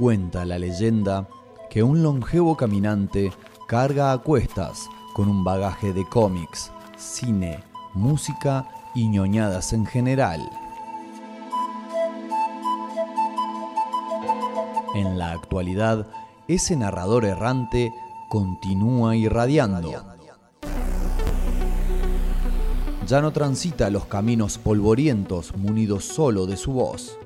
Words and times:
Cuenta 0.00 0.46
la 0.46 0.58
leyenda 0.58 1.28
que 1.68 1.82
un 1.82 2.02
longevo 2.02 2.56
caminante 2.56 3.34
carga 3.68 4.12
a 4.12 4.18
cuestas 4.18 4.88
con 5.12 5.28
un 5.28 5.44
bagaje 5.44 5.92
de 5.92 6.06
cómics, 6.08 6.72
cine, 6.96 7.62
música 7.92 8.66
y 8.94 9.08
ñoñadas 9.08 9.74
en 9.74 9.84
general. 9.84 10.40
En 14.94 15.18
la 15.18 15.32
actualidad, 15.32 16.06
ese 16.48 16.76
narrador 16.76 17.26
errante 17.26 17.92
continúa 18.30 19.16
irradiando. 19.16 20.02
Ya 23.06 23.20
no 23.20 23.32
transita 23.32 23.90
los 23.90 24.06
caminos 24.06 24.56
polvorientos 24.56 25.54
munido 25.58 26.00
solo 26.00 26.46
de 26.46 26.56
su 26.56 26.72
voz. 26.72 27.18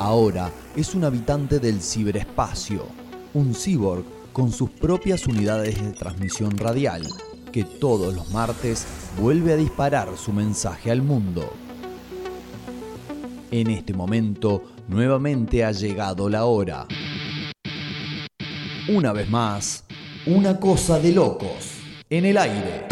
Ahora 0.00 0.50
es 0.76 0.94
un 0.94 1.04
habitante 1.04 1.58
del 1.60 1.82
ciberespacio, 1.82 2.86
un 3.34 3.54
cyborg 3.54 4.02
con 4.32 4.50
sus 4.50 4.70
propias 4.70 5.26
unidades 5.26 5.78
de 5.78 5.92
transmisión 5.92 6.56
radial, 6.56 7.02
que 7.52 7.64
todos 7.64 8.14
los 8.14 8.30
martes 8.30 8.86
vuelve 9.20 9.52
a 9.52 9.56
disparar 9.56 10.08
su 10.16 10.32
mensaje 10.32 10.90
al 10.90 11.02
mundo. 11.02 11.52
En 13.50 13.68
este 13.68 13.92
momento, 13.92 14.62
nuevamente 14.88 15.66
ha 15.66 15.72
llegado 15.72 16.30
la 16.30 16.46
hora. 16.46 16.86
Una 18.88 19.12
vez 19.12 19.28
más, 19.28 19.84
una 20.24 20.58
cosa 20.58 20.98
de 20.98 21.12
locos 21.12 21.74
en 22.08 22.24
el 22.24 22.38
aire. 22.38 22.89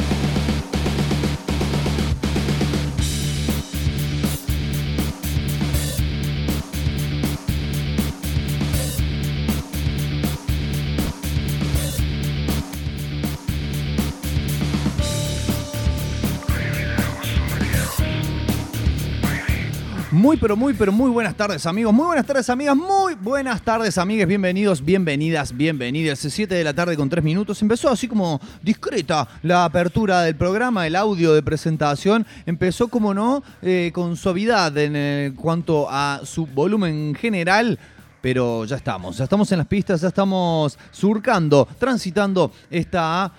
Pero 20.41 20.57
muy, 20.57 20.75
pero 20.75 20.93
muy 20.93 21.11
buenas 21.11 21.37
tardes, 21.37 21.67
amigos. 21.67 21.93
Muy 21.93 22.07
buenas 22.07 22.27
tardes, 22.27 22.49
amigas. 22.51 22.77
Muy 22.77 23.15
buenas 23.15 23.63
tardes, 23.63 23.99
amigues. 23.99 24.27
Bienvenidos, 24.27 24.85
bienvenidas, 24.85 25.57
bienvenidas. 25.57 26.19
7 26.19 26.55
de 26.55 26.65
la 26.65 26.75
tarde 26.75 26.97
con 26.97 27.09
3 27.09 27.25
minutos. 27.25 27.61
Empezó 27.63 27.91
así 27.91 28.07
como 28.07 28.41
discreta 28.63 29.29
la 29.43 29.65
apertura 29.65 30.23
del 30.23 30.37
programa, 30.37 30.87
el 30.87 30.97
audio 30.97 31.33
de 31.33 31.43
presentación. 31.43 32.27
Empezó, 32.47 32.89
como 32.89 33.15
no, 33.15 33.43
eh, 33.63 33.91
con 33.93 34.17
suavidad 34.17 34.77
en 34.79 34.93
eh, 34.97 35.33
cuanto 35.35 35.89
a 35.91 36.21
su 36.25 36.47
volumen 36.47 37.15
general 37.15 37.79
pero 38.21 38.65
ya 38.65 38.77
estamos, 38.77 39.17
ya 39.17 39.25
estamos 39.25 39.51
en 39.53 39.59
las 39.59 39.67
pistas, 39.69 40.01
ya 40.01 40.09
estamos 40.09 40.77
surcando, 40.91 41.69
transitando 41.79 42.51
esta 42.69 43.33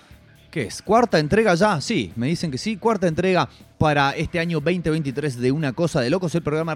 ¿Qué 0.50 0.62
es? 0.62 0.82
¿Cuarta 0.82 1.20
entrega 1.20 1.54
ya? 1.54 1.80
Sí, 1.80 2.12
me 2.16 2.26
dicen 2.26 2.50
que 2.50 2.58
sí. 2.58 2.76
Cuarta 2.76 3.06
entrega 3.06 3.48
para 3.78 4.10
este 4.10 4.40
año 4.40 4.58
2023 4.58 5.38
de 5.38 5.52
Una 5.52 5.72
Cosa 5.72 6.00
de 6.00 6.10
Locos, 6.10 6.34
el 6.34 6.42
programa 6.42 6.74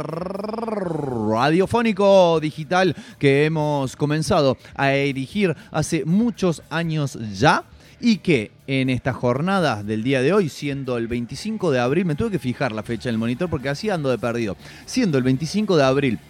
radiofónico 1.28 2.38
digital 2.38 2.94
que 3.18 3.46
hemos 3.46 3.96
comenzado 3.96 4.58
a 4.76 4.92
erigir 4.92 5.56
hace 5.72 6.04
muchos 6.04 6.62
años 6.70 7.18
ya 7.36 7.64
y 8.00 8.18
que 8.18 8.52
en 8.68 8.90
esta 8.90 9.12
jornada 9.12 9.82
del 9.82 10.04
día 10.04 10.22
de 10.22 10.32
hoy, 10.32 10.50
siendo 10.50 10.96
el 10.96 11.08
25 11.08 11.72
de 11.72 11.80
abril, 11.80 12.04
me 12.04 12.14
tuve 12.14 12.30
que 12.30 12.38
fijar 12.38 12.70
la 12.70 12.84
fecha 12.84 13.08
en 13.08 13.14
el 13.14 13.18
monitor 13.18 13.50
porque 13.50 13.70
así 13.70 13.90
ando 13.90 14.08
de 14.08 14.18
perdido, 14.18 14.56
siendo 14.86 15.18
el 15.18 15.24
25 15.24 15.76
de 15.76 15.82
abril 15.82 16.20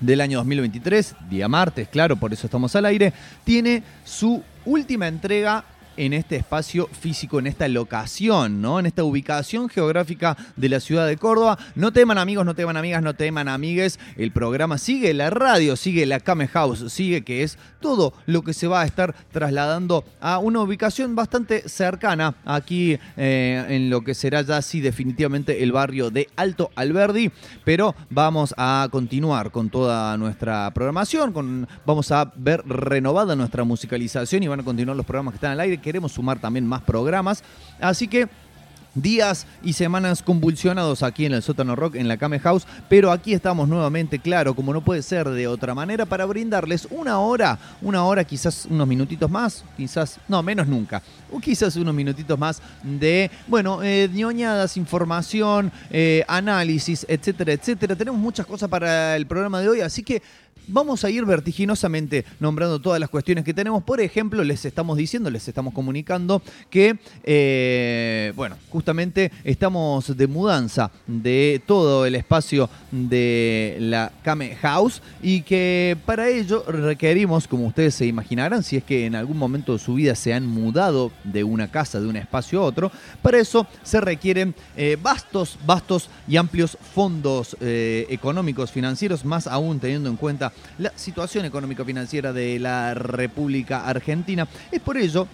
del 0.00 0.22
año 0.22 0.38
2023, 0.38 1.14
día 1.28 1.46
martes, 1.46 1.88
claro, 1.88 2.16
por 2.16 2.32
eso 2.32 2.46
estamos 2.46 2.74
al 2.74 2.86
aire, 2.86 3.12
tiene 3.44 3.82
su 4.02 4.42
última 4.64 5.08
entrega 5.08 5.62
en 5.96 6.12
este 6.12 6.36
espacio 6.36 6.88
físico, 6.88 7.38
en 7.38 7.46
esta 7.46 7.68
locación, 7.68 8.60
¿no? 8.60 8.78
En 8.78 8.86
esta 8.86 9.04
ubicación 9.04 9.68
geográfica 9.68 10.36
de 10.56 10.68
la 10.68 10.80
ciudad 10.80 11.06
de 11.06 11.16
Córdoba. 11.16 11.58
No 11.74 11.92
teman 11.92 12.18
amigos, 12.18 12.44
no 12.44 12.54
teman 12.54 12.76
amigas, 12.76 13.02
no 13.02 13.14
teman 13.14 13.48
amigues. 13.48 13.98
El 14.16 14.32
programa 14.32 14.78
sigue, 14.78 15.14
la 15.14 15.30
radio 15.30 15.76
sigue, 15.76 16.06
la 16.06 16.20
Came 16.20 16.48
House 16.48 16.92
sigue, 16.92 17.22
que 17.22 17.42
es 17.42 17.58
todo 17.80 18.12
lo 18.26 18.42
que 18.42 18.52
se 18.52 18.66
va 18.66 18.82
a 18.82 18.84
estar 18.84 19.14
trasladando 19.30 20.04
a 20.20 20.38
una 20.38 20.60
ubicación 20.60 21.14
bastante 21.14 21.68
cercana 21.68 22.34
aquí 22.44 22.98
eh, 23.16 23.64
en 23.68 23.90
lo 23.90 24.02
que 24.02 24.14
será 24.14 24.42
ya 24.42 24.62
sí 24.62 24.80
definitivamente 24.80 25.62
el 25.62 25.72
barrio 25.72 26.10
de 26.10 26.28
Alto 26.36 26.70
Alberdi. 26.74 27.30
Pero 27.64 27.94
vamos 28.10 28.54
a 28.56 28.88
continuar 28.90 29.50
con 29.50 29.70
toda 29.70 30.16
nuestra 30.16 30.70
programación, 30.72 31.32
con, 31.32 31.68
vamos 31.84 32.10
a 32.10 32.32
ver 32.36 32.62
renovada 32.66 33.36
nuestra 33.36 33.64
musicalización 33.64 34.42
y 34.42 34.48
van 34.48 34.60
a 34.60 34.64
continuar 34.64 34.96
los 34.96 35.06
programas 35.06 35.32
que 35.32 35.36
están 35.36 35.52
al 35.52 35.60
aire 35.60 35.78
queremos 35.86 36.10
sumar 36.10 36.40
también 36.40 36.66
más 36.66 36.82
programas. 36.82 37.44
Así 37.78 38.08
que 38.08 38.28
días 38.96 39.46
y 39.62 39.74
semanas 39.74 40.20
convulsionados 40.20 41.04
aquí 41.04 41.26
en 41.26 41.34
el 41.34 41.42
sótano 41.42 41.76
rock 41.76 41.94
en 41.94 42.08
la 42.08 42.16
Came 42.16 42.40
House, 42.40 42.66
pero 42.88 43.12
aquí 43.12 43.34
estamos 43.34 43.68
nuevamente, 43.68 44.18
claro, 44.18 44.56
como 44.56 44.72
no 44.72 44.80
puede 44.80 45.02
ser 45.02 45.28
de 45.28 45.46
otra 45.46 45.76
manera, 45.76 46.04
para 46.06 46.24
brindarles 46.24 46.88
una 46.90 47.20
hora, 47.20 47.56
una 47.82 48.02
hora, 48.04 48.24
quizás 48.24 48.66
unos 48.68 48.88
minutitos 48.88 49.30
más, 49.30 49.64
quizás, 49.76 50.18
no, 50.26 50.42
menos 50.42 50.66
nunca, 50.66 51.02
o 51.30 51.38
quizás 51.38 51.76
unos 51.76 51.94
minutitos 51.94 52.36
más 52.36 52.60
de, 52.82 53.30
bueno, 53.46 53.80
eh, 53.80 54.10
ñoñadas, 54.12 54.76
información, 54.76 55.70
eh, 55.90 56.24
análisis, 56.26 57.06
etcétera, 57.08 57.52
etcétera. 57.52 57.94
Tenemos 57.94 58.18
muchas 58.18 58.44
cosas 58.44 58.68
para 58.68 59.14
el 59.14 59.26
programa 59.26 59.60
de 59.60 59.68
hoy, 59.68 59.80
así 59.82 60.02
que 60.02 60.20
vamos 60.68 61.04
a 61.04 61.10
ir 61.10 61.24
vertiginosamente 61.24 62.24
nombrando 62.40 62.80
todas 62.80 63.00
las 63.00 63.10
cuestiones 63.10 63.44
que 63.44 63.54
tenemos. 63.54 63.82
Por 63.82 64.00
ejemplo, 64.00 64.42
les 64.44 64.64
estamos 64.64 64.96
diciendo, 64.96 65.30
les 65.30 65.46
estamos 65.48 65.72
comunicando 65.74 66.42
que, 66.70 66.98
eh, 67.24 68.32
bueno, 68.36 68.56
justamente 68.70 69.32
estamos 69.44 70.16
de 70.16 70.26
mudanza 70.26 70.90
de 71.06 71.62
todo 71.66 72.06
el 72.06 72.14
espacio 72.14 72.68
de 72.90 73.76
la 73.80 74.12
Kame 74.22 74.56
House 74.56 75.02
y 75.22 75.42
que 75.42 75.96
para 76.06 76.28
ello 76.28 76.64
requerimos, 76.66 77.48
como 77.48 77.66
ustedes 77.66 77.94
se 77.94 78.06
imaginarán, 78.06 78.62
si 78.62 78.76
es 78.76 78.84
que 78.84 79.06
en 79.06 79.14
algún 79.14 79.38
momento 79.38 79.72
de 79.72 79.78
su 79.78 79.94
vida 79.94 80.14
se 80.14 80.34
han 80.34 80.46
mudado 80.46 81.12
de 81.24 81.44
una 81.44 81.70
casa, 81.70 82.00
de 82.00 82.06
un 82.06 82.16
espacio 82.16 82.60
a 82.60 82.64
otro, 82.64 82.90
para 83.22 83.38
eso 83.38 83.66
se 83.82 84.00
requieren 84.00 84.54
eh, 84.76 84.96
vastos, 85.00 85.58
vastos 85.66 86.08
y 86.28 86.36
amplios 86.36 86.76
fondos 86.94 87.56
eh, 87.60 88.06
económicos, 88.10 88.70
financieros, 88.70 89.24
más 89.24 89.46
aún 89.46 89.78
teniendo 89.80 90.08
en 90.08 90.16
cuenta 90.16 90.52
la 90.78 90.92
situación 90.96 91.44
económico-financiera 91.44 92.32
de 92.32 92.58
la 92.58 92.94
República 92.94 93.86
Argentina. 93.86 94.46
Es 94.70 94.80
por 94.80 94.96
ello 94.96 95.26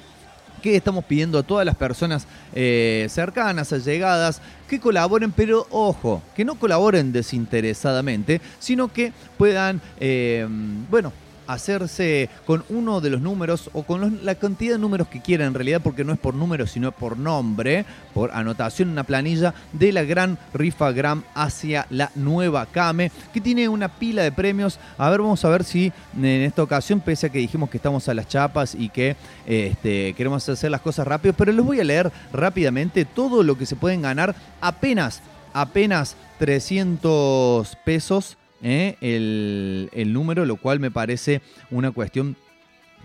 que 0.63 0.77
estamos 0.77 1.05
pidiendo 1.05 1.39
a 1.39 1.43
todas 1.43 1.67
las 1.67 1.75
personas 1.75 2.27
eh, 2.55 3.07
cercanas, 3.11 3.73
allegadas, 3.73 4.41
que 4.69 4.81
colaboren, 4.81 5.33
pero 5.33 5.67
ojo, 5.71 6.23
que 6.37 6.45
no 6.45 6.55
colaboren 6.55 7.13
desinteresadamente, 7.13 8.41
sino 8.61 8.93
que 8.93 9.13
puedan, 9.37 9.83
eh, 9.99 10.47
bueno, 10.89 11.13
hacerse 11.53 12.29
con 12.47 12.65
uno 12.69 13.01
de 13.01 13.11
los 13.11 13.21
números 13.21 13.71
o 13.73 13.83
con 13.83 14.25
la 14.25 14.35
cantidad 14.35 14.75
de 14.75 14.79
números 14.79 15.09
que 15.09 15.21
quieran 15.21 15.49
en 15.49 15.55
realidad, 15.55 15.81
porque 15.83 16.05
no 16.05 16.13
es 16.13 16.19
por 16.19 16.35
número, 16.35 16.67
sino 16.67 16.93
por 16.93 17.19
nombre, 17.19 17.85
por 18.15 18.33
anotación 18.33 18.89
en 18.89 18.93
una 18.93 19.05
planilla 19.05 19.55
de 19.73 19.93
la 19.93 20.03
gran 20.05 20.39
rifa 20.55 20.93
Gram 20.93 21.23
hacia 21.35 21.87
la 21.91 22.11
nueva 22.15 22.67
Came, 22.67 23.11
que 23.33 23.41
tiene 23.41 23.69
una 23.69 23.89
pila 23.89 24.23
de 24.23 24.33
premios. 24.33 24.79
A 24.99 25.11
ver, 25.11 25.21
vamos 25.21 25.45
a 25.45 25.49
ver 25.49 25.65
si 25.65 25.93
en 26.17 26.25
esta 26.25 26.63
ocasión, 26.63 27.01
pese 27.01 27.27
a 27.27 27.31
que 27.31 27.39
dijimos 27.39 27.71
que 27.71 27.77
estamos 27.77 28.09
a 28.09 28.15
las 28.15 28.29
chapas 28.29 28.75
y 28.75 28.89
que 28.89 29.17
este, 29.47 30.15
queremos 30.15 30.49
hacer 30.49 30.71
las 30.71 30.81
cosas 30.81 31.07
rápido, 31.07 31.35
pero 31.35 31.53
les 31.53 31.65
voy 31.65 31.81
a 31.81 31.85
leer 31.85 32.13
rápidamente 32.33 33.05
todo 33.05 33.43
lo 33.43 33.57
que 33.57 33.67
se 33.67 33.77
pueden 33.77 34.03
ganar 34.03 34.35
apenas, 34.61 35.21
apenas 35.53 36.17
300 36.39 37.77
pesos 37.85 38.37
¿eh? 38.63 38.97
el, 39.01 40.13
número, 40.13 40.45
lo 40.47 40.57
cual 40.57 40.81
me 40.81 40.91
parece 40.91 41.43
una 41.71 41.91
cuestión, 41.91 42.37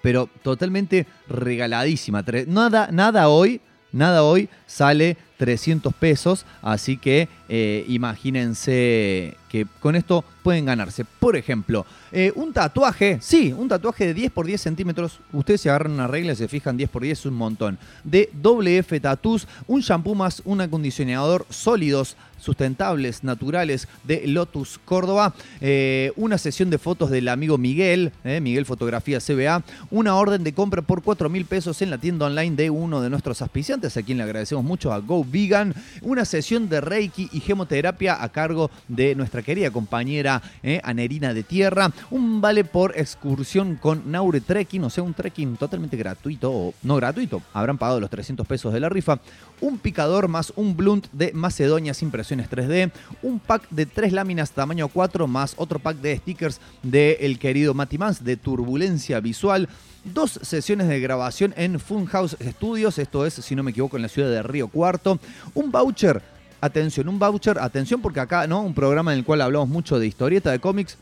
pero 0.02 0.30
totalmente 0.44 1.06
regaladísima. 1.28 2.24
Nada, 2.48 2.90
nada 2.92 3.28
hoy, 3.30 3.62
nada 3.92 4.24
hoy 4.24 4.50
sale 4.66 5.18
300 5.38 5.94
pesos, 5.94 6.46
así 6.62 6.98
que 6.98 7.28
eh, 7.50 7.86
imagínense 7.88 9.36
que 9.50 9.66
con 9.80 9.96
esto 9.96 10.24
pueden 10.44 10.66
ganarse. 10.66 11.06
Por 11.06 11.36
ejemplo, 11.36 11.86
eh, 12.12 12.32
un 12.36 12.54
tatuaje, 12.54 13.18
sí, 13.22 13.52
un 13.52 13.68
tatuaje 13.68 14.08
de 14.08 14.14
10 14.14 14.32
por 14.32 14.46
10 14.46 14.62
centímetros. 14.62 15.20
Ustedes 15.34 15.62
se 15.62 15.70
agarran 15.70 15.92
una 15.92 16.08
regla 16.08 16.34
y 16.34 16.36
se 16.36 16.48
fijan 16.48 16.78
10 16.78 16.90
por 16.90 17.02
10 17.02 17.20
es 17.20 17.26
un 17.26 17.34
montón. 17.34 17.78
De 18.04 18.30
WF 18.42 19.02
Tattoos, 19.02 19.48
un 19.68 19.82
shampoo 19.82 20.16
más 20.16 20.42
un 20.46 20.62
acondicionador 20.62 21.46
sólidos, 21.50 22.16
sustentables, 22.40 23.24
naturales 23.24 23.88
de 24.04 24.28
Lotus 24.28 24.80
Córdoba. 24.86 25.34
Eh, 25.60 26.12
una 26.16 26.38
sesión 26.38 26.70
de 26.70 26.78
fotos 26.78 27.10
del 27.10 27.28
amigo 27.28 27.58
Miguel, 27.58 28.12
Miguel 28.24 28.66
Fotografía 28.66 29.20
CBA. 29.20 29.64
Una 29.90 30.16
orden 30.16 30.44
de 30.44 30.54
compra 30.54 30.82
por 30.82 31.02
4 31.02 31.30
mil 31.30 31.46
pesos 31.46 31.82
en 31.82 31.90
la 31.90 31.98
tienda 31.98 32.28
online 32.28 32.56
de 32.56 32.70
uno 32.70 33.02
de 33.02 33.10
nuestros 33.10 33.42
auspiciantes, 33.42 33.98
a 33.98 34.04
quien 34.04 34.18
le 34.18 34.24
agradecemos 34.24 34.64
mucho 34.64 34.94
a 34.94 35.00
Go 35.00 35.26
Vegan, 35.30 35.74
una 36.02 36.26
sesión 36.26 36.70
de 36.70 36.80
Reiki 36.80 37.30
y 37.32 37.40
gemoterapia 37.40 38.22
a 38.22 38.30
cargo 38.30 38.70
de 38.88 39.16
nuestra 39.16 39.42
querida 39.48 39.72
compañera 39.72 40.42
eh, 40.62 40.82
Anerina 40.84 41.34
de 41.34 41.42
Tierra, 41.42 41.94
un 42.12 42.42
vale 42.42 42.66
por 42.66 42.98
excursión 42.98 43.78
con 43.78 44.12
Naure 44.12 44.42
Trekking, 44.42 44.84
o 44.84 44.90
sea, 44.90 45.06
un 45.06 45.14
trekking 45.14 45.56
totalmente 45.56 45.96
gratuito, 45.96 46.52
o 46.52 46.74
no 46.84 46.98
gratuito, 46.98 47.42
habrán 47.54 47.78
pagado 47.78 48.02
los 48.02 48.10
300 48.10 48.46
pesos 48.46 48.74
de 48.74 48.82
la 48.82 48.90
rifa, 48.90 49.22
un 49.62 49.78
picador 49.78 50.28
más 50.28 50.52
un 50.58 50.76
blunt 50.76 51.08
de 51.14 51.32
Macedonias 51.32 52.02
impresiones 52.02 52.50
3D, 52.50 52.92
un 53.24 53.40
pack 53.40 53.70
de 53.70 53.86
tres 53.86 54.12
láminas 54.12 54.52
tamaño 54.52 54.90
4 54.90 55.28
más 55.28 55.54
otro 55.56 55.80
pack 55.80 55.96
de 56.00 56.18
stickers 56.18 56.60
de 56.84 57.20
el 57.22 57.40
querido 57.40 57.74
Mati 57.74 57.98
Mans 57.98 58.26
de 58.26 58.36
Turbulencia 58.36 59.22
Visual, 59.22 59.70
dos 60.04 60.42
sesiones 60.42 60.90
de 60.90 61.00
grabación 61.00 61.54
en 61.56 61.80
Funhouse 61.80 62.36
Studios, 62.42 62.98
esto 62.98 63.26
es, 63.26 63.36
si 63.36 63.56
no 63.56 63.64
me 63.64 63.72
equivoco, 63.72 63.96
en 63.96 64.04
la 64.04 64.10
ciudad 64.10 64.30
de 64.30 64.44
Río 64.44 64.68
Cuarto, 64.68 65.20
un 65.54 65.72
voucher, 65.72 66.22
atención, 66.62 67.08
un 67.08 67.20
voucher, 67.20 67.60
atención 67.60 68.02
porque 68.02 68.20
acá, 68.20 68.48
¿no? 68.48 68.62
Un 68.62 68.74
programa 68.74 69.14
en 69.14 69.20
el 69.20 69.26
cual 69.26 69.42
hablamos 69.42 69.70
mucho 69.70 70.00
de 70.00 70.08
historieta 70.08 70.52
de 70.52 70.60
cómics, 70.60 70.98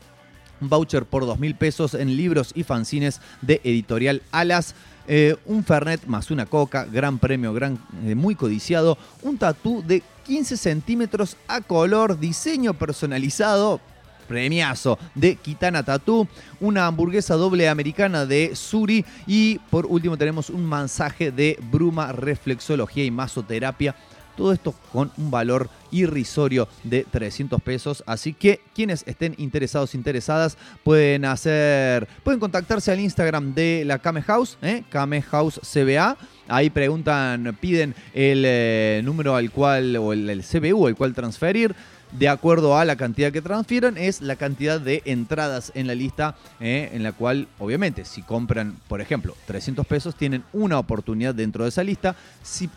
un 0.60 0.68
voucher 0.68 1.04
por 1.04 1.26
dos 1.26 1.38
mil 1.38 1.54
pesos 1.54 1.94
en 1.94 2.16
libros 2.16 2.52
y 2.54 2.62
fanzines 2.62 3.20
de 3.42 3.60
editorial 3.64 4.22
Alas. 4.32 4.74
Eh, 5.08 5.36
un 5.46 5.62
Fernet 5.62 6.04
más 6.06 6.32
una 6.32 6.46
coca, 6.46 6.84
gran 6.84 7.18
premio, 7.18 7.52
gran, 7.54 7.78
eh, 8.04 8.16
muy 8.16 8.34
codiciado, 8.34 8.98
un 9.22 9.38
tatú 9.38 9.84
de 9.86 10.02
15 10.26 10.56
centímetros 10.56 11.36
a 11.46 11.60
color, 11.60 12.18
diseño 12.18 12.74
personalizado, 12.74 13.80
premiazo 14.26 14.98
de 15.14 15.36
Kitana 15.36 15.84
Tattoo, 15.84 16.26
una 16.58 16.88
hamburguesa 16.88 17.36
doble 17.36 17.68
americana 17.68 18.26
de 18.26 18.56
Suri. 18.56 19.04
Y 19.28 19.60
por 19.70 19.86
último 19.86 20.18
tenemos 20.18 20.50
un 20.50 20.64
masaje 20.64 21.30
de 21.30 21.56
bruma, 21.70 22.10
reflexología 22.10 23.04
y 23.04 23.12
masoterapia 23.12 23.94
todo 24.36 24.52
esto 24.52 24.74
con 24.92 25.10
un 25.16 25.30
valor 25.30 25.68
irrisorio 25.90 26.68
de 26.84 27.04
300 27.10 27.60
pesos. 27.62 28.04
Así 28.06 28.32
que 28.32 28.60
quienes 28.74 29.02
estén 29.06 29.34
interesados, 29.38 29.94
interesadas, 29.94 30.56
pueden 30.84 31.24
hacer, 31.24 32.06
pueden 32.22 32.40
contactarse 32.40 32.92
al 32.92 33.00
Instagram 33.00 33.54
de 33.54 33.84
la 33.84 33.98
Kame 33.98 34.22
House, 34.22 34.58
¿eh? 34.62 34.84
Kame 34.90 35.22
House 35.22 35.60
CBA. 35.62 36.16
Ahí 36.48 36.70
preguntan, 36.70 37.56
piden 37.60 37.94
el 38.14 38.44
eh, 38.46 39.00
número 39.04 39.34
al 39.34 39.50
cual, 39.50 39.96
o 39.96 40.12
el, 40.12 40.44
CBU 40.44 40.86
al 40.86 40.96
cual 40.96 41.14
transferir 41.14 41.74
de 42.12 42.28
acuerdo 42.28 42.78
a 42.78 42.84
la 42.84 42.94
cantidad 42.94 43.32
que 43.32 43.42
transfieran, 43.42 43.98
es 43.98 44.22
la 44.22 44.36
cantidad 44.36 44.80
de 44.80 45.02
entradas 45.06 45.72
en 45.74 45.88
la 45.88 45.94
lista, 45.94 46.36
¿eh? 46.60 46.90
en 46.92 47.02
la 47.02 47.12
cual, 47.12 47.48
obviamente, 47.58 48.04
si 48.04 48.22
compran, 48.22 48.76
por 48.86 49.00
ejemplo, 49.00 49.36
300 49.46 49.84
pesos, 49.86 50.14
tienen 50.14 50.44
una 50.52 50.78
oportunidad 50.78 51.34
dentro 51.34 51.64
de 51.64 51.70
esa 51.70 51.82
lista. 51.82 52.14
Si 52.44 52.70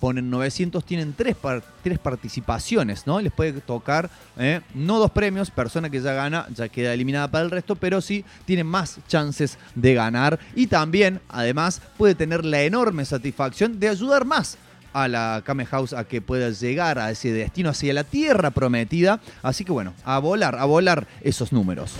ponen 0.00 0.30
900, 0.30 0.84
tienen 0.84 1.14
tres, 1.14 1.36
tres 1.82 1.98
participaciones, 1.98 3.06
¿no? 3.06 3.20
Les 3.20 3.32
puede 3.32 3.52
tocar, 3.60 4.10
¿eh? 4.38 4.60
no 4.74 4.98
dos 4.98 5.10
premios, 5.10 5.50
persona 5.50 5.90
que 5.90 6.00
ya 6.00 6.12
gana 6.12 6.46
ya 6.54 6.68
queda 6.68 6.92
eliminada 6.94 7.28
para 7.28 7.44
el 7.44 7.50
resto, 7.50 7.76
pero 7.76 8.00
sí 8.00 8.24
tiene 8.44 8.64
más 8.64 8.98
chances 9.08 9.58
de 9.74 9.94
ganar 9.94 10.38
y 10.54 10.66
también, 10.66 11.20
además, 11.28 11.80
puede 11.96 12.14
tener 12.14 12.44
la 12.44 12.62
enorme 12.62 13.04
satisfacción 13.04 13.78
de 13.78 13.88
ayudar 13.88 14.24
más 14.24 14.58
a 14.92 15.08
la 15.08 15.42
Kame 15.44 15.66
House 15.66 15.92
a 15.92 16.04
que 16.04 16.22
pueda 16.22 16.48
llegar 16.50 16.98
a 16.98 17.10
ese 17.10 17.30
destino 17.30 17.68
hacia 17.68 17.92
la 17.92 18.04
tierra 18.04 18.50
prometida. 18.50 19.20
Así 19.42 19.62
que 19.62 19.72
bueno, 19.72 19.92
a 20.04 20.18
volar, 20.18 20.56
a 20.56 20.64
volar 20.64 21.06
esos 21.20 21.52
números. 21.52 21.92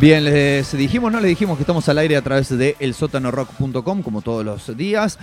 Bien, 0.00 0.24
les 0.24 0.72
dijimos, 0.72 1.12
no 1.12 1.20
les 1.20 1.28
dijimos 1.28 1.58
que 1.58 1.62
estamos 1.62 1.86
al 1.90 1.98
aire 1.98 2.16
a 2.16 2.22
través 2.22 2.48
de 2.48 2.74
elsotanorock.com 2.80 4.02
como 4.02 4.22
todos 4.22 4.46
los 4.46 4.74
días. 4.74 5.18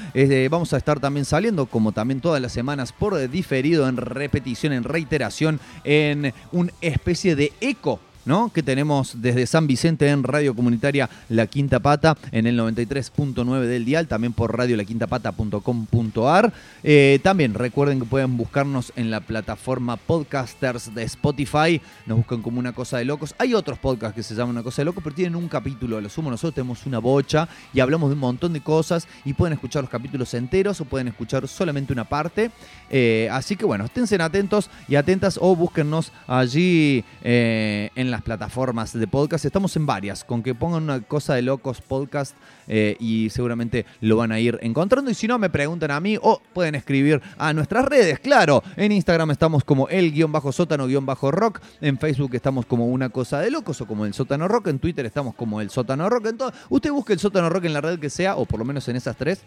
vamos 0.51 0.71
a 0.71 0.77
estar 0.77 0.99
también 0.99 1.25
saliendo, 1.25 1.65
como 1.65 1.93
también 1.93 2.21
todas 2.21 2.39
las 2.39 2.51
semanas, 2.51 2.93
por 2.93 3.27
diferido, 3.27 3.89
en 3.89 3.97
repetición, 3.97 4.73
en 4.73 4.83
reiteración, 4.83 5.59
en 5.83 6.31
una 6.51 6.71
especie 6.81 7.35
de 7.35 7.53
eco 7.59 7.99
¿no? 8.27 8.51
que 8.53 8.61
tenemos 8.61 9.21
desde 9.21 9.47
San 9.47 9.65
Vicente 9.67 10.09
en 10.09 10.23
Radio 10.23 10.53
Comunitaria 10.53 11.09
La 11.29 11.47
Quinta 11.47 11.79
Pata 11.79 12.17
en 12.31 12.45
el 12.45 12.59
93.9 12.59 13.61
del 13.61 13.85
dial, 13.85 14.07
también 14.07 14.33
por 14.33 14.57
radiolaquintapata.com.ar. 14.57 16.53
Eh, 16.83 17.19
también 17.23 17.53
recuerden 17.53 17.99
que 17.99 18.05
pueden 18.05 18.35
buscarnos 18.37 18.91
en 18.95 19.09
la 19.09 19.21
plataforma 19.21 19.95
podcasters 19.97 20.93
de 20.93 21.03
Spotify, 21.03 21.81
nos 22.05 22.17
buscan 22.17 22.41
como 22.41 22.59
una 22.59 22.73
cosa 22.73 22.97
de 22.97 23.05
locos. 23.05 23.33
Hay 23.37 23.53
otros 23.53 23.79
podcasts 23.79 24.15
que 24.15 24.23
se 24.23 24.35
llaman 24.35 24.51
una 24.51 24.63
cosa 24.63 24.81
de 24.81 24.85
locos, 24.85 25.03
pero 25.03 25.15
tienen 25.15 25.35
un 25.35 25.47
capítulo, 25.47 26.01
lo 26.01 26.09
sumo 26.09 26.29
nosotros, 26.29 26.55
tenemos 26.55 26.85
una 26.85 26.99
bocha 26.99 27.47
y 27.73 27.79
hablamos 27.79 28.09
de 28.09 28.15
un 28.15 28.19
montón 28.19 28.51
de 28.53 28.61
cosas 28.61 29.07
y 29.23 29.33
pueden 29.33 29.53
escuchar 29.53 29.83
los 29.83 29.89
capítulos 29.89 30.33
enteros 30.33 30.81
o 30.81 30.85
pueden 30.85 31.07
escuchar 31.07 31.47
solamente 31.47 31.93
una 31.93 32.03
parte. 32.03 32.51
Eh, 32.89 33.29
así 33.31 33.55
que 33.55 33.65
bueno, 33.65 33.85
estén 33.85 34.21
atentos 34.21 34.69
y 34.87 34.95
atentas 34.95 35.39
o 35.41 35.55
búsquennos 35.55 36.11
allí 36.27 37.03
eh, 37.23 37.89
en 37.95 38.11
la 38.11 38.16
plataformas 38.21 38.93
de 38.93 39.07
podcast. 39.07 39.45
Estamos 39.45 39.75
en 39.75 39.85
varias, 39.85 40.23
con 40.23 40.43
que 40.43 40.55
pongan 40.55 40.83
una 40.83 41.01
cosa 41.01 41.35
de 41.35 41.41
locos 41.41 41.81
podcast 41.81 42.35
eh, 42.67 42.95
y 42.99 43.29
seguramente 43.29 43.85
lo 44.01 44.17
van 44.17 44.31
a 44.31 44.39
ir 44.39 44.57
encontrando. 44.61 45.11
Y 45.11 45.13
si 45.13 45.27
no, 45.27 45.37
me 45.37 45.49
preguntan 45.49 45.91
a 45.91 45.99
mí 45.99 46.17
o 46.21 46.41
pueden 46.53 46.75
escribir 46.75 47.21
a 47.37 47.53
nuestras 47.53 47.85
redes. 47.85 48.19
Claro, 48.19 48.63
en 48.75 48.91
Instagram 48.91 49.31
estamos 49.31 49.63
como 49.63 49.87
el 49.89 50.11
guion 50.11 50.31
bajo 50.31 50.51
sótano 50.51 50.87
guion 50.87 51.05
bajo 51.05 51.31
rock. 51.31 51.61
En 51.81 51.97
Facebook 51.97 52.33
estamos 52.33 52.65
como 52.65 52.87
una 52.87 53.09
cosa 53.09 53.39
de 53.39 53.51
locos 53.51 53.81
o 53.81 53.87
como 53.87 54.05
el 54.05 54.13
sótano 54.13 54.47
rock. 54.47 54.67
En 54.67 54.79
Twitter 54.79 55.05
estamos 55.05 55.35
como 55.35 55.61
el 55.61 55.69
sótano 55.69 56.09
rock. 56.09 56.27
Entonces, 56.27 56.59
usted 56.69 56.91
busque 56.91 57.13
el 57.13 57.19
sótano 57.19 57.49
rock 57.49 57.65
en 57.65 57.73
la 57.73 57.81
red 57.81 57.99
que 57.99 58.09
sea, 58.09 58.35
o 58.35 58.45
por 58.45 58.59
lo 58.59 58.65
menos 58.65 58.87
en 58.87 58.95
esas 58.95 59.15
tres 59.17 59.41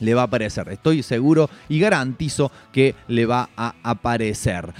le 0.00 0.14
va 0.14 0.22
a 0.22 0.24
aparecer. 0.24 0.68
Estoy 0.68 1.02
seguro 1.02 1.48
y 1.68 1.78
garantizo 1.78 2.50
que 2.72 2.94
le 3.08 3.26
va 3.26 3.50
a 3.56 3.74
aparecer. 3.82 4.72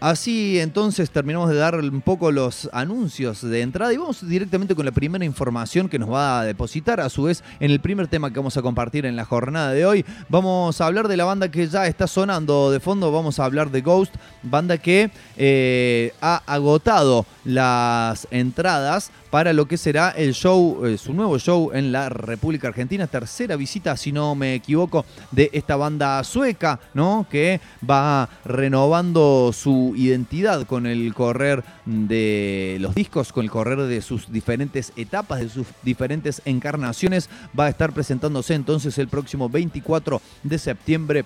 Así 0.00 0.58
entonces 0.60 1.10
terminamos 1.10 1.48
de 1.48 1.56
dar 1.56 1.76
un 1.76 2.00
poco 2.00 2.30
los 2.30 2.68
anuncios 2.72 3.40
de 3.42 3.62
entrada 3.62 3.92
y 3.92 3.96
vamos 3.96 4.26
directamente 4.26 4.74
con 4.74 4.84
la 4.84 4.92
primera 4.92 5.24
información 5.24 5.88
que 5.88 5.98
nos 5.98 6.10
va 6.10 6.40
a 6.40 6.44
depositar. 6.44 7.00
A 7.00 7.08
su 7.08 7.24
vez, 7.24 7.42
en 7.60 7.70
el 7.70 7.80
primer 7.80 8.08
tema 8.08 8.30
que 8.30 8.38
vamos 8.38 8.56
a 8.56 8.62
compartir 8.62 9.06
en 9.06 9.16
la 9.16 9.24
jornada 9.24 9.72
de 9.72 9.86
hoy, 9.86 10.04
vamos 10.28 10.80
a 10.80 10.86
hablar 10.86 11.08
de 11.08 11.16
la 11.16 11.24
banda 11.24 11.50
que 11.50 11.66
ya 11.68 11.86
está 11.86 12.06
sonando 12.06 12.70
de 12.70 12.80
fondo. 12.80 13.12
Vamos 13.12 13.38
a 13.38 13.44
hablar 13.44 13.70
de 13.70 13.80
Ghost, 13.80 14.14
banda 14.42 14.78
que 14.78 15.10
eh, 15.36 16.12
ha 16.20 16.42
agotado 16.46 17.24
las 17.44 18.28
entradas 18.30 19.10
para 19.34 19.52
lo 19.52 19.66
que 19.66 19.76
será 19.76 20.10
el 20.10 20.32
show, 20.32 20.86
eh, 20.86 20.96
su 20.96 21.12
nuevo 21.12 21.40
show 21.40 21.72
en 21.74 21.90
la 21.90 22.08
República 22.08 22.68
Argentina, 22.68 23.08
tercera 23.08 23.56
visita, 23.56 23.96
si 23.96 24.12
no 24.12 24.36
me 24.36 24.54
equivoco, 24.54 25.04
de 25.32 25.50
esta 25.52 25.74
banda 25.74 26.22
sueca, 26.22 26.78
¿no? 26.94 27.26
Que 27.28 27.60
va 27.82 28.28
renovando 28.44 29.50
su 29.52 29.92
identidad 29.96 30.64
con 30.68 30.86
el 30.86 31.12
correr 31.14 31.64
de 31.84 32.76
los 32.78 32.94
discos, 32.94 33.32
con 33.32 33.42
el 33.44 33.50
correr 33.50 33.80
de 33.80 34.02
sus 34.02 34.30
diferentes 34.30 34.92
etapas, 34.94 35.40
de 35.40 35.48
sus 35.48 35.66
diferentes 35.82 36.40
encarnaciones. 36.44 37.28
Va 37.58 37.64
a 37.64 37.70
estar 37.70 37.92
presentándose 37.92 38.54
entonces 38.54 38.96
el 38.98 39.08
próximo 39.08 39.48
24 39.48 40.22
de 40.44 40.58
septiembre 40.58 41.24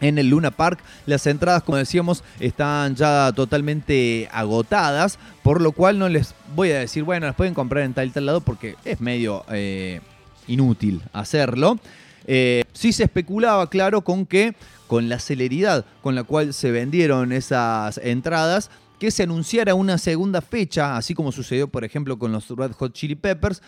en 0.00 0.18
el 0.18 0.28
Luna 0.28 0.50
Park. 0.50 0.80
Las 1.06 1.26
entradas, 1.26 1.62
como 1.62 1.78
decíamos, 1.78 2.22
están 2.40 2.94
ya 2.94 3.32
totalmente 3.34 4.28
agotadas, 4.32 5.18
por 5.42 5.60
lo 5.60 5.72
cual 5.72 5.98
no 5.98 6.08
les 6.08 6.34
voy 6.54 6.70
a 6.72 6.78
decir, 6.78 7.04
bueno, 7.04 7.26
las 7.26 7.34
pueden 7.34 7.54
comprar 7.54 7.84
en 7.84 7.94
tal 7.94 8.08
y 8.08 8.10
tal 8.10 8.26
lado 8.26 8.40
porque 8.40 8.76
es 8.84 9.00
medio 9.00 9.44
eh, 9.50 10.00
inútil 10.46 11.02
hacerlo. 11.12 11.78
Eh, 12.26 12.64
sí 12.72 12.92
se 12.92 13.04
especulaba, 13.04 13.68
claro, 13.68 14.02
con 14.02 14.26
que 14.26 14.54
con 14.86 15.08
la 15.08 15.18
celeridad 15.18 15.84
con 16.02 16.14
la 16.14 16.24
cual 16.24 16.52
se 16.52 16.70
vendieron 16.70 17.32
esas 17.32 17.98
entradas, 17.98 18.70
que 18.98 19.10
se 19.10 19.24
anunciara 19.24 19.74
una 19.74 19.98
segunda 19.98 20.40
fecha, 20.40 20.96
así 20.96 21.14
como 21.14 21.32
sucedió, 21.32 21.68
por 21.68 21.84
ejemplo, 21.84 22.18
con 22.18 22.32
los 22.32 22.48
Red 22.48 22.72
Hot 22.72 22.92
Chili 22.92 23.14
Peppers, 23.14 23.60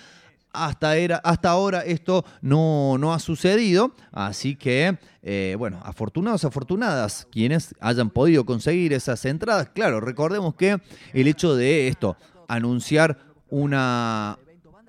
hasta, 0.64 0.96
era, 0.96 1.16
hasta 1.18 1.50
ahora 1.50 1.80
esto 1.80 2.24
no, 2.40 2.96
no 2.98 3.12
ha 3.12 3.18
sucedido, 3.18 3.92
así 4.12 4.56
que, 4.56 4.98
eh, 5.22 5.54
bueno, 5.58 5.80
afortunados, 5.82 6.44
afortunadas, 6.44 7.26
quienes 7.30 7.74
hayan 7.80 8.10
podido 8.10 8.44
conseguir 8.44 8.92
esas 8.92 9.24
entradas. 9.24 9.70
Claro, 9.74 10.00
recordemos 10.00 10.54
que 10.54 10.80
el 11.12 11.28
hecho 11.28 11.54
de 11.54 11.88
esto, 11.88 12.16
anunciar 12.48 13.18
una, 13.50 14.38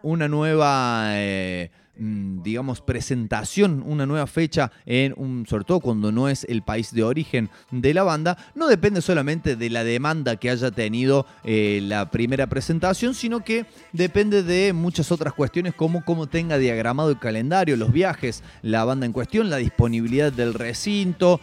una 0.02 0.28
nueva... 0.28 1.08
Eh, 1.12 1.72
digamos, 1.98 2.82
presentación, 2.82 3.84
una 3.86 4.06
nueva 4.06 4.27
fecha, 4.27 4.72
en 4.86 5.13
un, 5.18 5.46
sobre 5.48 5.63
todo 5.63 5.80
cuando 5.80 6.12
no 6.12 6.30
es 6.30 6.46
el 6.50 6.62
país 6.62 6.94
de 6.94 7.04
origen 7.04 7.50
de 7.72 7.94
la 7.94 8.04
banda, 8.04 8.38
no 8.56 8.68
depende 8.68 9.01
solamente 9.01 9.56
de 9.56 9.70
la 9.70 9.84
demanda 9.84 10.36
que 10.36 10.50
haya 10.50 10.72
tenido 10.72 11.25
eh, 11.44 11.80
la 11.84 12.12
primera 12.12 12.48
presentación, 12.48 13.13
sino 13.13 13.44
que 13.44 13.66
depende 13.94 14.44
de 14.44 14.74
muchas 14.74 15.12
otras 15.12 15.34
cuestiones 15.34 15.74
como 15.74 16.04
cómo 16.06 16.27
tenga 16.27 16.58
diagramado 16.58 17.10
el 17.10 17.20
calendario, 17.20 17.77
los 17.77 17.92
viajes, 17.92 18.44
la 18.62 18.86
banda 18.86 19.06
en 19.06 19.13
cuestión, 19.13 19.50
la 19.50 19.58
disponibilidad 19.58 20.32
del 20.32 20.54
recinto, 20.54 21.39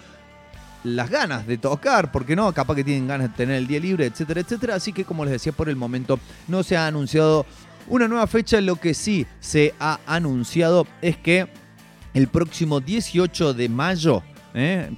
las 0.84 1.08
ganas 1.08 1.46
de 1.46 1.56
tocar, 1.56 2.12
porque 2.12 2.36
no, 2.36 2.52
capaz 2.52 2.76
que 2.76 2.84
tienen 2.84 3.08
ganas 3.08 3.30
de 3.30 3.36
tener 3.36 3.56
el 3.56 3.66
día 3.66 3.80
libre, 3.80 4.06
etcétera, 4.06 4.42
etcétera. 4.42 4.74
Así 4.76 4.92
que 4.92 5.04
como 5.04 5.24
les 5.24 5.32
decía, 5.32 5.52
por 5.52 5.68
el 5.68 5.76
momento 5.76 6.20
no 6.46 6.62
se 6.62 6.76
ha 6.76 6.86
anunciado 6.86 7.46
una 7.88 8.08
nueva 8.08 8.26
fecha. 8.26 8.60
Lo 8.60 8.76
que 8.76 8.94
sí 8.94 9.26
se 9.40 9.74
ha 9.78 10.00
anunciado 10.06 10.86
es 11.02 11.16
que 11.16 11.48
el 12.14 12.28
próximo 12.28 12.80
18 12.80 13.54
de 13.54 13.68
mayo, 13.68 14.22
¿eh? 14.54 14.90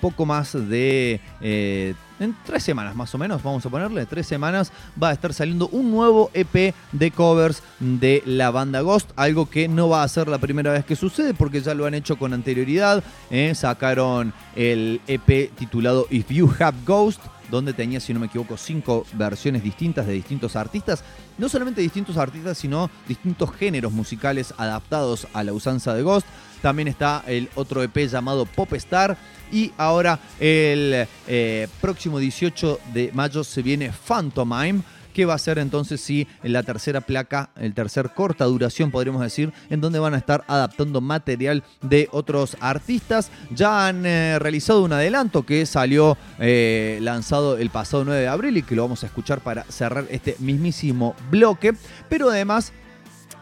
poco 0.00 0.24
más 0.24 0.52
de 0.52 1.20
eh, 1.40 1.94
en 2.20 2.36
tres 2.44 2.62
semanas 2.62 2.94
más 2.94 3.14
o 3.14 3.18
menos, 3.18 3.42
vamos 3.42 3.64
a 3.64 3.70
ponerle, 3.70 4.06
tres 4.06 4.26
semanas, 4.26 4.72
va 5.00 5.10
a 5.10 5.12
estar 5.12 5.32
saliendo 5.32 5.68
un 5.68 5.90
nuevo 5.90 6.30
EP 6.34 6.74
de 6.92 7.10
covers 7.10 7.62
de 7.78 8.22
la 8.26 8.50
banda 8.50 8.80
Ghost, 8.80 9.10
algo 9.16 9.48
que 9.48 9.68
no 9.68 9.88
va 9.88 10.02
a 10.02 10.08
ser 10.08 10.28
la 10.28 10.38
primera 10.38 10.72
vez 10.72 10.84
que 10.84 10.96
sucede 10.96 11.34
porque 11.34 11.60
ya 11.60 11.74
lo 11.74 11.86
han 11.86 11.94
hecho 11.94 12.16
con 12.16 12.32
anterioridad, 12.32 13.02
¿eh? 13.30 13.54
sacaron 13.54 14.32
el 14.56 15.00
EP 15.06 15.54
titulado 15.54 16.06
If 16.10 16.30
You 16.30 16.52
Have 16.58 16.78
Ghost, 16.84 17.20
donde 17.50 17.72
tenía, 17.72 18.00
si 18.00 18.12
no 18.14 18.20
me 18.20 18.26
equivoco, 18.26 18.56
cinco 18.56 19.06
versiones 19.14 19.62
distintas 19.62 20.06
de 20.06 20.12
distintos 20.12 20.56
artistas. 20.56 21.02
No 21.38 21.48
solamente 21.48 21.80
distintos 21.80 22.16
artistas, 22.16 22.58
sino 22.58 22.90
distintos 23.06 23.54
géneros 23.54 23.92
musicales 23.92 24.54
adaptados 24.56 25.26
a 25.32 25.44
la 25.44 25.52
usanza 25.52 25.94
de 25.94 26.02
Ghost. 26.02 26.26
También 26.62 26.88
está 26.88 27.22
el 27.26 27.48
otro 27.54 27.82
EP 27.82 27.96
llamado 28.08 28.46
Pop 28.46 28.72
Star. 28.74 29.16
Y 29.50 29.72
ahora 29.78 30.18
el 30.38 31.06
eh, 31.26 31.68
próximo 31.80 32.18
18 32.18 32.80
de 32.92 33.10
mayo 33.14 33.44
se 33.44 33.62
viene 33.62 33.90
Phantomime 33.90 34.82
que 35.12 35.24
va 35.24 35.34
a 35.34 35.38
ser 35.38 35.58
entonces 35.58 36.00
sí 36.00 36.26
la 36.42 36.62
tercera 36.62 37.00
placa, 37.00 37.50
el 37.56 37.74
tercer 37.74 38.10
corta 38.14 38.44
duración 38.44 38.90
podríamos 38.90 39.22
decir, 39.22 39.52
en 39.70 39.80
donde 39.80 39.98
van 39.98 40.14
a 40.14 40.18
estar 40.18 40.44
adaptando 40.46 41.00
material 41.00 41.62
de 41.82 42.08
otros 42.12 42.56
artistas. 42.60 43.30
Ya 43.50 43.86
han 43.86 44.06
eh, 44.06 44.38
realizado 44.38 44.82
un 44.82 44.92
adelanto 44.92 45.44
que 45.44 45.66
salió 45.66 46.16
eh, 46.38 46.98
lanzado 47.02 47.58
el 47.58 47.70
pasado 47.70 48.04
9 48.04 48.20
de 48.20 48.28
abril 48.28 48.56
y 48.56 48.62
que 48.62 48.74
lo 48.74 48.82
vamos 48.82 49.02
a 49.02 49.06
escuchar 49.06 49.40
para 49.40 49.64
cerrar 49.64 50.06
este 50.10 50.36
mismísimo 50.38 51.14
bloque, 51.30 51.74
pero 52.08 52.30
además 52.30 52.72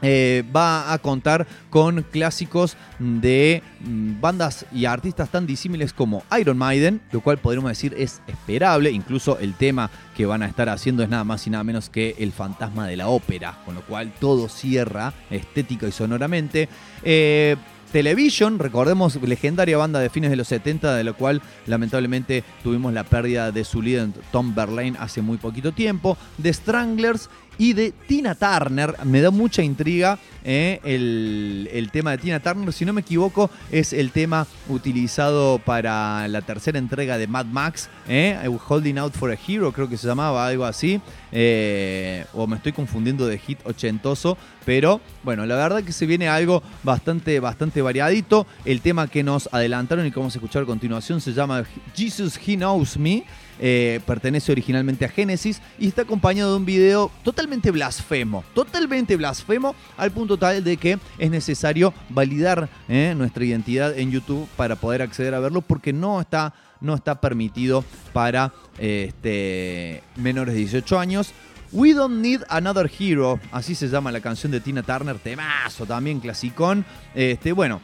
eh, 0.02 0.44
va 0.54 0.92
a 0.92 0.98
contar 0.98 1.46
con 1.70 2.02
clásicos 2.02 2.76
de 2.98 3.62
mm, 3.80 4.20
bandas 4.20 4.66
y 4.72 4.84
artistas 4.84 5.30
tan 5.30 5.46
disímiles 5.46 5.92
como 5.92 6.22
Iron 6.38 6.58
Maiden, 6.58 7.00
lo 7.12 7.20
cual 7.20 7.38
podríamos 7.38 7.70
decir 7.70 7.94
es 7.96 8.20
esperable. 8.26 8.90
Incluso 8.90 9.38
el 9.38 9.54
tema 9.54 9.90
que 10.16 10.26
van 10.26 10.42
a 10.42 10.46
estar 10.46 10.68
haciendo 10.68 11.02
es 11.02 11.08
nada 11.08 11.24
más 11.24 11.46
y 11.46 11.50
nada 11.50 11.64
menos 11.64 11.88
que 11.88 12.14
el 12.18 12.32
fantasma 12.32 12.86
de 12.86 12.96
la 12.96 13.08
ópera, 13.08 13.58
con 13.64 13.74
lo 13.74 13.82
cual 13.82 14.12
todo 14.20 14.48
cierra 14.48 15.12
estética 15.30 15.88
y 15.88 15.92
sonoramente. 15.92 16.68
Eh, 17.02 17.56
Television, 17.92 18.58
recordemos, 18.58 19.16
legendaria 19.22 19.78
banda 19.78 20.00
de 20.00 20.10
fines 20.10 20.30
de 20.30 20.36
los 20.36 20.48
70, 20.48 20.96
de 20.96 21.04
la 21.04 21.12
cual 21.12 21.40
lamentablemente 21.66 22.42
tuvimos 22.62 22.92
la 22.92 23.04
pérdida 23.04 23.52
de 23.52 23.64
su 23.64 23.80
líder 23.80 24.08
Tom 24.32 24.54
Verlaine 24.54 24.98
hace 25.00 25.22
muy 25.22 25.38
poquito 25.38 25.72
tiempo. 25.72 26.18
The 26.42 26.52
Stranglers 26.52 27.30
y 27.58 27.72
de 27.72 27.92
Tina 28.06 28.34
Turner. 28.34 28.94
Me 29.04 29.20
da 29.20 29.30
mucha 29.30 29.62
intriga 29.62 30.18
eh, 30.44 30.80
el, 30.84 31.88
tema 31.90 32.12
de 32.12 32.18
Tina 32.18 32.40
Turner. 32.40 32.72
Si 32.72 32.84
no 32.84 32.92
me 32.92 33.00
equivoco, 33.00 33.50
es 33.70 33.92
el 33.92 34.10
tema 34.10 34.46
utilizado 34.68 35.58
para 35.58 36.28
la 36.28 36.42
tercera 36.42 36.78
entrega 36.78 37.18
de 37.18 37.26
Mad 37.26 37.46
Max, 37.46 37.88
eh, 38.08 38.38
Holding 38.68 38.98
Out 38.98 39.14
for 39.14 39.30
a 39.30 39.36
Hero, 39.46 39.72
creo 39.72 39.88
que 39.88 39.96
se 39.96 40.06
llamaba, 40.06 40.46
algo 40.46 40.64
así. 40.64 41.00
Eh, 41.32 42.24
o 42.32 42.46
me 42.46 42.56
estoy 42.56 42.72
confundiendo 42.72 43.26
de 43.26 43.38
hit 43.38 43.58
ochentoso. 43.64 44.38
Pero 44.64 45.00
bueno, 45.22 45.46
la 45.46 45.56
verdad 45.56 45.82
que 45.82 45.92
se 45.92 46.06
viene 46.06 46.28
algo 46.28 46.62
bastante, 46.82 47.38
bastante 47.40 47.82
variadito. 47.82 48.46
El 48.64 48.80
tema 48.80 49.08
que 49.08 49.22
nos 49.22 49.48
adelantaron 49.52 50.06
y 50.06 50.10
que 50.10 50.18
vamos 50.18 50.34
a 50.34 50.38
escuchar 50.38 50.62
a 50.64 50.66
continuación 50.66 51.20
se 51.20 51.32
llama 51.32 51.64
Jesus 51.94 52.38
He 52.44 52.56
Knows 52.56 52.96
Me. 52.96 53.24
Eh, 53.58 54.00
pertenece 54.06 54.52
originalmente 54.52 55.04
a 55.04 55.08
Genesis 55.08 55.62
y 55.78 55.88
está 55.88 56.02
acompañado 56.02 56.50
de 56.50 56.56
un 56.58 56.66
video 56.66 57.10
totalmente 57.22 57.70
blasfemo, 57.70 58.44
totalmente 58.54 59.16
blasfemo 59.16 59.74
al 59.96 60.10
punto 60.10 60.36
tal 60.36 60.62
de 60.62 60.76
que 60.76 60.98
es 61.18 61.30
necesario 61.30 61.94
validar 62.10 62.68
eh, 62.88 63.14
nuestra 63.16 63.44
identidad 63.44 63.98
en 63.98 64.10
YouTube 64.10 64.46
para 64.56 64.76
poder 64.76 65.00
acceder 65.00 65.34
a 65.34 65.40
verlo 65.40 65.62
porque 65.62 65.92
no 65.92 66.20
está, 66.20 66.52
no 66.80 66.94
está 66.94 67.20
permitido 67.20 67.84
para 68.12 68.52
este, 68.78 70.02
menores 70.16 70.54
de 70.54 70.60
18 70.60 70.98
años. 70.98 71.32
We 71.72 71.94
Don't 71.94 72.20
Need 72.20 72.42
Another 72.48 72.90
Hero, 72.98 73.40
así 73.50 73.74
se 73.74 73.88
llama 73.88 74.12
la 74.12 74.20
canción 74.20 74.52
de 74.52 74.60
Tina 74.60 74.82
Turner, 74.82 75.18
temazo 75.18 75.84
también, 75.84 76.20
clasicón. 76.20 76.84
Este, 77.14 77.52
bueno, 77.52 77.80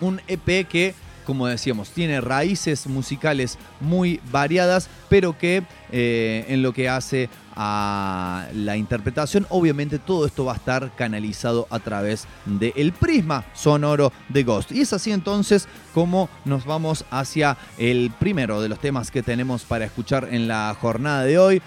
un 0.00 0.20
EP 0.28 0.66
que 0.68 0.94
como 1.26 1.46
decíamos, 1.46 1.90
tiene 1.90 2.20
raíces 2.20 2.86
musicales 2.86 3.58
muy 3.80 4.20
variadas, 4.30 4.88
pero 5.08 5.36
que 5.36 5.64
eh, 5.92 6.46
en 6.48 6.62
lo 6.62 6.72
que 6.72 6.88
hace 6.88 7.28
a 7.54 8.46
la 8.54 8.76
interpretación, 8.76 9.46
obviamente 9.48 9.98
todo 9.98 10.26
esto 10.26 10.44
va 10.44 10.52
a 10.52 10.56
estar 10.56 10.94
canalizado 10.94 11.66
a 11.70 11.78
través 11.78 12.26
del 12.44 12.92
prisma 12.92 13.44
sonoro 13.54 14.12
de 14.28 14.44
Ghost. 14.44 14.72
Y 14.72 14.82
es 14.82 14.92
así 14.92 15.10
entonces 15.10 15.66
como 15.94 16.28
nos 16.44 16.64
vamos 16.64 17.04
hacia 17.10 17.56
el 17.78 18.12
primero 18.18 18.60
de 18.60 18.68
los 18.68 18.78
temas 18.78 19.10
que 19.10 19.22
tenemos 19.22 19.64
para 19.64 19.86
escuchar 19.86 20.28
en 20.30 20.48
la 20.48 20.76
jornada 20.78 21.24
de 21.24 21.38
hoy 21.38 21.62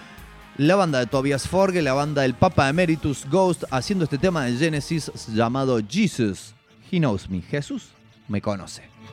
la 0.58 0.76
banda 0.76 1.00
de 1.00 1.08
Tobias 1.08 1.48
Forge, 1.48 1.82
la 1.82 1.94
banda 1.94 2.24
del 2.24 2.34
Papa 2.34 2.68
Emeritus 2.68 3.26
Ghost, 3.30 3.64
haciendo 3.72 4.04
este 4.04 4.18
tema 4.18 4.44
de 4.44 4.58
Genesis 4.58 5.10
llamado 5.28 5.80
Jesus. 5.88 6.54
He 6.92 7.00
knows 7.00 7.30
me. 7.30 7.42
Jesús 7.42 7.88
me 8.28 8.42
conoce. 8.42 8.89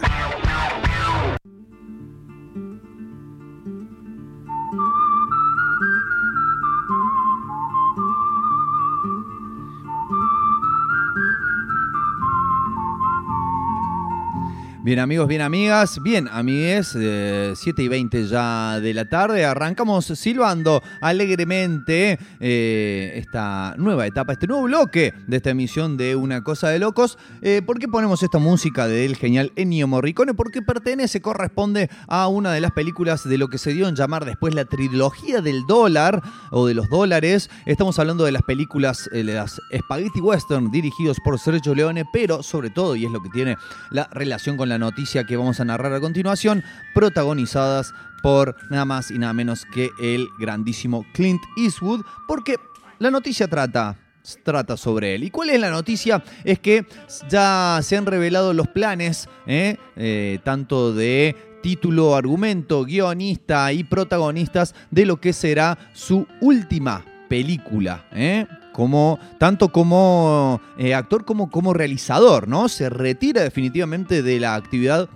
Bien 14.85 14.99
amigos, 14.99 15.29
bien 15.29 15.42
amigas, 15.42 16.03
bien 16.03 16.27
amigues, 16.27 16.97
eh, 16.99 17.53
7 17.55 17.85
y 17.85 17.87
20 17.87 18.27
ya 18.27 18.81
de 18.81 18.92
la 18.92 19.05
tarde, 19.05 19.45
arrancamos 19.45 20.07
silbando 20.07 20.83
alegremente 21.01 22.18
eh, 22.40 23.12
esta 23.14 23.77
nueva 23.79 24.09
etapa, 24.09 24.33
este 24.33 24.49
nuevo 24.49 24.64
bloque 24.64 25.14
de 25.29 25.37
esta 25.37 25.51
emisión 25.51 25.97
de 25.97 26.16
Una 26.16 26.42
Cosa 26.42 26.68
de 26.71 26.81
Locos. 26.81 27.16
Eh, 27.42 27.62
¿Por 27.64 27.79
qué 27.79 27.87
ponemos 27.87 28.25
esta 28.25 28.38
música 28.38 28.88
del 28.88 29.14
genial 29.14 29.53
Ennio 29.55 29.87
Morricone? 29.87 30.35
Porque 30.35 30.62
pertenece, 30.62 31.21
corresponde 31.23 31.88
a 32.09 32.27
una 32.27 32.51
de 32.51 32.61
las 32.61 32.73
películas 32.73 33.23
de 33.23 33.38
lo 33.38 33.47
que 33.47 33.59
se 33.59 33.75
dio 33.75 33.87
en 33.87 33.95
llamar 33.95 34.25
después 34.25 34.53
la 34.53 34.64
trilogía 34.64 35.42
del 35.42 35.64
dólar 35.68 36.21
o 36.51 36.66
de 36.66 36.75
los 36.75 36.88
dólares. 36.88 37.51
Estamos 37.66 38.01
hablando 38.01 38.25
de 38.25 38.33
las 38.33 38.42
películas, 38.42 39.09
eh, 39.12 39.23
de 39.23 39.35
las 39.35 39.61
Spaghetti 39.73 40.21
Western 40.21 40.73
dirigidos 40.73 41.18
por 41.25 41.38
Sergio 41.38 41.73
Leone, 41.73 42.05
pero 42.12 42.42
sobre 42.42 42.71
todo, 42.71 42.97
y 42.97 43.05
es 43.05 43.12
lo 43.12 43.23
que 43.23 43.29
tiene 43.29 43.57
la 43.92 44.09
relación 44.12 44.57
con 44.57 44.68
la 44.68 44.71
noticia 44.78 45.24
que 45.24 45.37
vamos 45.37 45.61
a 45.61 45.64
narrar 45.64 45.92
a 45.92 46.00
continuación, 46.00 46.62
protagonizadas 46.94 47.94
por 48.22 48.56
nada 48.70 48.85
más 48.85 49.11
y 49.11 49.18
nada 49.18 49.32
menos 49.32 49.64
que 49.64 49.90
el 50.00 50.28
grandísimo 50.38 51.04
Clint 51.12 51.42
Eastwood, 51.56 52.02
porque 52.26 52.56
la 52.98 53.11
noticia 53.11 53.48
trata 53.48 53.96
trata 54.44 54.76
sobre 54.76 55.14
él. 55.14 55.24
¿Y 55.24 55.30
cuál 55.30 55.50
es 55.50 55.61
la 55.61 55.70
noticia? 55.70 56.22
Es 56.44 56.61
que 56.61 56.87
ya 57.28 57.80
se 57.82 57.96
han 57.96 58.06
revelado 58.06 58.52
los 58.52 58.68
planes, 58.68 59.28
¿eh? 59.46 59.76
Eh, 59.96 60.38
tanto 60.44 60.94
de 60.94 61.37
título, 61.62 62.16
argumento, 62.16 62.85
guionista 62.85 63.72
y 63.72 63.85
protagonistas 63.85 64.74
de 64.90 65.06
lo 65.06 65.20
que 65.20 65.32
será 65.32 65.78
su 65.94 66.26
última 66.40 67.04
película. 67.28 68.04
¿eh? 68.12 68.46
Como 68.72 69.18
tanto 69.38 69.70
como 69.70 70.61
eh, 70.78 70.94
actor 70.94 71.24
como 71.24 71.50
como 71.50 71.74
realizador, 71.74 72.48
¿no? 72.48 72.68
Se 72.68 72.88
retira 72.88 73.42
definitivamente 73.42 74.22
de 74.22 74.40
la 74.40 74.54
actividad 74.54 75.08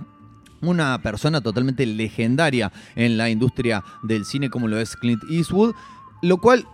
una 0.60 1.00
persona 1.02 1.40
totalmente 1.40 1.86
legendaria 1.86 2.72
en 2.94 3.16
la 3.16 3.30
industria 3.30 3.84
del 4.02 4.24
cine 4.24 4.50
como 4.50 4.68
lo 4.68 4.78
es 4.78 4.96
Clint 4.96 5.22
Eastwood, 5.30 5.74
lo 6.22 6.38
cual 6.38 6.66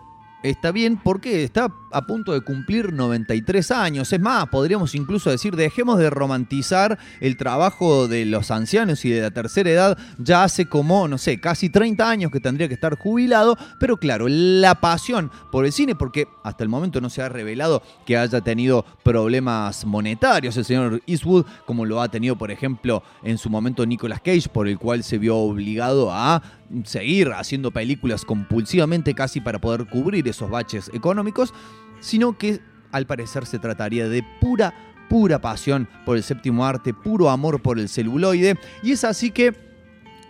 está 0.43 0.71
bien 0.71 0.99
porque 1.01 1.43
está 1.43 1.73
a 1.93 2.05
punto 2.05 2.33
de 2.33 2.41
cumplir 2.41 2.93
93 2.93 3.71
años. 3.71 4.11
Es 4.11 4.19
más, 4.19 4.47
podríamos 4.47 4.95
incluso 4.95 5.29
decir, 5.29 5.55
dejemos 5.55 5.99
de 5.99 6.09
romantizar 6.09 6.97
el 7.19 7.37
trabajo 7.37 8.07
de 8.07 8.25
los 8.25 8.51
ancianos 8.51 9.05
y 9.05 9.09
de 9.09 9.21
la 9.21 9.31
tercera 9.31 9.69
edad. 9.69 9.97
Ya 10.17 10.43
hace 10.43 10.67
como, 10.67 11.07
no 11.07 11.17
sé, 11.17 11.39
casi 11.39 11.69
30 11.69 12.09
años 12.09 12.31
que 12.31 12.39
tendría 12.39 12.67
que 12.67 12.73
estar 12.73 12.97
jubilado. 12.97 13.57
Pero 13.79 13.97
claro, 13.97 14.27
la 14.27 14.75
pasión 14.75 15.31
por 15.51 15.65
el 15.65 15.71
cine, 15.71 15.95
porque 15.95 16.27
hasta 16.43 16.63
el 16.63 16.69
momento 16.69 17.01
no 17.01 17.09
se 17.09 17.21
ha 17.21 17.29
revelado 17.29 17.83
que 18.05 18.17
haya 18.17 18.41
tenido 18.41 18.85
problemas 19.03 19.85
monetarios 19.85 20.57
el 20.57 20.65
señor 20.65 21.01
Eastwood, 21.05 21.45
como 21.65 21.85
lo 21.85 22.01
ha 22.01 22.09
tenido, 22.09 22.35
por 22.37 22.51
ejemplo, 22.51 23.03
en 23.23 23.37
su 23.37 23.49
momento 23.49 23.85
Nicolas 23.85 24.21
Cage, 24.21 24.49
por 24.49 24.67
el 24.67 24.77
cual 24.77 25.03
se 25.03 25.17
vio 25.17 25.37
obligado 25.37 26.11
a 26.11 26.41
seguir 26.85 27.31
haciendo 27.33 27.71
películas 27.71 28.25
compulsivamente 28.25 29.13
casi 29.13 29.41
para 29.41 29.59
poder 29.59 29.85
cubrir 29.85 30.27
esos 30.27 30.49
baches 30.49 30.89
económicos, 30.93 31.53
sino 32.03 32.37
que 32.37 32.59
al 32.91 33.07
parecer 33.07 33.45
se 33.45 33.57
trataría 33.57 34.07
de 34.07 34.23
pura, 34.39 34.73
pura 35.09 35.39
pasión 35.39 35.87
por 36.05 36.17
el 36.17 36.23
séptimo 36.23 36.65
arte, 36.65 36.93
puro 36.93 37.29
amor 37.29 37.61
por 37.61 37.79
el 37.79 37.89
celuloide, 37.89 38.59
y 38.83 38.91
es 38.91 39.03
así 39.03 39.31
que 39.31 39.53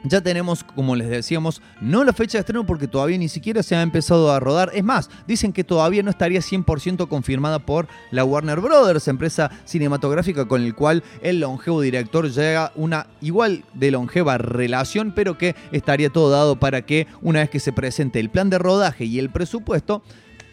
ya 0.06 0.20
tenemos, 0.20 0.66
como 0.66 0.98
les 0.98 1.10
decíamos, 1.10 1.62
no 1.80 2.04
la 2.04 2.12
fecha 2.12 2.38
de 2.38 2.42
estreno 2.42 2.66
porque 2.66 2.90
todavía 2.90 3.18
ni 3.18 3.30
siquiera 3.30 3.64
se 3.64 3.76
ha 3.76 3.82
empezado 3.82 4.32
a 4.32 4.40
rodar. 4.42 4.70
Es 4.74 4.84
más, 4.84 5.10
dicen 5.28 5.54
que 5.54 5.64
todavía 5.64 6.04
no 6.04 6.10
estaría 6.10 6.42
100% 6.42 7.08
confirmada 7.08 7.60
por 7.60 7.88
la 8.12 8.26
Warner 8.26 8.60
Brothers, 8.60 9.08
empresa 9.08 9.50
cinematográfica 9.64 10.46
con 10.46 10.62
el 10.62 10.76
cual 10.76 11.04
el 11.22 11.40
longevo 11.40 11.80
director 11.80 12.30
llega 12.30 12.74
una 12.76 13.08
igual 13.22 13.64
de 13.74 13.92
longeva 13.92 14.38
relación, 14.38 15.14
pero 15.16 15.38
que 15.38 15.56
estaría 15.72 16.10
todo 16.10 16.30
dado 16.30 16.60
para 16.60 16.86
que 16.86 17.08
una 17.22 17.40
vez 17.40 17.50
que 17.50 17.62
se 17.62 17.72
presente 17.72 18.20
el 18.20 18.30
plan 18.30 18.50
de 18.50 18.60
rodaje 18.60 19.06
y 19.06 19.20
el 19.20 19.30
presupuesto, 19.30 20.04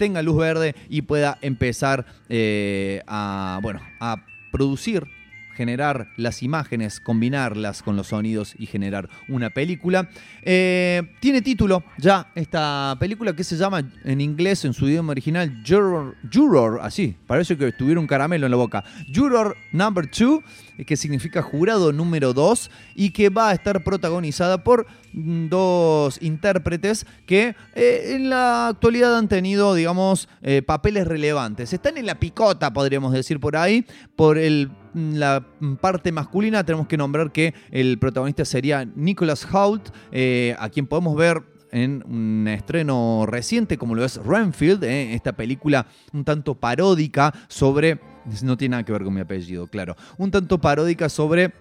tenga 0.01 0.23
luz 0.23 0.39
verde 0.39 0.75
y 0.89 1.03
pueda 1.03 1.37
empezar 1.43 2.07
eh, 2.31 3.03
a, 3.07 3.61
bueno, 3.63 3.83
a 4.01 4.25
producir 4.51 5.07
generar 5.55 6.09
las 6.17 6.43
imágenes, 6.43 7.01
combinarlas 7.01 7.83
con 7.83 7.95
los 7.95 8.07
sonidos 8.07 8.55
y 8.59 8.65
generar 8.65 9.11
una 9.29 9.51
película. 9.51 10.09
Eh, 10.43 11.03
tiene 11.21 11.43
título 11.43 11.85
ya 11.99 12.33
esta 12.35 12.97
película 12.99 13.37
que 13.37 13.45
se 13.45 13.59
llama 13.59 13.83
en 14.05 14.23
inglés, 14.23 14.65
en 14.65 14.73
su 14.73 14.89
idioma 14.89 15.11
original, 15.11 15.63
Juror, 15.69 16.17
Juror 16.33 16.81
así, 16.81 17.15
parece 17.27 17.59
que 17.59 17.73
tuviera 17.73 18.01
un 18.01 18.07
caramelo 18.07 18.47
en 18.47 18.53
la 18.53 18.57
boca. 18.57 18.83
Juror 19.15 19.55
Number 19.73 20.09
2, 20.11 20.41
que 20.87 20.97
significa 20.97 21.43
jurado 21.43 21.93
número 21.93 22.33
2 22.33 22.71
y 22.95 23.11
que 23.11 23.29
va 23.29 23.51
a 23.51 23.53
estar 23.53 23.83
protagonizada 23.83 24.65
por 24.65 24.87
mm, 25.13 25.49
dos 25.49 26.19
intérpretes 26.23 27.07
que 27.27 27.55
eh, 27.75 28.13
en 28.15 28.31
la 28.31 28.69
actualidad 28.69 29.17
han 29.17 29.29
tenido, 29.29 29.75
digamos, 29.75 30.29
eh, 30.43 30.63
papeles 30.63 31.07
relevantes. 31.07 31.73
Están 31.73 31.99
en 31.99 32.07
la 32.07 32.21
picota, 32.21 32.73
podríamos 32.73 33.13
decir 33.13 33.41
por 33.41 33.57
ahí, 33.57 33.87
por 34.17 34.39
el 34.39 34.71
la 34.95 35.47
parte 35.81 36.11
masculina 36.11 36.65
tenemos 36.65 36.89
que 36.89 36.97
nombrar 36.97 37.31
que 37.31 37.55
el 37.71 37.99
protagonista 37.99 38.45
sería 38.45 38.85
Nicholas 38.85 39.47
Hoult, 39.53 39.91
eh, 40.11 40.57
a 40.59 40.69
quien 40.69 40.87
podemos 40.87 41.17
ver 41.17 41.43
en 41.73 42.03
un 42.07 42.49
estreno 42.49 43.25
reciente 43.27 43.79
como 43.79 43.95
lo 43.95 44.05
es 44.05 44.17
Renfield, 44.17 44.83
eh, 44.85 45.15
esta 45.15 45.33
película 45.33 45.87
un 46.13 46.25
tanto 46.25 46.55
paródica 46.55 47.33
sobre, 47.49 48.01
no 48.43 48.57
tiene 48.57 48.73
nada 48.73 48.85
que 48.85 48.93
ver 48.93 49.05
con 49.05 49.15
mi 49.15 49.21
apellido, 49.21 49.67
claro, 49.67 49.97
un 50.19 50.31
tanto 50.31 50.59
paródica 50.59 51.09
sobre 51.09 51.53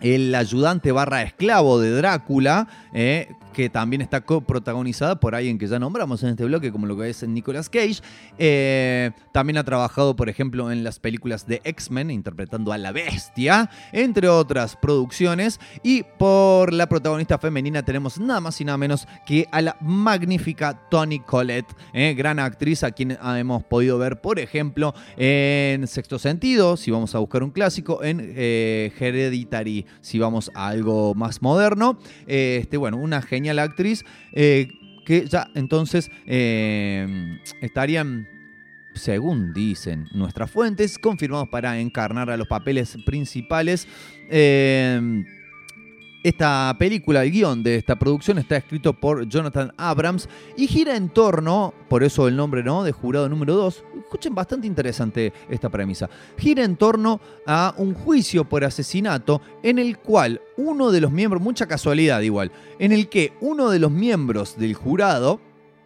el 0.00 0.34
ayudante 0.34 0.92
barra 0.92 1.22
esclavo 1.22 1.80
de 1.80 1.90
Drácula, 1.90 2.68
eh, 2.92 3.28
que 3.54 3.70
también 3.70 4.02
está 4.02 4.20
protagonizada 4.20 5.18
por 5.18 5.34
alguien 5.34 5.56
que 5.56 5.66
ya 5.66 5.78
nombramos 5.78 6.22
en 6.22 6.30
este 6.30 6.44
bloque, 6.44 6.70
como 6.70 6.86
lo 6.86 6.98
que 6.98 7.08
es 7.08 7.26
Nicolas 7.26 7.70
Cage. 7.70 8.02
Eh, 8.36 9.12
también 9.32 9.56
ha 9.56 9.64
trabajado, 9.64 10.14
por 10.16 10.28
ejemplo, 10.28 10.70
en 10.70 10.84
las 10.84 10.98
películas 10.98 11.46
de 11.46 11.62
X-Men, 11.64 12.10
interpretando 12.10 12.72
a 12.72 12.78
la 12.78 12.92
bestia, 12.92 13.70
entre 13.92 14.28
otras 14.28 14.76
producciones. 14.76 15.60
Y 15.82 16.02
por 16.18 16.72
la 16.72 16.88
protagonista 16.88 17.38
femenina 17.38 17.82
tenemos 17.82 18.18
nada 18.18 18.40
más 18.40 18.60
y 18.60 18.64
nada 18.64 18.76
menos 18.76 19.06
que 19.24 19.46
a 19.50 19.62
la 19.62 19.76
magnífica 19.80 20.88
Toni 20.90 21.20
Collette, 21.20 21.74
eh, 21.94 22.14
gran 22.14 22.38
actriz 22.38 22.82
a 22.82 22.90
quien 22.90 23.16
hemos 23.22 23.64
podido 23.64 23.96
ver, 23.98 24.20
por 24.20 24.38
ejemplo, 24.38 24.94
en 25.16 25.86
Sexto 25.86 26.18
Sentido, 26.18 26.76
si 26.76 26.90
vamos 26.90 27.14
a 27.14 27.18
buscar 27.20 27.42
un 27.42 27.50
clásico, 27.50 28.02
en 28.02 28.20
eh, 28.36 28.92
Hereditary, 28.98 29.86
si 30.00 30.18
vamos 30.18 30.50
a 30.54 30.66
algo 30.66 31.14
más 31.14 31.40
moderno. 31.40 31.98
este, 32.26 32.76
bueno, 32.76 32.96
una 32.96 33.22
genial 33.22 33.43
la 33.52 33.64
actriz, 33.64 34.04
eh, 34.32 34.68
que 35.04 35.26
ya 35.26 35.50
entonces 35.54 36.10
eh, 36.26 37.38
estarían 37.60 38.28
según 38.94 39.52
dicen 39.52 40.08
nuestras 40.12 40.50
fuentes, 40.50 40.98
confirmados 40.98 41.48
para 41.48 41.78
encarnar 41.80 42.30
a 42.30 42.36
los 42.36 42.46
papeles 42.46 42.96
principales. 43.04 43.88
Eh, 44.30 45.24
Esta 46.24 46.74
película, 46.78 47.22
el 47.22 47.30
guion 47.30 47.62
de 47.62 47.76
esta 47.76 47.96
producción 47.98 48.38
está 48.38 48.56
escrito 48.56 48.94
por 48.94 49.28
Jonathan 49.28 49.74
Abrams 49.76 50.26
y 50.56 50.66
gira 50.66 50.96
en 50.96 51.10
torno, 51.10 51.74
por 51.86 52.02
eso 52.02 52.26
el 52.28 52.34
nombre 52.34 52.62
¿no? 52.62 52.82
de 52.82 52.92
jurado 52.92 53.28
número 53.28 53.54
2, 53.56 53.84
escuchen 54.04 54.34
bastante 54.34 54.66
interesante 54.66 55.34
esta 55.50 55.68
premisa, 55.68 56.08
gira 56.38 56.64
en 56.64 56.76
torno 56.76 57.20
a 57.46 57.74
un 57.76 57.92
juicio 57.92 58.48
por 58.48 58.64
asesinato 58.64 59.42
en 59.62 59.78
el 59.78 59.98
cual 59.98 60.40
uno 60.56 60.90
de 60.90 61.02
los 61.02 61.12
miembros, 61.12 61.42
mucha 61.42 61.66
casualidad 61.66 62.22
igual, 62.22 62.50
en 62.78 62.92
el 62.92 63.10
que 63.10 63.34
uno 63.42 63.68
de 63.68 63.78
los 63.78 63.90
miembros 63.90 64.56
del 64.56 64.72
jurado, 64.72 65.42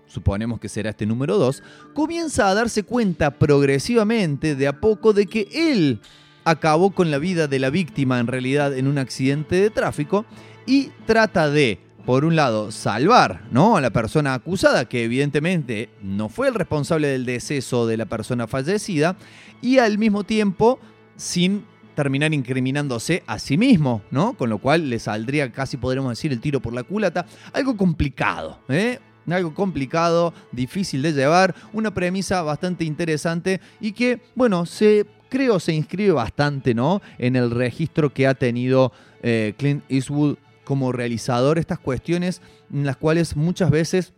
suponemos 0.06 0.60
que 0.60 0.68
será 0.68 0.90
este 0.90 1.04
número 1.04 1.36
2, 1.36 1.64
comienza 1.94 2.48
a 2.48 2.54
darse 2.54 2.84
cuenta 2.84 3.32
progresivamente, 3.32 4.54
de 4.54 4.68
a 4.68 4.78
poco, 4.80 5.12
de 5.12 5.26
que 5.26 5.48
él 5.52 6.00
acabó 6.50 6.90
con 6.90 7.10
la 7.10 7.18
vida 7.18 7.46
de 7.46 7.58
la 7.58 7.70
víctima 7.70 8.18
en 8.20 8.26
realidad 8.26 8.76
en 8.76 8.86
un 8.86 8.98
accidente 8.98 9.56
de 9.56 9.70
tráfico 9.70 10.24
y 10.66 10.90
trata 11.06 11.50
de, 11.50 11.80
por 12.04 12.24
un 12.24 12.36
lado, 12.36 12.70
salvar 12.70 13.42
¿no? 13.50 13.76
a 13.76 13.80
la 13.80 13.90
persona 13.90 14.34
acusada, 14.34 14.88
que 14.88 15.04
evidentemente 15.04 15.90
no 16.02 16.28
fue 16.28 16.48
el 16.48 16.54
responsable 16.54 17.08
del 17.08 17.24
deceso 17.26 17.86
de 17.86 17.96
la 17.96 18.06
persona 18.06 18.46
fallecida, 18.46 19.16
y 19.60 19.78
al 19.78 19.98
mismo 19.98 20.24
tiempo 20.24 20.78
sin 21.16 21.64
terminar 21.94 22.32
incriminándose 22.32 23.24
a 23.26 23.40
sí 23.40 23.58
mismo, 23.58 24.02
¿no? 24.12 24.34
Con 24.34 24.50
lo 24.50 24.58
cual 24.58 24.88
le 24.88 25.00
saldría 25.00 25.50
casi 25.50 25.76
podríamos 25.76 26.12
decir 26.12 26.32
el 26.32 26.40
tiro 26.40 26.60
por 26.60 26.72
la 26.72 26.84
culata. 26.84 27.26
Algo 27.52 27.76
complicado, 27.76 28.60
¿eh? 28.68 29.00
Algo 29.32 29.54
complicado, 29.54 30.32
difícil 30.52 31.02
de 31.02 31.12
llevar, 31.12 31.54
una 31.72 31.92
premisa 31.92 32.42
bastante 32.42 32.84
interesante 32.84 33.60
y 33.80 33.92
que, 33.92 34.20
bueno, 34.34 34.66
se 34.66 35.06
creo 35.28 35.60
se 35.60 35.74
inscribe 35.74 36.12
bastante, 36.12 36.74
¿no? 36.74 37.02
En 37.18 37.36
el 37.36 37.50
registro 37.50 38.12
que 38.12 38.26
ha 38.26 38.34
tenido 38.34 38.92
eh, 39.22 39.54
Clint 39.56 39.84
Eastwood 39.88 40.36
como 40.64 40.92
realizador, 40.92 41.58
estas 41.58 41.78
cuestiones 41.78 42.42
en 42.72 42.84
las 42.84 42.96
cuales 42.96 43.36
muchas 43.36 43.70
veces 43.70 44.12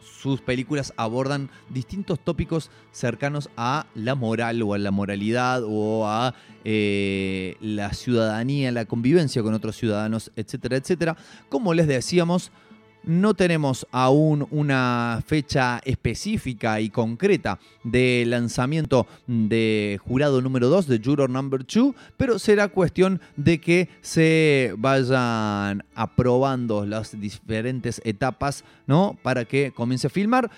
sus 0.00 0.40
películas 0.40 0.94
abordan 0.96 1.50
distintos 1.68 2.20
tópicos 2.20 2.70
cercanos 2.92 3.50
a 3.56 3.86
la 3.96 4.14
moral 4.14 4.62
o 4.62 4.74
a 4.74 4.78
la 4.78 4.92
moralidad 4.92 5.62
o 5.64 6.06
a 6.06 6.34
eh, 6.64 7.56
la 7.60 7.92
ciudadanía, 7.92 8.70
la 8.70 8.84
convivencia 8.84 9.42
con 9.42 9.54
otros 9.54 9.76
ciudadanos, 9.76 10.30
etcétera, 10.36 10.76
etcétera. 10.76 11.16
Como 11.48 11.74
les 11.74 11.88
decíamos, 11.88 12.52
no 13.04 13.34
tenemos 13.34 13.86
aún 13.90 14.46
una 14.50 15.22
fecha 15.26 15.80
específica 15.84 16.80
y 16.80 16.90
concreta 16.90 17.58
de 17.84 18.24
lanzamiento 18.26 19.06
de 19.26 19.98
jurado 20.04 20.40
número 20.40 20.68
2, 20.68 20.86
de 20.86 21.00
Juror 21.02 21.30
Number 21.30 21.64
2, 21.66 21.94
pero 22.16 22.38
será 22.38 22.68
cuestión 22.68 23.20
de 23.36 23.60
que 23.60 23.88
se 24.00 24.74
vayan 24.78 25.84
aprobando 25.94 26.86
las 26.86 27.18
diferentes 27.20 28.00
etapas, 28.04 28.64
¿no? 28.86 29.18
Para 29.22 29.44
que 29.44 29.72
comience 29.72 30.06
a 30.06 30.10
filmar. 30.10 30.50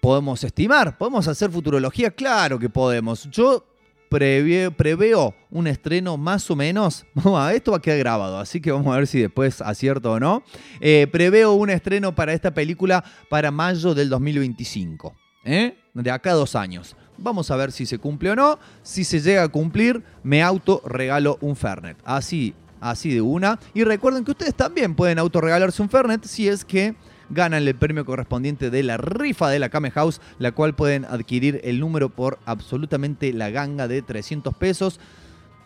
Podemos 0.00 0.44
estimar, 0.44 0.96
podemos 0.96 1.26
hacer 1.26 1.50
futurología, 1.50 2.10
claro 2.12 2.58
que 2.58 2.68
podemos. 2.68 3.28
Yo 3.30 3.64
preveo 4.08 5.34
un 5.50 5.66
estreno 5.66 6.16
más 6.16 6.50
o 6.50 6.56
menos. 6.56 7.04
Esto 7.52 7.72
va 7.72 7.78
a 7.78 7.80
quedar 7.80 7.98
grabado, 7.98 8.38
así 8.38 8.60
que 8.60 8.72
vamos 8.72 8.92
a 8.94 8.98
ver 8.98 9.06
si 9.06 9.20
después 9.20 9.60
acierto 9.60 10.12
o 10.12 10.20
no. 10.20 10.42
Eh, 10.80 11.06
preveo 11.10 11.52
un 11.52 11.70
estreno 11.70 12.14
para 12.14 12.32
esta 12.32 12.52
película 12.52 13.04
para 13.28 13.50
mayo 13.50 13.94
del 13.94 14.08
2025. 14.08 15.14
¿eh? 15.44 15.76
De 15.94 16.10
acá 16.10 16.30
a 16.30 16.34
dos 16.34 16.54
años. 16.54 16.96
Vamos 17.16 17.50
a 17.50 17.56
ver 17.56 17.72
si 17.72 17.86
se 17.86 17.98
cumple 17.98 18.30
o 18.30 18.36
no. 18.36 18.58
Si 18.82 19.04
se 19.04 19.20
llega 19.20 19.42
a 19.42 19.48
cumplir, 19.48 20.02
me 20.22 20.42
auto 20.42 20.82
regalo 20.84 21.38
un 21.40 21.56
Fernet. 21.56 21.96
Así, 22.04 22.54
así 22.80 23.12
de 23.12 23.20
una. 23.20 23.58
Y 23.74 23.84
recuerden 23.84 24.24
que 24.24 24.30
ustedes 24.30 24.54
también 24.54 24.94
pueden 24.94 25.18
auto 25.18 25.40
regalarse 25.40 25.82
un 25.82 25.90
Fernet 25.90 26.24
si 26.24 26.48
es 26.48 26.64
que 26.64 26.94
ganan 27.30 27.66
el 27.66 27.74
premio 27.74 28.04
correspondiente 28.04 28.70
de 28.70 28.82
la 28.82 28.96
rifa 28.96 29.48
de 29.48 29.58
la 29.58 29.68
Kame 29.68 29.90
House, 29.90 30.20
la 30.38 30.52
cual 30.52 30.74
pueden 30.74 31.04
adquirir 31.04 31.60
el 31.64 31.80
número 31.80 32.08
por 32.08 32.38
absolutamente 32.44 33.32
la 33.32 33.50
ganga 33.50 33.88
de 33.88 34.02
300 34.02 34.54
pesos. 34.54 35.00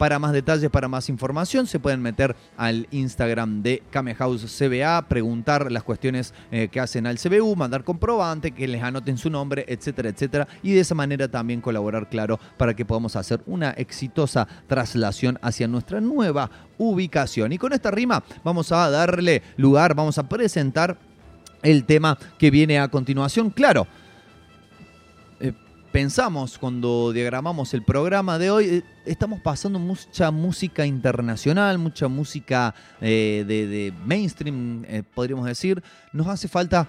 Para 0.02 0.18
más 0.18 0.32
detalles, 0.32 0.68
para 0.68 0.88
más 0.88 1.08
información, 1.08 1.68
se 1.68 1.78
pueden 1.78 2.02
meter 2.02 2.34
al 2.56 2.88
Instagram 2.90 3.62
de 3.62 3.84
Kame 3.92 4.16
House 4.16 4.44
CBA, 4.58 5.02
preguntar 5.02 5.70
las 5.70 5.84
cuestiones 5.84 6.34
eh, 6.50 6.66
que 6.72 6.80
hacen 6.80 7.06
al 7.06 7.20
CBU, 7.20 7.54
mandar 7.54 7.84
comprobante, 7.84 8.50
que 8.50 8.66
les 8.66 8.82
anoten 8.82 9.16
su 9.16 9.30
nombre, 9.30 9.64
etcétera, 9.68 10.08
etcétera. 10.08 10.48
Y 10.60 10.72
de 10.72 10.80
esa 10.80 10.96
manera 10.96 11.28
también 11.28 11.60
colaborar, 11.60 12.08
claro, 12.08 12.40
para 12.56 12.74
que 12.74 12.84
podamos 12.84 13.14
hacer 13.14 13.42
una 13.46 13.70
exitosa 13.70 14.48
traslación 14.66 15.38
hacia 15.40 15.68
nuestra 15.68 16.00
nueva 16.00 16.50
ubicación. 16.78 17.52
Y 17.52 17.58
con 17.58 17.72
esta 17.72 17.92
rima 17.92 18.24
vamos 18.42 18.72
a 18.72 18.90
darle 18.90 19.44
lugar, 19.56 19.94
vamos 19.94 20.18
a 20.18 20.28
presentar 20.28 20.98
el 21.62 21.84
tema 21.84 22.18
que 22.38 22.50
viene 22.50 22.78
a 22.78 22.88
continuación. 22.88 23.50
Claro, 23.50 23.86
eh, 25.40 25.52
pensamos 25.90 26.58
cuando 26.58 27.12
diagramamos 27.12 27.74
el 27.74 27.82
programa 27.82 28.38
de 28.38 28.50
hoy, 28.50 28.64
eh, 28.66 28.82
estamos 29.06 29.40
pasando 29.40 29.78
mucha 29.78 30.30
música 30.30 30.84
internacional, 30.86 31.78
mucha 31.78 32.08
música 32.08 32.74
eh, 33.00 33.44
de, 33.46 33.92
mainstream, 34.04 34.84
podríamos 35.14 35.46
decir. 35.46 35.82
Nos 36.12 36.26
hace 36.26 36.48
falta 36.48 36.88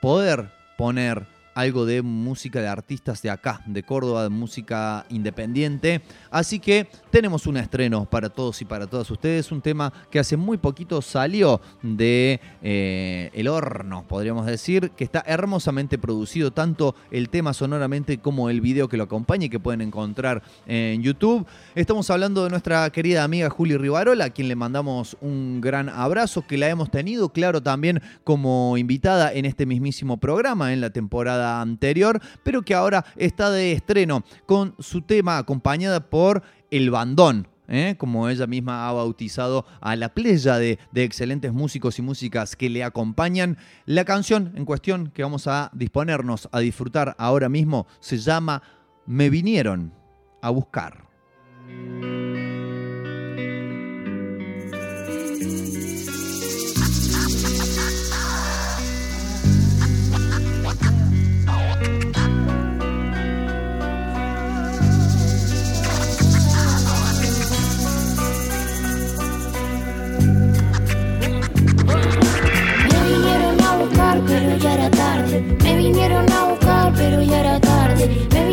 poder 0.00 0.50
poner 0.76 1.33
algo 1.54 1.86
de 1.86 2.02
música 2.02 2.60
de 2.60 2.68
artistas 2.68 3.22
de 3.22 3.30
acá, 3.30 3.62
de 3.66 3.82
Córdoba, 3.82 4.24
de 4.24 4.28
música 4.28 5.06
independiente. 5.08 6.02
Así 6.30 6.58
que 6.58 6.88
tenemos 7.10 7.46
un 7.46 7.56
estreno 7.56 8.04
para 8.04 8.28
todos 8.28 8.60
y 8.60 8.64
para 8.64 8.86
todas 8.86 9.10
ustedes, 9.10 9.52
un 9.52 9.62
tema 9.62 9.92
que 10.10 10.18
hace 10.18 10.36
muy 10.36 10.58
poquito 10.58 11.00
salió 11.00 11.60
de 11.82 12.40
eh, 12.62 13.30
el 13.34 13.48
horno, 13.48 14.04
podríamos 14.08 14.46
decir, 14.46 14.90
que 14.90 15.04
está 15.04 15.22
hermosamente 15.26 15.98
producido, 15.98 16.50
tanto 16.50 16.94
el 17.10 17.28
tema 17.28 17.52
sonoramente 17.54 18.18
como 18.18 18.50
el 18.50 18.60
video 18.60 18.88
que 18.88 18.96
lo 18.96 19.04
acompaña 19.04 19.46
y 19.46 19.48
que 19.48 19.60
pueden 19.60 19.80
encontrar 19.80 20.42
en 20.66 21.02
YouTube. 21.02 21.46
Estamos 21.74 22.10
hablando 22.10 22.44
de 22.44 22.50
nuestra 22.50 22.90
querida 22.90 23.24
amiga 23.24 23.48
Juli 23.50 23.76
Rivarola, 23.76 24.26
a 24.26 24.30
quien 24.30 24.48
le 24.48 24.56
mandamos 24.56 25.16
un 25.20 25.60
gran 25.60 25.88
abrazo, 25.88 26.46
que 26.46 26.58
la 26.58 26.68
hemos 26.68 26.90
tenido, 26.90 27.28
claro, 27.28 27.62
también 27.62 28.02
como 28.24 28.76
invitada 28.76 29.32
en 29.32 29.44
este 29.44 29.66
mismísimo 29.66 30.16
programa 30.16 30.72
en 30.72 30.80
la 30.80 30.90
temporada 30.90 31.43
anterior, 31.44 32.20
pero 32.42 32.62
que 32.62 32.74
ahora 32.74 33.04
está 33.16 33.50
de 33.50 33.72
estreno 33.72 34.24
con 34.46 34.74
su 34.78 35.02
tema 35.02 35.38
acompañada 35.38 36.08
por 36.10 36.42
El 36.70 36.90
Bandón, 36.90 37.48
¿eh? 37.68 37.94
como 37.98 38.28
ella 38.28 38.46
misma 38.46 38.88
ha 38.88 38.92
bautizado 38.92 39.66
a 39.80 39.96
la 39.96 40.14
playa 40.14 40.56
de, 40.56 40.78
de, 40.92 41.04
excelentes 41.04 41.52
músicos 41.52 41.98
y 41.98 42.02
músicas 42.02 42.56
que 42.56 42.70
le 42.70 42.84
acompañan. 42.84 43.58
La 43.86 44.04
canción 44.04 44.52
en 44.56 44.64
cuestión 44.64 45.10
que 45.10 45.22
vamos 45.22 45.46
a 45.46 45.70
disponernos 45.74 46.48
a 46.52 46.60
disfrutar 46.60 47.14
ahora 47.18 47.48
mismo 47.48 47.86
se 48.00 48.18
llama 48.18 48.62
Me 49.06 49.30
vinieron 49.30 49.92
a 50.42 50.50
buscar. 50.50 51.04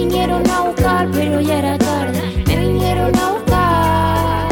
Vinieron 0.05 0.49
a 0.49 0.61
buscar, 0.61 1.07
pero 1.11 1.41
ya 1.41 1.59
era 1.59 1.77
tarde. 1.77 2.43
Me 2.47 2.55
vinieron 2.57 3.15
a 3.15 3.31
buscar. 3.33 4.49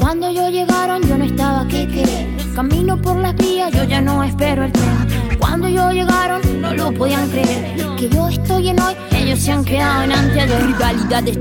Cuando 0.00 0.30
yo 0.30 0.48
llegaron, 0.48 1.02
yo 1.02 1.18
no 1.18 1.24
estaba 1.24 1.66
que 1.66 1.88
querer. 1.88 2.26
Camino 2.54 2.96
por 3.00 3.16
las 3.16 3.34
vías, 3.36 3.72
yo 3.72 3.84
ya 3.84 4.00
no 4.00 4.22
espero 4.22 4.64
el 4.64 4.72
tren. 4.72 5.38
Cuando 5.38 5.68
yo 5.68 5.90
llegaron, 5.90 6.40
no 6.60 6.72
lo 6.74 6.92
podían 6.92 7.28
creer. 7.30 7.76
Que 7.96 8.08
yo 8.08 8.28
estoy 8.28 8.68
en 8.68 8.80
hoy, 8.80 8.94
ellos 9.10 9.40
se 9.40 9.52
han 9.52 9.64
quedado 9.64 10.04
en 10.04 10.12
antes 10.12 10.48
de 10.48 10.58
rivalidad 10.58 11.26
es 11.26 11.38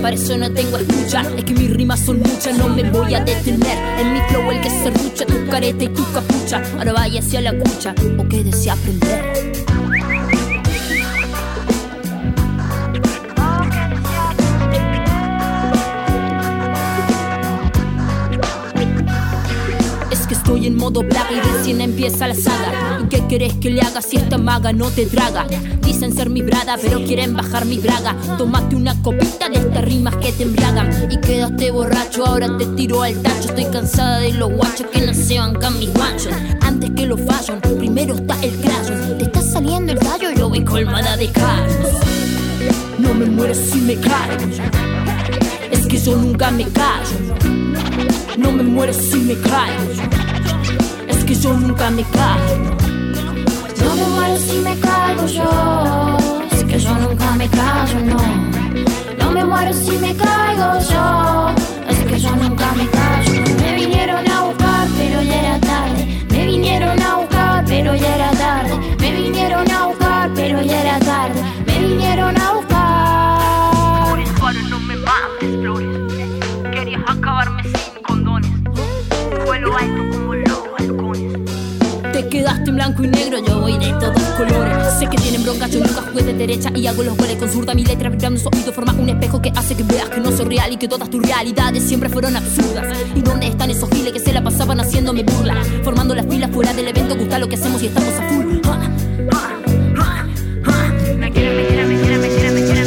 para 0.00 0.14
eso 0.14 0.36
no 0.38 0.50
tengo 0.52 0.78
escucha. 0.78 1.22
Es 1.36 1.44
que 1.44 1.52
mis 1.52 1.70
rimas 1.70 2.00
son 2.00 2.18
muchas, 2.18 2.56
no 2.56 2.68
me 2.68 2.88
voy 2.90 3.14
a 3.14 3.20
detener. 3.20 3.78
En 3.98 4.12
mi 4.12 4.20
flow 4.28 4.50
el 4.50 4.60
que 4.60 4.70
se 4.70 4.90
rucha, 4.90 5.26
tu 5.26 5.46
careta 5.50 5.84
y 5.84 5.88
tu 5.88 6.04
capucha. 6.12 6.62
Ahora 6.78 6.92
vaya 6.92 7.20
hacia 7.20 7.40
la 7.40 7.52
cucha, 7.52 7.94
o 8.18 8.28
que 8.28 8.44
desea 8.44 8.74
aprender. 8.74 9.73
Estoy 20.44 20.66
en 20.66 20.76
modo 20.76 21.00
plaga 21.00 21.30
y 21.32 21.40
recién 21.40 21.80
empieza 21.80 22.28
la 22.28 22.34
saga. 22.34 23.00
¿Y 23.02 23.08
qué 23.08 23.26
querés 23.26 23.54
que 23.54 23.70
le 23.70 23.80
haga 23.80 24.02
si 24.02 24.16
esta 24.16 24.36
maga 24.36 24.72
no 24.72 24.90
te 24.90 25.06
traga? 25.06 25.46
Dicen 25.80 26.14
ser 26.14 26.28
mi 26.28 26.42
brada, 26.42 26.76
pero 26.80 27.02
quieren 27.02 27.34
bajar 27.34 27.64
mi 27.64 27.78
braga. 27.78 28.14
Tómate 28.36 28.76
una 28.76 29.00
copita 29.02 29.48
de 29.48 29.58
estas 29.58 29.84
rimas 29.84 30.14
que 30.16 30.32
te 30.32 30.42
embriagan. 30.42 30.90
Y 31.10 31.16
quedaste 31.18 31.70
borracho, 31.70 32.26
ahora 32.26 32.56
te 32.58 32.66
tiro 32.66 33.02
al 33.02 33.14
tacho. 33.22 33.48
Estoy 33.48 33.64
cansada 33.66 34.18
de 34.18 34.32
los 34.34 34.52
guachos 34.52 34.86
que 34.92 35.00
no 35.00 35.14
se 35.14 35.40
mis 35.78 35.92
guachos. 35.94 36.34
Antes 36.60 36.90
que 36.90 37.06
los 37.06 37.20
fallos, 37.22 37.58
primero 37.78 38.14
está 38.14 38.36
el 38.42 38.54
crayon. 38.56 39.18
Te 39.18 39.24
está 39.24 39.40
saliendo 39.40 39.92
el 39.92 39.98
gallo, 39.98 40.30
yo 40.36 40.50
voy 40.50 40.62
colmada 40.62 41.16
de 41.16 41.28
caros. 41.28 41.72
No 42.98 43.14
me 43.14 43.24
muero 43.26 43.54
si 43.54 43.78
me 43.78 43.96
caigo. 43.96 44.44
Es 45.70 45.86
que 45.86 45.98
yo 45.98 46.16
nunca 46.16 46.50
me 46.50 46.64
callo. 46.64 47.18
No 48.36 48.52
me 48.52 48.62
muero 48.62 48.92
si 48.92 49.16
me 49.16 49.34
caigo. 49.34 49.92
Es 51.08 51.24
que 51.24 51.34
yo 51.34 51.54
nunca 51.54 51.90
me 51.90 52.04
callo. 52.04 52.76
No 53.82 53.94
me 53.94 54.06
muero 54.14 54.36
si 54.38 54.58
me 54.58 54.78
caigo 54.78 55.26
yo. 55.26 56.18
Es 56.52 56.64
que 56.64 56.78
yo 56.78 56.94
nunca 56.98 57.30
me 57.32 57.48
callo, 57.48 58.00
no. 58.00 58.18
No 59.18 59.30
me 59.30 59.44
muero 59.44 59.72
si 59.72 59.92
me 59.98 60.14
caigo 60.14 60.78
yo. 60.90 61.54
Es 61.88 61.98
que 62.08 62.18
yo 62.18 62.36
nunca 62.36 62.72
me 62.72 62.88
callo. 62.88 63.42
Me 63.62 63.74
vinieron 63.74 64.28
a 64.30 64.40
buscar, 64.42 64.88
pero 64.96 65.22
ya 65.22 65.40
era 65.40 65.60
tarde. 65.60 66.26
Me 66.30 66.46
vinieron 66.46 67.02
a 67.02 67.16
buscar, 67.16 67.64
pero 67.66 67.94
ya 67.94 68.14
era 68.14 68.30
tarde. 68.30 68.33
Blanco 82.84 83.02
y 83.02 83.08
negro, 83.08 83.38
yo 83.38 83.60
voy 83.60 83.78
de 83.78 83.92
todos 83.92 84.22
colores. 84.36 84.76
Sé 84.98 85.06
que 85.06 85.16
tienen 85.16 85.42
bronca, 85.42 85.66
yo 85.68 85.80
nunca 85.80 86.02
jugué 86.02 86.22
de 86.22 86.34
derecha 86.34 86.70
y 86.74 86.86
hago 86.86 87.02
los 87.02 87.16
goles 87.16 87.36
con 87.36 87.48
zurda. 87.48 87.74
Mi 87.74 87.82
letra 87.82 88.10
vibrando 88.10 88.38
su 88.38 88.48
oído 88.48 88.72
forma 88.74 88.92
un 88.92 89.08
espejo 89.08 89.40
que 89.40 89.50
hace 89.56 89.74
que 89.74 89.84
veas 89.84 90.10
que 90.10 90.20
no 90.20 90.30
soy 90.30 90.44
real 90.46 90.70
y 90.72 90.76
que 90.76 90.86
todas 90.86 91.08
tus 91.08 91.22
realidades 91.22 91.82
siempre 91.82 92.10
fueron 92.10 92.36
absurdas. 92.36 92.98
¿Y 93.14 93.22
dónde 93.22 93.46
están 93.46 93.70
esos 93.70 93.88
giles 93.88 94.12
que 94.12 94.20
se 94.20 94.34
la 94.34 94.44
pasaban 94.44 94.80
haciéndome 94.80 95.22
burla? 95.22 95.62
Formando 95.82 96.14
las 96.14 96.26
filas 96.26 96.50
fuera 96.50 96.74
del 96.74 96.88
evento, 96.88 97.16
gusta 97.16 97.38
lo 97.38 97.48
que 97.48 97.54
hacemos 97.54 97.82
y 97.82 97.86
estamos 97.86 98.14
a 98.18 98.28
full. 98.28 98.44
Ah, 98.64 98.90
ah, 99.32 99.60
ah, 99.96 100.26
ah. 100.66 100.92
Me 101.18 101.32
quieren, 101.32 101.56
me 101.56 101.66
quieren, 101.66 101.88
me 101.88 101.96
quieren, 101.96 102.20
me 102.20 102.28
quieren, 102.28 102.84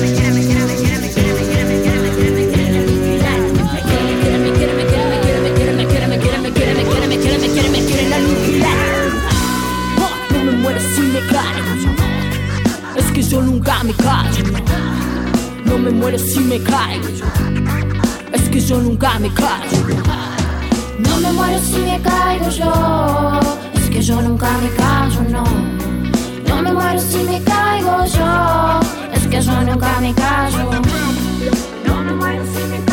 Nunca 13.29 13.83
me 13.83 13.93
callo. 13.93 14.43
No 15.65 15.77
me 15.77 15.91
muero 15.91 16.17
si 16.17 16.39
me 16.39 16.59
caigo. 16.63 17.07
Es 18.31 18.49
que 18.49 18.59
yo 18.61 18.81
nunca 18.81 19.19
me 19.19 19.29
callo. 19.33 19.77
No 20.97 21.17
me 21.17 21.31
muero 21.33 21.59
si 21.59 21.77
me 21.79 22.01
caigo 22.01 22.49
yo. 22.49 23.39
Es 23.75 23.89
que 23.89 24.01
yo 24.01 24.21
nunca 24.21 24.49
me 24.59 24.69
callo, 24.69 25.21
no. 25.29 25.43
No 26.47 26.61
me 26.61 26.71
muero 26.71 27.01
si 27.01 27.17
me 27.17 27.41
caigo 27.43 28.05
yo. 28.05 28.79
Es 29.13 29.27
que 29.27 29.41
yo 29.41 29.61
nunca 29.61 29.99
me 29.99 30.13
callo. 30.13 30.71
No 31.85 32.01
me 32.03 32.13
muero 32.13 32.43
si 32.45 32.63
me 32.71 32.86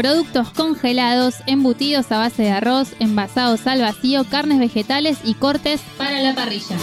productos 0.00 0.48
congelados, 0.48 1.34
embutidos 1.46 2.10
a 2.10 2.16
base 2.16 2.44
de 2.44 2.50
arroz, 2.50 2.94
envasados 3.00 3.66
al 3.66 3.82
vacío, 3.82 4.24
carnes 4.24 4.58
vegetales 4.58 5.18
y 5.24 5.34
cortes 5.34 5.82
para 5.98 6.22
la 6.22 6.34
parrilla. 6.34 6.78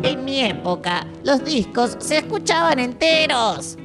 En 0.04 0.24
mi 0.24 0.42
época, 0.42 1.04
los 1.24 1.44
discos 1.44 1.96
se 1.98 2.18
escuchaban 2.18 2.78
enteros. 2.78 3.76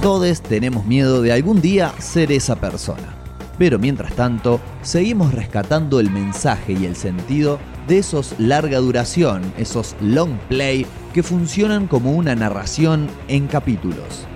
Todos 0.00 0.40
tenemos 0.40 0.86
miedo 0.86 1.20
de 1.20 1.32
algún 1.32 1.60
día 1.60 1.92
ser 1.98 2.30
esa 2.30 2.54
persona. 2.54 3.15
Pero 3.58 3.78
mientras 3.78 4.14
tanto, 4.14 4.60
seguimos 4.82 5.32
rescatando 5.32 5.98
el 5.98 6.10
mensaje 6.10 6.74
y 6.74 6.84
el 6.84 6.94
sentido 6.94 7.58
de 7.88 7.98
esos 7.98 8.34
larga 8.38 8.78
duración, 8.78 9.42
esos 9.56 9.96
long 10.00 10.36
play 10.48 10.86
que 11.14 11.22
funcionan 11.22 11.86
como 11.86 12.12
una 12.12 12.34
narración 12.34 13.08
en 13.28 13.46
capítulos. 13.46 14.26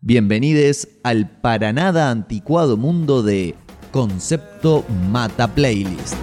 Bienvenidos 0.00 0.88
al 1.04 1.28
para 1.40 1.72
nada 1.72 2.10
anticuado 2.10 2.76
mundo 2.76 3.22
de 3.22 3.54
Concepto 3.92 4.84
Mata 5.10 5.48
Playlist. 5.48 6.16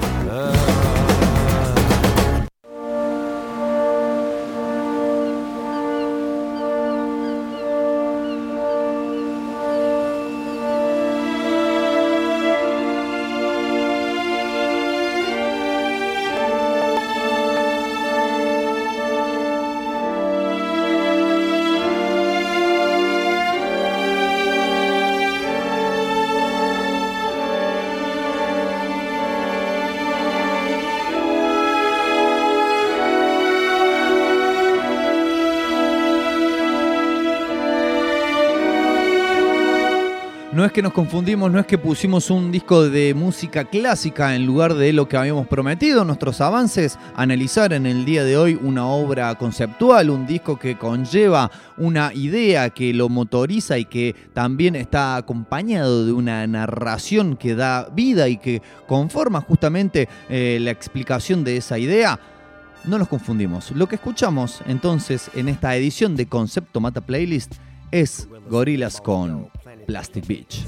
Que 40.80 40.84
nos 40.84 40.94
confundimos, 40.94 41.52
no 41.52 41.60
es 41.60 41.66
que 41.66 41.78
pusimos 41.78 42.30
un 42.30 42.54
disco 42.54 42.88
de 42.88 43.14
música 43.14 43.66
clásica 43.66 44.34
en 44.34 44.46
lugar 44.46 44.76
de 44.76 44.94
lo 44.94 45.10
que 45.10 45.18
habíamos 45.18 45.46
prometido, 45.46 46.06
nuestros 46.06 46.40
avances, 46.40 46.98
analizar 47.18 47.74
en 47.74 47.86
el 47.86 48.06
día 48.06 48.24
de 48.24 48.38
hoy 48.38 48.58
una 48.62 48.86
obra 48.86 49.36
conceptual, 49.36 50.10
un 50.10 50.26
disco 50.26 50.58
que 50.58 50.78
conlleva 50.78 51.52
una 51.76 52.14
idea 52.14 52.70
que 52.70 52.94
lo 52.94 53.10
motoriza 53.10 53.78
y 53.78 53.84
que 53.84 54.16
también 54.34 54.78
está 54.78 55.18
acompañado 55.18 56.06
de 56.06 56.14
una 56.14 56.48
narración 56.48 57.36
que 57.36 57.56
da 57.56 57.90
vida 57.92 58.30
y 58.30 58.38
que 58.38 58.62
conforma 58.88 59.42
justamente 59.42 60.08
eh, 60.30 60.60
la 60.62 60.72
explicación 60.72 61.44
de 61.44 61.58
esa 61.58 61.78
idea. 61.78 62.22
No 62.86 62.98
nos 62.98 63.10
confundimos. 63.10 63.72
Lo 63.72 63.90
que 63.90 63.96
escuchamos 63.96 64.62
entonces 64.66 65.30
en 65.36 65.50
esta 65.50 65.76
edición 65.76 66.16
de 66.16 66.28
Concepto 66.28 66.80
Mata 66.80 67.02
Playlist 67.02 67.56
es 67.92 68.30
Gorilas 68.50 69.02
con 69.02 69.50
Plastic 69.90 70.28
Beach. 70.28 70.62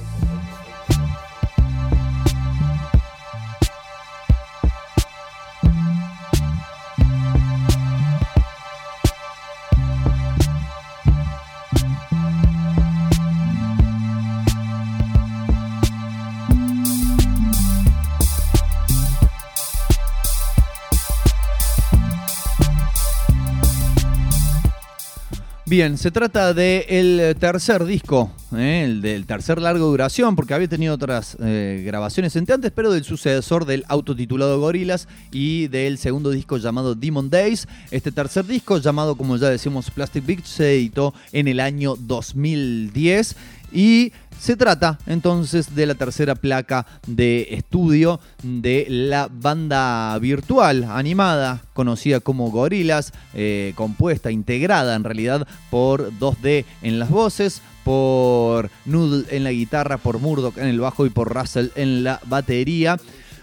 Bien, 25.72 25.98
se 25.98 26.12
trata 26.12 26.54
del 26.54 27.34
tercer 27.40 27.86
disco, 27.86 28.30
¿eh? 28.54 28.84
el 28.84 29.02
del 29.02 29.26
tercer 29.26 29.62
largo 29.62 29.86
duración, 29.86 30.36
porque 30.36 30.54
había 30.54 30.68
tenido 30.68 30.94
otras 30.94 31.38
eh, 31.40 31.82
grabaciones 31.86 32.36
entre 32.36 32.56
antes, 32.56 32.74
pero 32.76 32.92
del 32.92 33.06
sucesor 33.06 33.64
del 33.64 33.86
autotitulado 33.88 34.60
Gorillaz 34.60 35.08
y 35.32 35.70
del 35.70 35.98
segundo 35.98 36.32
disco 36.32 36.58
llamado 36.58 36.94
Demon 36.94 37.30
Days. 37.30 37.70
Este 37.90 38.12
tercer 38.12 38.46
disco, 38.46 38.80
llamado 38.80 39.16
como 39.16 39.38
ya 39.38 39.50
decimos 39.50 39.90
Plastic 39.92 40.26
Beach, 40.26 40.44
se 40.44 40.76
editó 40.76 41.14
en 41.32 41.48
el 41.48 41.62
año 41.62 41.96
2010 41.98 43.38
y 43.72 44.12
se 44.40 44.56
trata 44.56 44.98
entonces 45.06 45.76
de 45.76 45.86
la 45.86 45.94
tercera 45.96 46.34
placa 46.34 46.88
de 47.06 47.48
estudio 47.52 48.20
de 48.42 48.88
la 48.90 49.30
banda 49.32 50.18
virtual 50.18 50.86
animada 50.86 51.62
conocida 51.74 52.22
como 52.22 52.50
Gorillaz, 52.50 53.12
eh, 53.36 53.74
compuesta, 53.76 54.32
integrada 54.32 54.96
en 54.96 55.04
realidad 55.04 55.48
por 55.70 56.12
2D 56.18 56.66
en 56.82 56.98
las 56.98 57.10
voces, 57.10 57.62
por 57.84 58.70
Noodle 58.86 59.26
en 59.30 59.44
la 59.44 59.52
guitarra, 59.52 59.98
por 59.98 60.20
Murdoch 60.20 60.58
en 60.58 60.68
el 60.68 60.80
bajo 60.80 61.06
y 61.06 61.10
por 61.10 61.34
Russell 61.34 61.70
en 61.76 62.04
la 62.04 62.20
batería. 62.26 62.98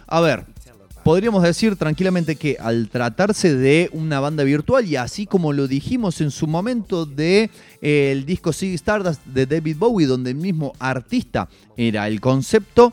A 0.06 0.20
ver, 0.20 0.46
podríamos 1.08 1.42
decir 1.42 1.74
tranquilamente 1.74 2.36
que 2.36 2.58
al 2.60 2.90
tratarse 2.90 3.54
de 3.54 3.88
una 3.94 4.20
banda 4.20 4.44
virtual 4.44 4.84
y 4.84 4.96
así 4.96 5.24
como 5.24 5.54
lo 5.54 5.66
dijimos 5.66 6.20
en 6.20 6.30
su 6.30 6.46
momento 6.46 7.06
de 7.06 7.48
eh, 7.80 8.12
el 8.12 8.26
disco 8.26 8.52
Ziggy 8.52 8.74
Stardust 8.74 9.24
de 9.24 9.46
David 9.46 9.78
Bowie 9.78 10.06
donde 10.06 10.32
el 10.32 10.36
mismo 10.36 10.74
artista 10.78 11.48
era 11.78 12.06
el 12.08 12.20
concepto, 12.20 12.92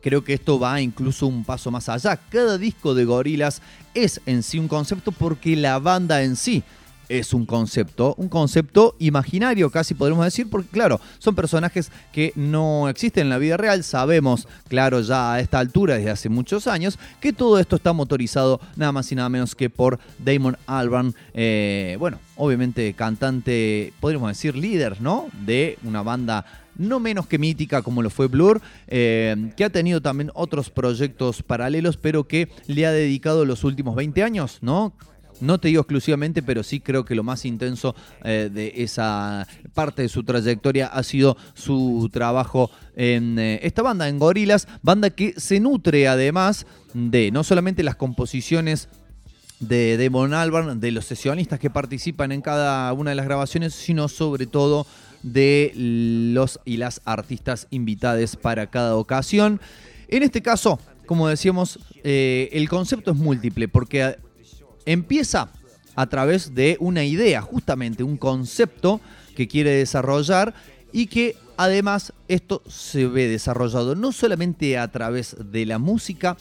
creo 0.00 0.24
que 0.24 0.32
esto 0.32 0.58
va 0.58 0.80
incluso 0.80 1.26
un 1.26 1.44
paso 1.44 1.70
más 1.70 1.90
allá. 1.90 2.16
Cada 2.16 2.56
disco 2.56 2.94
de 2.94 3.04
Gorillaz 3.04 3.60
es 3.92 4.18
en 4.24 4.42
sí 4.42 4.58
un 4.58 4.66
concepto 4.66 5.12
porque 5.12 5.56
la 5.56 5.78
banda 5.78 6.22
en 6.22 6.36
sí 6.36 6.64
es 7.08 7.32
un 7.32 7.46
concepto, 7.46 8.14
un 8.18 8.28
concepto 8.28 8.96
imaginario 8.98 9.70
casi 9.70 9.94
podríamos 9.94 10.24
decir, 10.24 10.48
porque 10.50 10.68
claro, 10.68 11.00
son 11.18 11.34
personajes 11.34 11.90
que 12.12 12.32
no 12.34 12.88
existen 12.88 13.24
en 13.24 13.30
la 13.30 13.38
vida 13.38 13.56
real, 13.56 13.84
sabemos, 13.84 14.48
claro, 14.68 15.00
ya 15.00 15.34
a 15.34 15.40
esta 15.40 15.58
altura, 15.58 15.96
desde 15.96 16.10
hace 16.10 16.28
muchos 16.28 16.66
años, 16.66 16.98
que 17.20 17.32
todo 17.32 17.58
esto 17.58 17.76
está 17.76 17.92
motorizado 17.92 18.60
nada 18.76 18.92
más 18.92 19.10
y 19.12 19.14
nada 19.14 19.28
menos 19.28 19.54
que 19.54 19.70
por 19.70 19.98
Damon 20.18 20.56
Albarn, 20.66 21.14
eh, 21.34 21.96
bueno, 21.98 22.18
obviamente 22.36 22.92
cantante, 22.94 23.92
podríamos 24.00 24.28
decir 24.28 24.56
líder, 24.56 25.00
¿no? 25.00 25.26
De 25.44 25.78
una 25.84 26.02
banda 26.02 26.44
no 26.78 27.00
menos 27.00 27.26
que 27.26 27.38
mítica 27.38 27.82
como 27.82 28.02
lo 28.02 28.10
fue 28.10 28.28
Blur, 28.28 28.60
eh, 28.88 29.50
que 29.56 29.64
ha 29.64 29.70
tenido 29.70 30.00
también 30.00 30.30
otros 30.34 30.70
proyectos 30.70 31.42
paralelos, 31.42 31.96
pero 31.96 32.24
que 32.24 32.50
le 32.66 32.86
ha 32.86 32.92
dedicado 32.92 33.44
los 33.44 33.64
últimos 33.64 33.96
20 33.96 34.22
años, 34.22 34.58
¿no? 34.60 34.92
No 35.40 35.58
te 35.58 35.68
digo 35.68 35.82
exclusivamente, 35.82 36.42
pero 36.42 36.62
sí 36.62 36.80
creo 36.80 37.04
que 37.04 37.14
lo 37.14 37.22
más 37.22 37.44
intenso 37.44 37.94
eh, 38.24 38.50
de 38.52 38.72
esa 38.76 39.46
parte 39.74 40.02
de 40.02 40.08
su 40.08 40.24
trayectoria 40.24 40.86
ha 40.86 41.02
sido 41.02 41.36
su 41.54 42.08
trabajo 42.12 42.70
en 42.94 43.38
eh, 43.38 43.60
esta 43.62 43.82
banda, 43.82 44.08
en 44.08 44.18
Gorilas, 44.18 44.66
banda 44.82 45.10
que 45.10 45.34
se 45.36 45.60
nutre 45.60 46.08
además 46.08 46.66
de 46.94 47.30
no 47.30 47.44
solamente 47.44 47.82
las 47.82 47.96
composiciones 47.96 48.88
de 49.60 49.96
Demon 49.96 50.34
Albarn, 50.34 50.80
de 50.80 50.90
los 50.92 51.06
sesionistas 51.06 51.58
que 51.58 51.70
participan 51.70 52.32
en 52.32 52.42
cada 52.42 52.92
una 52.92 53.10
de 53.10 53.16
las 53.16 53.26
grabaciones, 53.26 53.74
sino 53.74 54.08
sobre 54.08 54.46
todo 54.46 54.86
de 55.22 55.72
los 55.74 56.60
y 56.64 56.76
las 56.76 57.00
artistas 57.04 57.66
invitadas 57.70 58.36
para 58.36 58.68
cada 58.68 58.96
ocasión. 58.96 59.60
En 60.08 60.22
este 60.22 60.42
caso, 60.42 60.78
como 61.06 61.28
decíamos, 61.28 61.78
eh, 62.04 62.48
el 62.52 62.68
concepto 62.68 63.12
es 63.12 63.16
múltiple, 63.16 63.68
porque 63.68 64.18
empieza 64.86 65.50
a 65.94 66.06
través 66.06 66.54
de 66.54 66.76
una 66.80 67.04
idea, 67.04 67.42
justamente 67.42 68.02
un 68.02 68.16
concepto 68.16 69.00
que 69.34 69.48
quiere 69.48 69.70
desarrollar 69.70 70.54
y 70.92 71.06
que 71.06 71.36
además 71.56 72.12
esto 72.28 72.62
se 72.68 73.06
ve 73.06 73.28
desarrollado 73.28 73.94
no 73.94 74.12
solamente 74.12 74.78
a 74.78 74.88
través 74.88 75.36
de 75.38 75.66
la 75.66 75.78
música, 75.78 76.36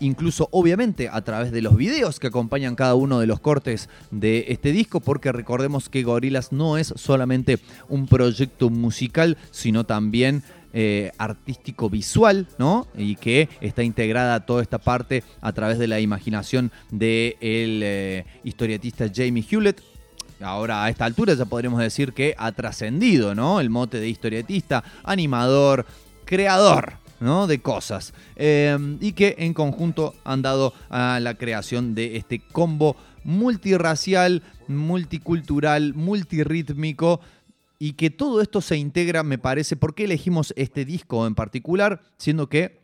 incluso 0.00 0.48
obviamente 0.50 1.08
a 1.08 1.20
través 1.22 1.52
de 1.52 1.62
los 1.62 1.76
videos 1.76 2.18
que 2.18 2.26
acompañan 2.26 2.74
cada 2.74 2.94
uno 2.94 3.20
de 3.20 3.26
los 3.26 3.40
cortes 3.40 3.88
de 4.10 4.46
este 4.48 4.72
disco, 4.72 5.00
porque 5.00 5.32
recordemos 5.32 5.88
que 5.88 6.02
Gorillaz 6.02 6.52
no 6.52 6.76
es 6.76 6.92
solamente 6.96 7.60
un 7.88 8.06
proyecto 8.06 8.68
musical, 8.68 9.38
sino 9.52 9.84
también 9.84 10.42
eh, 10.72 11.12
artístico 11.18 11.90
visual, 11.90 12.46
¿no? 12.58 12.86
Y 12.96 13.16
que 13.16 13.48
está 13.60 13.82
integrada 13.82 14.40
toda 14.40 14.62
esta 14.62 14.78
parte 14.78 15.22
a 15.40 15.52
través 15.52 15.78
de 15.78 15.86
la 15.86 16.00
imaginación 16.00 16.72
del 16.90 17.36
eh, 17.40 18.24
historietista 18.44 19.06
Jamie 19.14 19.44
Hewlett, 19.48 19.82
ahora 20.40 20.84
a 20.84 20.88
esta 20.88 21.04
altura 21.04 21.34
ya 21.34 21.44
podríamos 21.44 21.80
decir 21.80 22.12
que 22.12 22.34
ha 22.38 22.52
trascendido, 22.52 23.34
¿no? 23.34 23.60
El 23.60 23.70
mote 23.70 24.00
de 24.00 24.08
historietista, 24.08 24.82
animador, 25.04 25.86
creador. 26.24 26.94
¿no? 27.20 27.46
de 27.46 27.60
cosas 27.60 28.14
eh, 28.34 28.76
y 29.00 29.12
que 29.12 29.36
en 29.38 29.54
conjunto 29.54 30.16
han 30.24 30.42
dado 30.42 30.74
a 30.90 31.20
la 31.20 31.34
creación 31.34 31.94
de 31.94 32.16
este 32.16 32.40
combo 32.40 32.96
multirracial, 33.22 34.42
multicultural, 34.66 35.94
multirítmico 35.94 37.20
y 37.82 37.94
que 37.94 38.10
todo 38.10 38.40
esto 38.40 38.60
se 38.60 38.76
integra, 38.76 39.24
me 39.24 39.38
parece, 39.38 39.74
¿por 39.74 39.96
qué 39.96 40.04
elegimos 40.04 40.54
este 40.56 40.84
disco 40.84 41.26
en 41.26 41.34
particular? 41.34 42.00
Siendo 42.16 42.48
que 42.48 42.80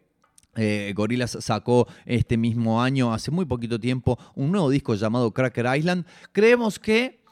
eh, 0.56 0.92
Gorillaz 0.96 1.36
sacó 1.38 1.86
este 2.04 2.36
mismo 2.36 2.82
año, 2.82 3.14
hace 3.14 3.30
muy 3.30 3.44
poquito 3.44 3.78
tiempo, 3.78 4.18
un 4.34 4.50
nuevo 4.50 4.70
disco 4.70 4.96
llamado 4.96 5.30
Cracker 5.30 5.68
Island. 5.76 6.04
Creemos 6.32 6.80
que 6.80 7.22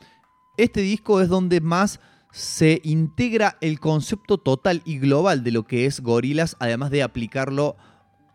este 0.56 0.80
disco 0.80 1.20
es 1.20 1.28
donde 1.28 1.60
más 1.60 1.98
se 2.30 2.80
integra 2.84 3.58
el 3.60 3.80
concepto 3.80 4.38
total 4.38 4.80
y 4.84 5.00
global 5.00 5.42
de 5.42 5.50
lo 5.50 5.64
que 5.64 5.86
es 5.86 5.98
Gorillaz, 5.98 6.54
además 6.60 6.92
de 6.92 7.02
aplicarlo 7.02 7.74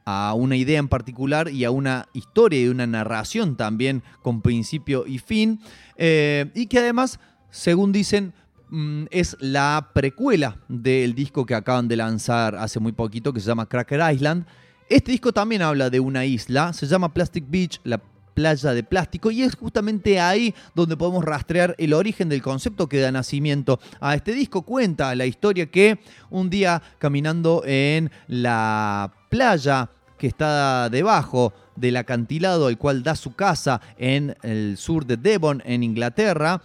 a 0.03 0.33
una 0.33 0.57
idea 0.57 0.77
en 0.77 0.89
particular 0.89 1.47
y 1.47 1.63
a 1.63 1.71
una 1.71 2.09
historia 2.11 2.61
y 2.61 2.67
una 2.67 2.85
narración 2.85 3.55
también 3.55 4.03
con 4.23 4.41
principio 4.41 5.07
y 5.07 5.19
fin. 5.19 5.61
Eh, 5.95 6.51
y 6.53 6.67
que 6.67 6.79
además, 6.79 7.21
según 7.49 7.93
dicen, 7.93 8.33
es 9.09 9.35
la 9.39 9.89
precuela 9.93 10.57
del 10.67 11.13
disco 11.13 11.45
que 11.45 11.55
acaban 11.55 11.87
de 11.87 11.97
lanzar 11.97 12.55
hace 12.55 12.79
muy 12.79 12.91
poquito, 12.91 13.33
que 13.33 13.39
se 13.39 13.47
llama 13.47 13.67
Cracker 13.67 14.01
Island. 14.13 14.45
Este 14.89 15.11
disco 15.11 15.33
también 15.33 15.61
habla 15.61 15.89
de 15.89 15.99
una 15.99 16.25
isla, 16.25 16.73
se 16.73 16.87
llama 16.87 17.13
Plastic 17.13 17.45
Beach, 17.49 17.79
la 17.83 18.01
playa 18.33 18.71
de 18.71 18.83
plástico, 18.83 19.29
y 19.29 19.41
es 19.41 19.55
justamente 19.55 20.19
ahí 20.19 20.55
donde 20.73 20.95
podemos 20.97 21.23
rastrear 21.23 21.75
el 21.77 21.93
origen 21.93 22.29
del 22.29 22.41
concepto 22.41 22.87
que 22.87 22.99
da 22.99 23.11
nacimiento 23.11 23.79
a 23.99 24.15
este 24.15 24.33
disco. 24.33 24.61
Cuenta 24.61 25.13
la 25.15 25.25
historia 25.25 25.65
que 25.65 25.99
un 26.29 26.49
día 26.49 26.81
caminando 26.97 27.63
en 27.65 28.09
la 28.27 29.13
playa 29.29 29.89
que 30.17 30.27
está 30.27 30.89
debajo 30.89 31.53
del 31.75 31.97
acantilado 31.97 32.67
al 32.67 32.77
cual 32.77 33.01
da 33.03 33.15
su 33.15 33.33
casa 33.33 33.81
en 33.97 34.35
el 34.43 34.77
sur 34.77 35.05
de 35.05 35.17
Devon, 35.17 35.61
en 35.65 35.83
Inglaterra, 35.83 36.61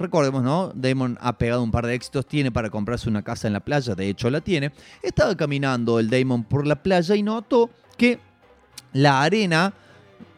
Recordemos, 0.00 0.42
¿no? 0.42 0.72
Damon 0.74 1.18
ha 1.20 1.36
pegado 1.36 1.62
un 1.62 1.70
par 1.70 1.86
de 1.86 1.94
éxitos, 1.94 2.26
tiene 2.26 2.50
para 2.50 2.70
comprarse 2.70 3.06
una 3.10 3.22
casa 3.22 3.46
en 3.46 3.52
la 3.52 3.60
playa, 3.60 3.94
de 3.94 4.08
hecho 4.08 4.30
la 4.30 4.40
tiene. 4.40 4.72
Estaba 5.02 5.36
caminando 5.36 6.00
el 6.00 6.08
Damon 6.08 6.44
por 6.44 6.66
la 6.66 6.82
playa 6.82 7.14
y 7.14 7.22
notó 7.22 7.68
que 7.98 8.18
la 8.94 9.22
arena 9.22 9.74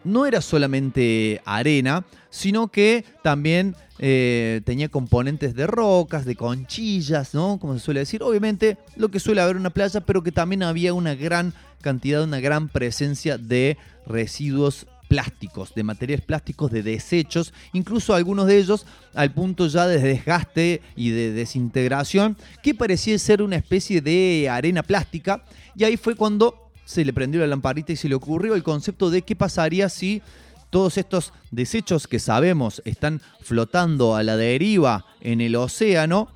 no 0.03 0.27
era 0.27 0.41
solamente 0.41 1.41
arena, 1.45 2.05
sino 2.29 2.73
que 2.73 3.05
también 3.23 3.77
eh, 4.01 4.63
tenía 4.65 4.89
componentes 4.89 5.55
de 5.55 5.69
rocas, 5.69 6.25
de 6.25 6.35
conchillas, 6.35 7.33
¿no? 7.33 7.61
Como 7.61 7.75
se 7.75 7.81
suele 7.85 8.01
decir. 8.01 8.21
Obviamente 8.25 8.79
lo 8.97 9.11
que 9.11 9.21
suele 9.21 9.43
haber 9.43 9.55
en 9.55 9.61
una 9.61 9.71
playa, 9.71 10.01
pero 10.01 10.25
que 10.25 10.33
también 10.33 10.65
había 10.65 10.93
una 10.93 11.15
gran 11.15 11.55
cantidad, 11.83 12.25
una 12.25 12.41
gran 12.41 12.69
presencia 12.69 13.39
de 13.39 13.77
residuos 14.07 14.89
plásticos, 15.13 15.75
de 15.75 15.83
materiales 15.83 16.25
plásticos, 16.25 16.71
de 16.71 16.83
desechos, 16.83 17.53
incluso 17.75 18.15
algunos 18.15 18.47
de 18.47 18.57
ellos 18.57 18.87
al 19.13 19.31
punto 19.31 19.67
ya 19.67 19.87
de 19.87 19.99
desgaste 19.99 20.81
y 20.97 21.11
de 21.11 21.33
desintegración, 21.33 22.35
que 22.63 22.75
parecía 22.75 23.19
ser 23.19 23.43
una 23.43 23.57
especie 23.57 24.01
de 24.01 24.49
arena 24.49 24.83
plástica. 24.83 25.45
Y 25.77 25.85
ahí 25.85 25.99
fue 25.99 26.17
cuando 26.17 26.71
se 26.87 27.05
le 27.05 27.13
prendió 27.13 27.43
la 27.43 27.47
lamparita 27.47 27.93
y 27.93 27.97
se 27.97 28.09
le 28.09 28.15
ocurrió 28.15 28.55
el 28.55 28.63
concepto 28.63 29.11
de 29.11 29.21
qué 29.21 29.37
pasaría 29.37 29.91
si 29.91 30.23
todos 30.71 30.97
estos 30.97 31.35
desechos 31.51 32.09
que 32.09 32.19
sabemos 32.19 32.81
están 32.87 33.21
flotando 33.43 34.17
a 34.17 34.23
la 34.23 34.39
deriva 34.39 35.05
en 35.21 35.43
el 35.43 35.57
océano, 35.57 36.31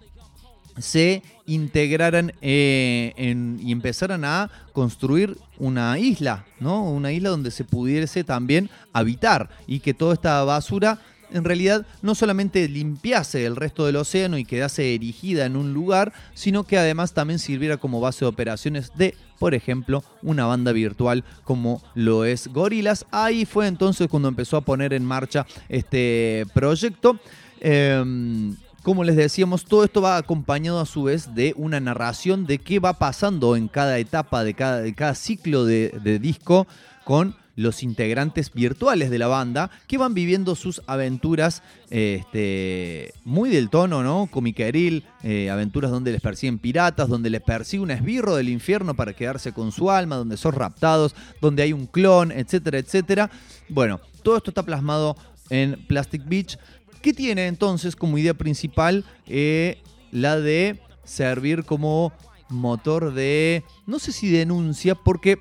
se 0.78 1.22
integraran 1.46 2.32
eh, 2.40 3.12
y 3.60 3.72
empezaran 3.72 4.24
a 4.24 4.50
construir 4.72 5.36
una 5.58 5.98
isla, 5.98 6.44
¿no? 6.60 6.84
Una 6.84 7.12
isla 7.12 7.30
donde 7.30 7.50
se 7.50 7.64
pudiese 7.64 8.24
también 8.24 8.68
habitar 8.92 9.50
y 9.66 9.80
que 9.80 9.94
toda 9.94 10.14
esta 10.14 10.42
basura 10.44 10.98
en 11.32 11.44
realidad 11.44 11.86
no 12.02 12.14
solamente 12.14 12.68
limpiase 12.68 13.46
el 13.46 13.56
resto 13.56 13.84
del 13.86 13.96
océano 13.96 14.38
y 14.38 14.44
quedase 14.44 14.94
erigida 14.94 15.46
en 15.46 15.56
un 15.56 15.74
lugar, 15.74 16.12
sino 16.34 16.64
que 16.64 16.78
además 16.78 17.14
también 17.14 17.38
sirviera 17.38 17.76
como 17.76 18.00
base 18.00 18.24
de 18.24 18.28
operaciones 18.28 18.92
de, 18.96 19.14
por 19.38 19.54
ejemplo, 19.54 20.04
una 20.22 20.46
banda 20.46 20.72
virtual 20.72 21.24
como 21.44 21.82
lo 21.94 22.24
es 22.24 22.48
Gorilas. 22.48 23.06
Ahí 23.10 23.44
fue 23.44 23.66
entonces 23.66 24.08
cuando 24.08 24.28
empezó 24.28 24.56
a 24.56 24.62
poner 24.62 24.92
en 24.92 25.04
marcha 25.04 25.46
este 25.68 26.46
proyecto. 26.54 27.18
Em, 27.60 28.56
como 28.86 29.02
les 29.02 29.16
decíamos, 29.16 29.64
todo 29.64 29.82
esto 29.82 30.00
va 30.00 30.16
acompañado 30.16 30.78
a 30.78 30.86
su 30.86 31.02
vez 31.02 31.34
de 31.34 31.54
una 31.56 31.80
narración 31.80 32.46
de 32.46 32.58
qué 32.58 32.78
va 32.78 32.92
pasando 32.92 33.56
en 33.56 33.66
cada 33.66 33.98
etapa 33.98 34.44
de 34.44 34.54
cada, 34.54 35.14
ciclo 35.16 35.64
de, 35.64 35.88
de 36.04 36.20
disco 36.20 36.68
con 37.02 37.34
los 37.56 37.82
integrantes 37.82 38.52
virtuales 38.52 39.10
de 39.10 39.18
la 39.18 39.26
banda 39.26 39.72
que 39.88 39.98
van 39.98 40.14
viviendo 40.14 40.54
sus 40.54 40.82
aventuras 40.86 41.64
este, 41.90 43.12
muy 43.24 43.50
del 43.50 43.70
tono, 43.70 44.04
¿no? 44.04 44.28
Comiqueril, 44.30 45.02
eh, 45.24 45.50
aventuras 45.50 45.90
donde 45.90 46.12
les 46.12 46.20
persiguen 46.20 46.60
piratas, 46.60 47.08
donde 47.08 47.28
les 47.28 47.42
persigue 47.42 47.82
un 47.82 47.90
esbirro 47.90 48.36
del 48.36 48.50
infierno 48.50 48.94
para 48.94 49.14
quedarse 49.14 49.52
con 49.52 49.72
su 49.72 49.90
alma, 49.90 50.14
donde 50.14 50.36
son 50.36 50.52
raptados, 50.52 51.16
donde 51.40 51.64
hay 51.64 51.72
un 51.72 51.86
clon, 51.86 52.30
etcétera, 52.30 52.78
etcétera. 52.78 53.32
Bueno, 53.68 54.00
todo 54.22 54.36
esto 54.36 54.52
está 54.52 54.62
plasmado 54.62 55.16
en 55.50 55.84
Plastic 55.86 56.24
Beach, 56.24 56.58
que 57.06 57.14
tiene 57.14 57.46
entonces 57.46 57.94
como 57.94 58.18
idea 58.18 58.34
principal 58.34 59.04
eh, 59.28 59.80
la 60.10 60.40
de 60.40 60.80
servir 61.04 61.62
como 61.64 62.12
motor 62.48 63.14
de, 63.14 63.62
no 63.86 64.00
sé 64.00 64.10
si 64.10 64.28
denuncia, 64.28 64.96
porque 64.96 65.38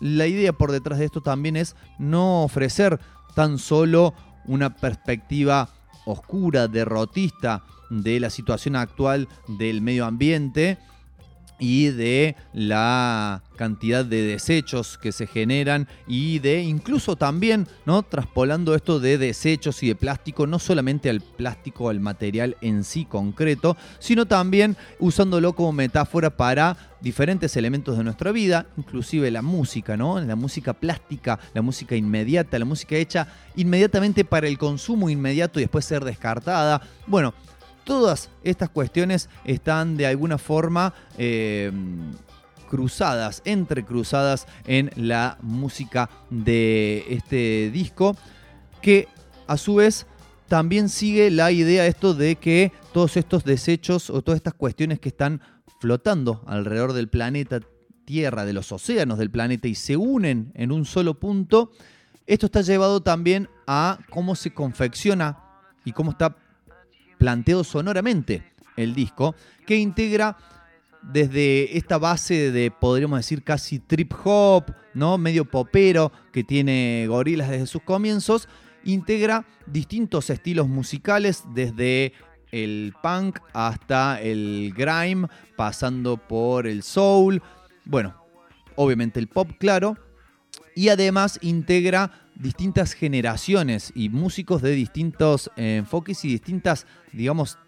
la 0.00 0.26
idea 0.26 0.54
por 0.54 0.72
detrás 0.72 0.98
de 0.98 1.04
esto 1.04 1.20
también 1.20 1.58
es 1.58 1.76
no 1.98 2.44
ofrecer 2.44 2.98
tan 3.34 3.58
solo 3.58 4.14
una 4.46 4.74
perspectiva 4.74 5.68
oscura, 6.06 6.66
derrotista 6.66 7.62
de 7.90 8.18
la 8.18 8.30
situación 8.30 8.74
actual 8.74 9.28
del 9.48 9.82
medio 9.82 10.06
ambiente 10.06 10.78
y 11.58 11.88
de 11.88 12.36
la 12.52 13.42
cantidad 13.56 14.04
de 14.04 14.22
desechos 14.22 14.98
que 14.98 15.12
se 15.12 15.26
generan 15.26 15.86
y 16.08 16.40
de 16.40 16.62
incluso 16.62 17.16
también, 17.16 17.68
¿no? 17.86 18.02
Traspolando 18.02 18.74
esto 18.74 18.98
de 18.98 19.18
desechos 19.18 19.82
y 19.82 19.88
de 19.88 19.94
plástico, 19.94 20.46
no 20.46 20.58
solamente 20.58 21.08
al 21.08 21.20
plástico, 21.20 21.88
al 21.88 22.00
material 22.00 22.56
en 22.60 22.82
sí 22.82 23.04
concreto, 23.04 23.76
sino 24.00 24.26
también 24.26 24.76
usándolo 24.98 25.52
como 25.52 25.72
metáfora 25.72 26.30
para 26.30 26.76
diferentes 27.00 27.56
elementos 27.56 27.96
de 27.96 28.04
nuestra 28.04 28.32
vida, 28.32 28.66
inclusive 28.76 29.30
la 29.30 29.42
música, 29.42 29.96
¿no? 29.96 30.20
La 30.20 30.36
música 30.36 30.72
plástica, 30.72 31.38
la 31.54 31.62
música 31.62 31.96
inmediata, 31.96 32.58
la 32.58 32.64
música 32.64 32.96
hecha 32.96 33.28
inmediatamente 33.56 34.24
para 34.24 34.48
el 34.48 34.58
consumo 34.58 35.10
inmediato 35.10 35.58
y 35.58 35.62
después 35.62 35.84
ser 35.84 36.04
descartada. 36.04 36.82
Bueno, 37.06 37.34
todas 37.84 38.30
estas 38.42 38.68
cuestiones 38.68 39.28
están 39.44 39.96
de 39.96 40.06
alguna 40.06 40.38
forma 40.38 40.94
eh, 41.18 41.70
cruzadas, 42.70 43.42
entrecruzadas 43.44 44.46
en 44.66 44.90
la 44.96 45.38
música 45.42 46.08
de 46.30 47.04
este 47.10 47.70
disco, 47.70 48.16
que 48.80 49.08
a 49.46 49.56
su 49.56 49.76
vez 49.76 50.06
también 50.48 50.88
sigue 50.88 51.30
la 51.30 51.50
idea 51.52 51.86
esto 51.86 52.14
de 52.14 52.36
que 52.36 52.72
todos 52.92 53.16
estos 53.16 53.44
desechos 53.44 54.10
o 54.10 54.22
todas 54.22 54.36
estas 54.36 54.54
cuestiones 54.54 55.00
que 55.00 55.08
están 55.08 55.40
flotando 55.80 56.42
alrededor 56.46 56.92
del 56.92 57.08
planeta 57.08 57.60
Tierra, 58.04 58.44
de 58.44 58.52
los 58.52 58.72
océanos 58.72 59.18
del 59.18 59.30
planeta 59.30 59.68
y 59.68 59.74
se 59.74 59.96
unen 59.96 60.50
en 60.54 60.72
un 60.72 60.84
solo 60.84 61.18
punto, 61.20 61.70
esto 62.26 62.46
está 62.46 62.60
llevado 62.62 63.00
también 63.02 63.48
a 63.66 63.98
cómo 64.10 64.34
se 64.34 64.52
confecciona 64.52 65.38
y 65.84 65.92
cómo 65.92 66.10
está 66.10 66.36
planteado 67.22 67.62
sonoramente 67.62 68.42
el 68.76 68.96
disco, 68.96 69.36
que 69.64 69.76
integra 69.76 70.36
desde 71.02 71.78
esta 71.78 71.96
base 71.96 72.50
de, 72.50 72.72
podríamos 72.72 73.20
decir, 73.20 73.44
casi 73.44 73.78
trip 73.78 74.12
hop, 74.24 74.74
¿no? 74.92 75.18
Medio 75.18 75.44
popero 75.44 76.10
que 76.32 76.42
tiene 76.42 77.06
Gorilas 77.06 77.48
desde 77.48 77.68
sus 77.68 77.82
comienzos, 77.82 78.48
integra 78.82 79.44
distintos 79.66 80.30
estilos 80.30 80.66
musicales, 80.66 81.44
desde 81.54 82.12
el 82.50 82.92
punk 83.00 83.38
hasta 83.52 84.20
el 84.20 84.74
grime, 84.76 85.28
pasando 85.54 86.16
por 86.16 86.66
el 86.66 86.82
soul, 86.82 87.40
bueno, 87.84 88.16
obviamente 88.74 89.20
el 89.20 89.28
pop, 89.28 89.48
claro, 89.60 89.96
y 90.74 90.88
además 90.88 91.38
integra 91.40 92.21
distintas 92.34 92.92
generaciones 92.92 93.92
y 93.94 94.08
músicos 94.08 94.62
de 94.62 94.72
distintos 94.72 95.50
eh, 95.56 95.76
enfoques 95.76 96.24
y 96.24 96.28
distintas, 96.28 96.86
digamos, 97.12 97.58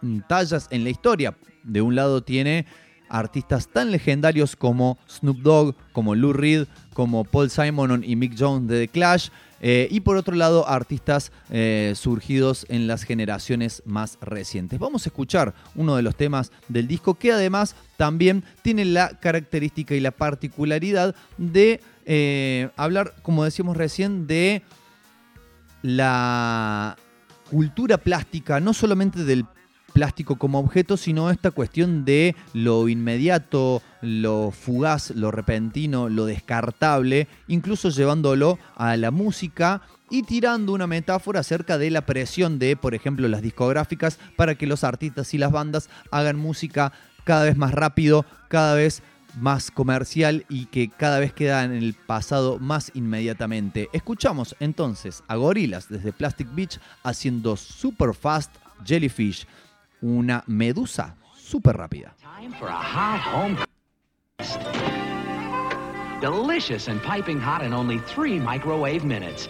mm, 0.00 0.20
tallas 0.28 0.68
en 0.70 0.84
la 0.84 0.90
historia. 0.90 1.36
De 1.62 1.82
un 1.82 1.94
lado 1.94 2.22
tiene 2.22 2.66
artistas 3.08 3.68
tan 3.68 3.90
legendarios 3.90 4.56
como 4.56 4.98
Snoop 5.08 5.38
Dogg, 5.38 5.74
como 5.92 6.14
Lou 6.14 6.32
Reed, 6.32 6.66
como 6.92 7.24
Paul 7.24 7.50
Simon 7.50 8.04
y 8.04 8.16
Mick 8.16 8.34
Jones 8.38 8.68
de 8.68 8.80
The 8.80 8.88
Clash. 8.88 9.28
eh, 9.60 9.88
y 9.90 10.00
por 10.00 10.16
otro 10.16 10.36
lado, 10.36 10.68
artistas 10.68 11.32
eh, 11.50 11.94
surgidos 11.96 12.64
en 12.68 12.86
las 12.86 13.02
generaciones 13.02 13.82
más 13.84 14.16
recientes. 14.20 14.78
Vamos 14.78 15.04
a 15.04 15.08
escuchar 15.08 15.52
uno 15.74 15.96
de 15.96 16.02
los 16.02 16.14
temas 16.14 16.52
del 16.68 16.86
disco 16.86 17.14
que 17.14 17.32
además 17.32 17.74
también 17.96 18.44
tiene 18.62 18.84
la 18.84 19.18
característica 19.18 19.96
y 19.96 20.00
la 20.00 20.12
particularidad 20.12 21.16
de 21.38 21.80
eh, 22.10 22.70
hablar, 22.76 23.12
como 23.20 23.44
decíamos 23.44 23.76
recién, 23.76 24.26
de 24.26 24.62
la 25.82 26.96
cultura 27.50 27.98
plástica, 27.98 28.60
no 28.60 28.72
solamente 28.72 29.24
del 29.24 29.44
plástico 29.92 30.36
como 30.36 30.58
objeto, 30.58 30.96
sino 30.96 31.30
esta 31.30 31.50
cuestión 31.50 32.06
de 32.06 32.34
lo 32.54 32.88
inmediato, 32.88 33.82
lo 34.00 34.52
fugaz, 34.52 35.10
lo 35.10 35.30
repentino, 35.30 36.08
lo 36.08 36.24
descartable, 36.24 37.28
incluso 37.46 37.90
llevándolo 37.90 38.58
a 38.74 38.96
la 38.96 39.10
música 39.10 39.82
y 40.08 40.22
tirando 40.22 40.72
una 40.72 40.86
metáfora 40.86 41.40
acerca 41.40 41.76
de 41.76 41.90
la 41.90 42.06
presión 42.06 42.58
de, 42.58 42.74
por 42.74 42.94
ejemplo, 42.94 43.28
las 43.28 43.42
discográficas 43.42 44.18
para 44.34 44.54
que 44.54 44.66
los 44.66 44.82
artistas 44.82 45.34
y 45.34 45.38
las 45.38 45.52
bandas 45.52 45.90
hagan 46.10 46.36
música 46.36 46.92
cada 47.24 47.44
vez 47.44 47.58
más 47.58 47.72
rápido, 47.72 48.24
cada 48.48 48.74
vez 48.74 49.02
más 49.02 49.17
comercial 49.74 50.44
y 50.48 50.66
que 50.66 50.88
cada 50.88 51.18
vez 51.18 51.32
queda 51.32 51.64
en 51.64 51.72
el 51.72 51.94
pasado 51.94 52.58
más 52.58 52.90
inmediatamente. 52.94 53.88
Escuchamos 53.92 54.56
entonces 54.60 55.22
a 55.28 55.36
Gorilas 55.36 55.88
desde 55.88 56.12
Plastic 56.12 56.48
Beach 56.54 56.78
haciendo 57.02 57.56
Super 57.56 58.14
Fast 58.14 58.54
Jellyfish, 58.84 59.46
una 60.00 60.44
medusa 60.46 61.16
súper 61.36 61.76
rápida. 61.76 62.14
Delicious 66.20 66.88
and 66.88 67.00
piping 67.02 67.38
hot 67.38 67.62
in 67.62 67.72
only 67.72 68.00
three 68.00 68.40
microwave 68.40 69.04
minutes. 69.04 69.48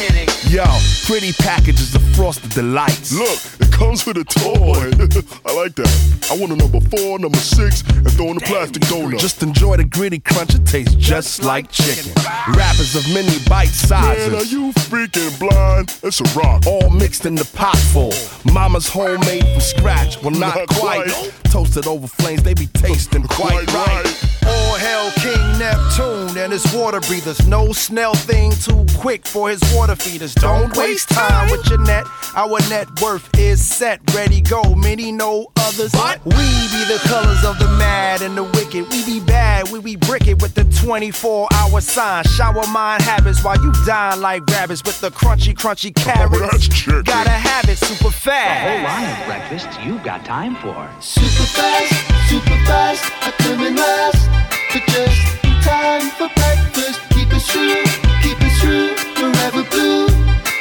Kidding? 0.00 0.28
Yo, 0.50 0.64
pretty 1.06 1.32
packages 1.34 1.94
of 1.94 2.02
frosted 2.16 2.50
delights. 2.50 3.12
Look, 3.12 3.38
it 3.60 3.72
comes 3.72 4.04
with 4.06 4.16
a 4.16 4.24
toy. 4.24 4.90
I 5.50 5.54
like 5.54 5.74
that. 5.76 6.26
I 6.30 6.36
want 6.38 6.52
a 6.52 6.56
number 6.56 6.80
four, 6.80 7.18
number 7.18 7.38
six, 7.38 7.82
and 7.82 8.10
throw 8.12 8.30
in 8.32 8.36
a 8.36 8.40
plastic 8.40 8.82
donut. 8.84 9.18
Just 9.18 9.42
enjoy 9.42 9.76
the 9.76 9.84
gritty 9.84 10.18
crunch, 10.18 10.54
it 10.54 10.66
tastes 10.66 10.94
just 10.94 11.44
like 11.44 11.70
chicken. 11.70 12.12
Wrappers 12.54 12.96
of 12.96 13.06
many 13.14 13.38
bite 13.48 13.68
sizes. 13.68 14.32
Man, 14.32 14.40
are 14.40 14.44
you 14.44 14.72
freaking 14.90 15.38
blind? 15.38 15.96
It's 16.02 16.20
a 16.20 16.24
rock. 16.38 16.66
All 16.66 16.90
mixed 16.90 17.26
in 17.26 17.34
the 17.34 17.48
pot 17.54 17.76
full. 17.76 18.12
Mama's 18.52 18.88
homemade 18.88 19.44
from 19.44 19.60
scratch. 19.60 20.20
Well, 20.22 20.32
not, 20.32 20.56
Not 20.56 20.68
quite. 20.68 21.10
quite. 21.10 21.32
Toasted 21.44 21.86
over 21.86 22.06
flames, 22.06 22.42
they 22.42 22.54
be 22.54 22.66
tasting 22.66 23.22
quite, 23.24 23.66
Quite 23.68 23.74
right. 23.74 24.04
right. 24.04 24.39
All 24.80 24.86
hail 24.86 25.10
King 25.12 25.58
Neptune 25.58 26.38
and 26.38 26.52
his 26.52 26.64
water 26.74 27.00
breathers. 27.00 27.46
No 27.46 27.72
snail 27.72 28.14
thing 28.14 28.50
too 28.52 28.86
quick 28.98 29.26
for 29.26 29.50
his 29.50 29.60
water 29.74 29.96
feeders. 29.96 30.34
Don't 30.34 30.74
waste 30.76 31.08
time 31.10 31.50
with 31.50 31.68
your 31.68 31.80
net. 31.80 32.04
Our 32.34 32.60
net 32.68 32.88
worth 33.00 33.28
is 33.38 33.66
set, 33.66 34.00
ready, 34.14 34.40
go. 34.40 34.74
Many 34.74 35.12
know 35.12 35.48
others. 35.58 35.92
We 36.24 36.32
be 36.32 36.84
the 36.86 37.00
colors 37.04 37.44
of 37.44 37.58
the 37.58 37.68
mad 37.78 38.22
and 38.22 38.36
the 38.36 38.44
wicked. 38.44 38.90
We 38.90 39.04
be 39.04 39.20
bad, 39.20 39.70
we 39.70 39.80
be 39.80 39.96
brick 39.96 40.26
it 40.26 40.40
with 40.40 40.54
the 40.54 40.64
24 40.82 41.48
hour 41.52 41.80
sign. 41.80 42.24
Shower 42.24 42.66
mind 42.68 43.02
habits 43.02 43.44
while 43.44 43.62
you 43.62 43.72
dine 43.84 44.20
like 44.20 44.46
rabbits 44.46 44.82
with 44.84 45.00
the 45.00 45.10
crunchy, 45.10 45.54
crunchy 45.54 45.92
oh, 45.98 46.02
carrots. 46.02 46.86
Gotta 47.02 47.30
have 47.30 47.68
it 47.68 47.76
super 47.76 48.10
fast. 48.10 48.24
A 48.24 48.70
whole 48.70 48.86
fast. 48.86 49.02
line 49.02 49.20
of 49.20 49.26
breakfasts 49.26 49.84
you've 49.84 50.02
got 50.02 50.24
time 50.24 50.54
for. 50.56 50.88
Super 51.00 51.44
fast, 51.44 52.30
super 52.30 52.64
fast, 52.64 53.04
I 53.22 53.30
come 53.32 53.60
in 53.60 53.76
last. 53.76 54.50
But 54.72 54.86
just 54.86 55.44
in 55.44 55.60
time 55.62 56.10
for 56.14 56.28
breakfast. 56.36 57.00
Keep 57.10 57.30
true, 57.50 57.82
keep 58.22 58.38
true, 58.60 58.94
forever 59.18 59.64
blue. 59.68 60.06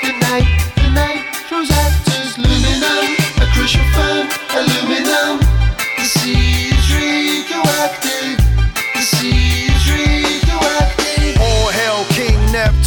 The 0.02 0.12
night, 0.22 0.50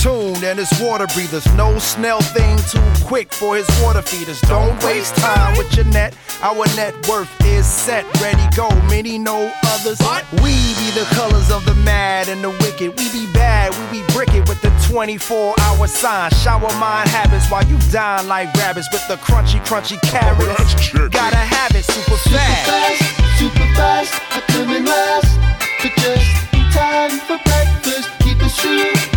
Neptune 0.04 0.42
and 0.44 0.58
his 0.58 0.72
water 0.80 1.06
breathers. 1.14 1.46
No 1.54 1.78
snail 1.78 2.20
thing 2.20 2.58
too 2.70 2.82
quick 3.04 3.32
for 3.32 3.56
his 3.56 3.68
water 3.82 4.02
feeders. 4.02 4.40
Don't 4.42 4.82
waste 4.82 5.14
time 5.16 5.56
with 5.56 5.74
your 5.76 5.84
net. 5.86 6.16
Our 6.42 6.66
net 6.74 6.94
worth 7.08 7.30
is 7.44 7.66
set, 7.66 8.04
ready, 8.20 8.42
go. 8.56 8.68
Many 8.88 9.16
know 9.18 9.52
others. 9.66 10.00
We 10.42 10.74
be 10.74 10.90
the 10.90 11.06
colors 11.14 11.50
of 11.52 11.64
the 11.66 11.74
mad 11.84 12.28
and 12.28 12.42
the 12.42 12.50
wicked. 12.50 12.98
We 12.98 13.12
be 13.12 13.32
bad, 13.32 13.70
we 13.78 14.00
be 14.00 14.12
brick 14.12 14.34
it 14.34 14.48
with 14.48 14.60
the 14.60 14.70
24 14.90 15.54
hour 15.60 15.86
sign. 15.86 16.30
Shower 16.32 16.72
mind 16.78 17.08
habits 17.08 17.48
while 17.50 17.64
you 17.64 17.78
dine 17.92 18.26
like 18.26 18.52
rabbits 18.54 18.88
with 18.92 19.06
the 19.06 19.16
crunchy, 19.16 19.64
crunchy 19.64 20.00
carrots. 20.02 20.90
Gotta 21.10 21.36
have 21.36 21.70
it 21.76 21.84
super 21.84 22.16
Super 22.16 22.36
fast. 22.36 22.70
fast, 22.70 23.38
super 23.38 23.74
fast, 23.76 24.12
I 24.32 24.40
come 24.48 24.70
in 24.70 24.84
last. 24.84 25.38
But 25.80 25.92
just 25.96 26.54
in 26.54 26.70
time 26.72 27.10
for 27.20 27.38
breakfast. 27.44 28.10
Keep 28.20 28.38
it 28.42 28.52
true, 28.56 29.11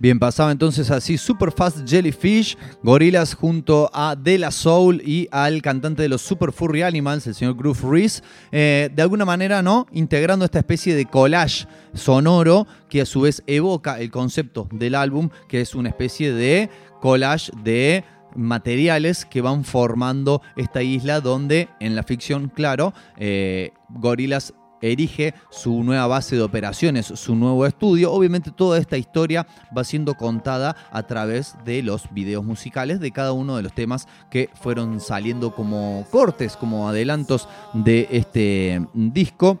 Bien, 0.00 0.18
pasaba 0.18 0.50
entonces 0.50 0.90
así 0.90 1.18
Super 1.18 1.52
Fast 1.52 1.86
Jellyfish, 1.86 2.56
Gorilas 2.82 3.34
junto 3.34 3.90
a 3.92 4.16
De 4.16 4.38
La 4.38 4.50
Soul 4.50 5.02
y 5.04 5.28
al 5.30 5.60
cantante 5.60 6.00
de 6.00 6.08
los 6.08 6.22
Super 6.22 6.52
Furry 6.52 6.80
Animals, 6.80 7.26
el 7.26 7.34
señor 7.34 7.54
Groove 7.54 7.82
Reese, 7.82 8.22
eh, 8.50 8.88
de 8.90 9.02
alguna 9.02 9.26
manera, 9.26 9.60
¿no? 9.60 9.86
Integrando 9.92 10.46
esta 10.46 10.60
especie 10.60 10.94
de 10.94 11.04
collage 11.04 11.66
sonoro 11.92 12.66
que 12.88 13.02
a 13.02 13.04
su 13.04 13.20
vez 13.20 13.42
evoca 13.46 14.00
el 14.00 14.10
concepto 14.10 14.70
del 14.72 14.94
álbum, 14.94 15.28
que 15.48 15.60
es 15.60 15.74
una 15.74 15.90
especie 15.90 16.32
de 16.32 16.70
collage 17.02 17.52
de 17.62 18.02
materiales 18.34 19.26
que 19.26 19.42
van 19.42 19.64
formando 19.64 20.40
esta 20.56 20.82
isla 20.82 21.20
donde 21.20 21.68
en 21.78 21.94
la 21.94 22.04
ficción, 22.04 22.48
claro, 22.48 22.94
eh, 23.18 23.72
Gorillaz 23.90 24.54
erige 24.80 25.34
su 25.50 25.82
nueva 25.82 26.06
base 26.06 26.36
de 26.36 26.42
operaciones, 26.42 27.06
su 27.06 27.34
nuevo 27.34 27.66
estudio. 27.66 28.12
Obviamente 28.12 28.50
toda 28.50 28.78
esta 28.78 28.96
historia 28.96 29.46
va 29.76 29.84
siendo 29.84 30.14
contada 30.14 30.76
a 30.90 31.02
través 31.04 31.56
de 31.64 31.82
los 31.82 32.12
videos 32.12 32.44
musicales 32.44 33.00
de 33.00 33.10
cada 33.10 33.32
uno 33.32 33.56
de 33.56 33.62
los 33.62 33.72
temas 33.72 34.08
que 34.30 34.50
fueron 34.54 35.00
saliendo 35.00 35.54
como 35.54 36.06
cortes, 36.10 36.56
como 36.56 36.88
adelantos 36.88 37.48
de 37.74 38.08
este 38.10 38.84
disco. 38.94 39.60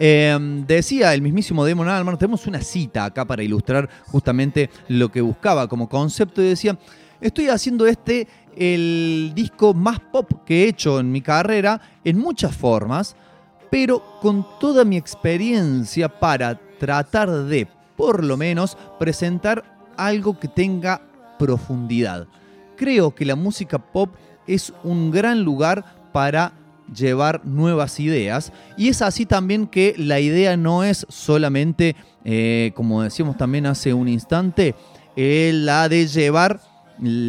Eh, 0.00 0.36
decía 0.66 1.12
el 1.12 1.22
mismísimo 1.22 1.66
Damon 1.66 1.88
Albarn, 1.88 2.18
tenemos 2.18 2.46
una 2.46 2.60
cita 2.60 3.04
acá 3.04 3.24
para 3.24 3.42
ilustrar 3.42 3.88
justamente 4.06 4.70
lo 4.86 5.10
que 5.10 5.20
buscaba 5.20 5.66
como 5.68 5.88
concepto 5.88 6.40
y 6.40 6.46
decía, 6.46 6.78
estoy 7.20 7.48
haciendo 7.48 7.84
este 7.86 8.28
el 8.56 9.32
disco 9.34 9.74
más 9.74 10.00
pop 10.00 10.44
que 10.44 10.64
he 10.64 10.68
hecho 10.68 10.98
en 11.00 11.12
mi 11.12 11.20
carrera 11.20 11.80
en 12.04 12.18
muchas 12.18 12.56
formas, 12.56 13.16
pero 13.70 14.02
con 14.20 14.46
toda 14.58 14.84
mi 14.84 14.96
experiencia 14.96 16.08
para 16.08 16.58
tratar 16.78 17.30
de, 17.44 17.68
por 17.96 18.24
lo 18.24 18.36
menos, 18.36 18.76
presentar 18.98 19.64
algo 19.96 20.38
que 20.38 20.48
tenga 20.48 21.02
profundidad. 21.38 22.26
Creo 22.76 23.14
que 23.14 23.24
la 23.24 23.36
música 23.36 23.78
pop 23.78 24.14
es 24.46 24.72
un 24.84 25.10
gran 25.10 25.42
lugar 25.42 25.84
para 26.12 26.52
llevar 26.94 27.44
nuevas 27.44 28.00
ideas 28.00 28.52
y 28.76 28.88
es 28.88 29.02
así 29.02 29.26
también 29.26 29.66
que 29.66 29.94
la 29.98 30.20
idea 30.20 30.56
no 30.56 30.84
es 30.84 31.06
solamente, 31.10 31.96
eh, 32.24 32.72
como 32.74 33.02
decíamos 33.02 33.36
también 33.36 33.66
hace 33.66 33.92
un 33.92 34.08
instante, 34.08 34.74
eh, 35.16 35.50
la 35.54 35.88
de 35.88 36.06
llevar 36.06 36.60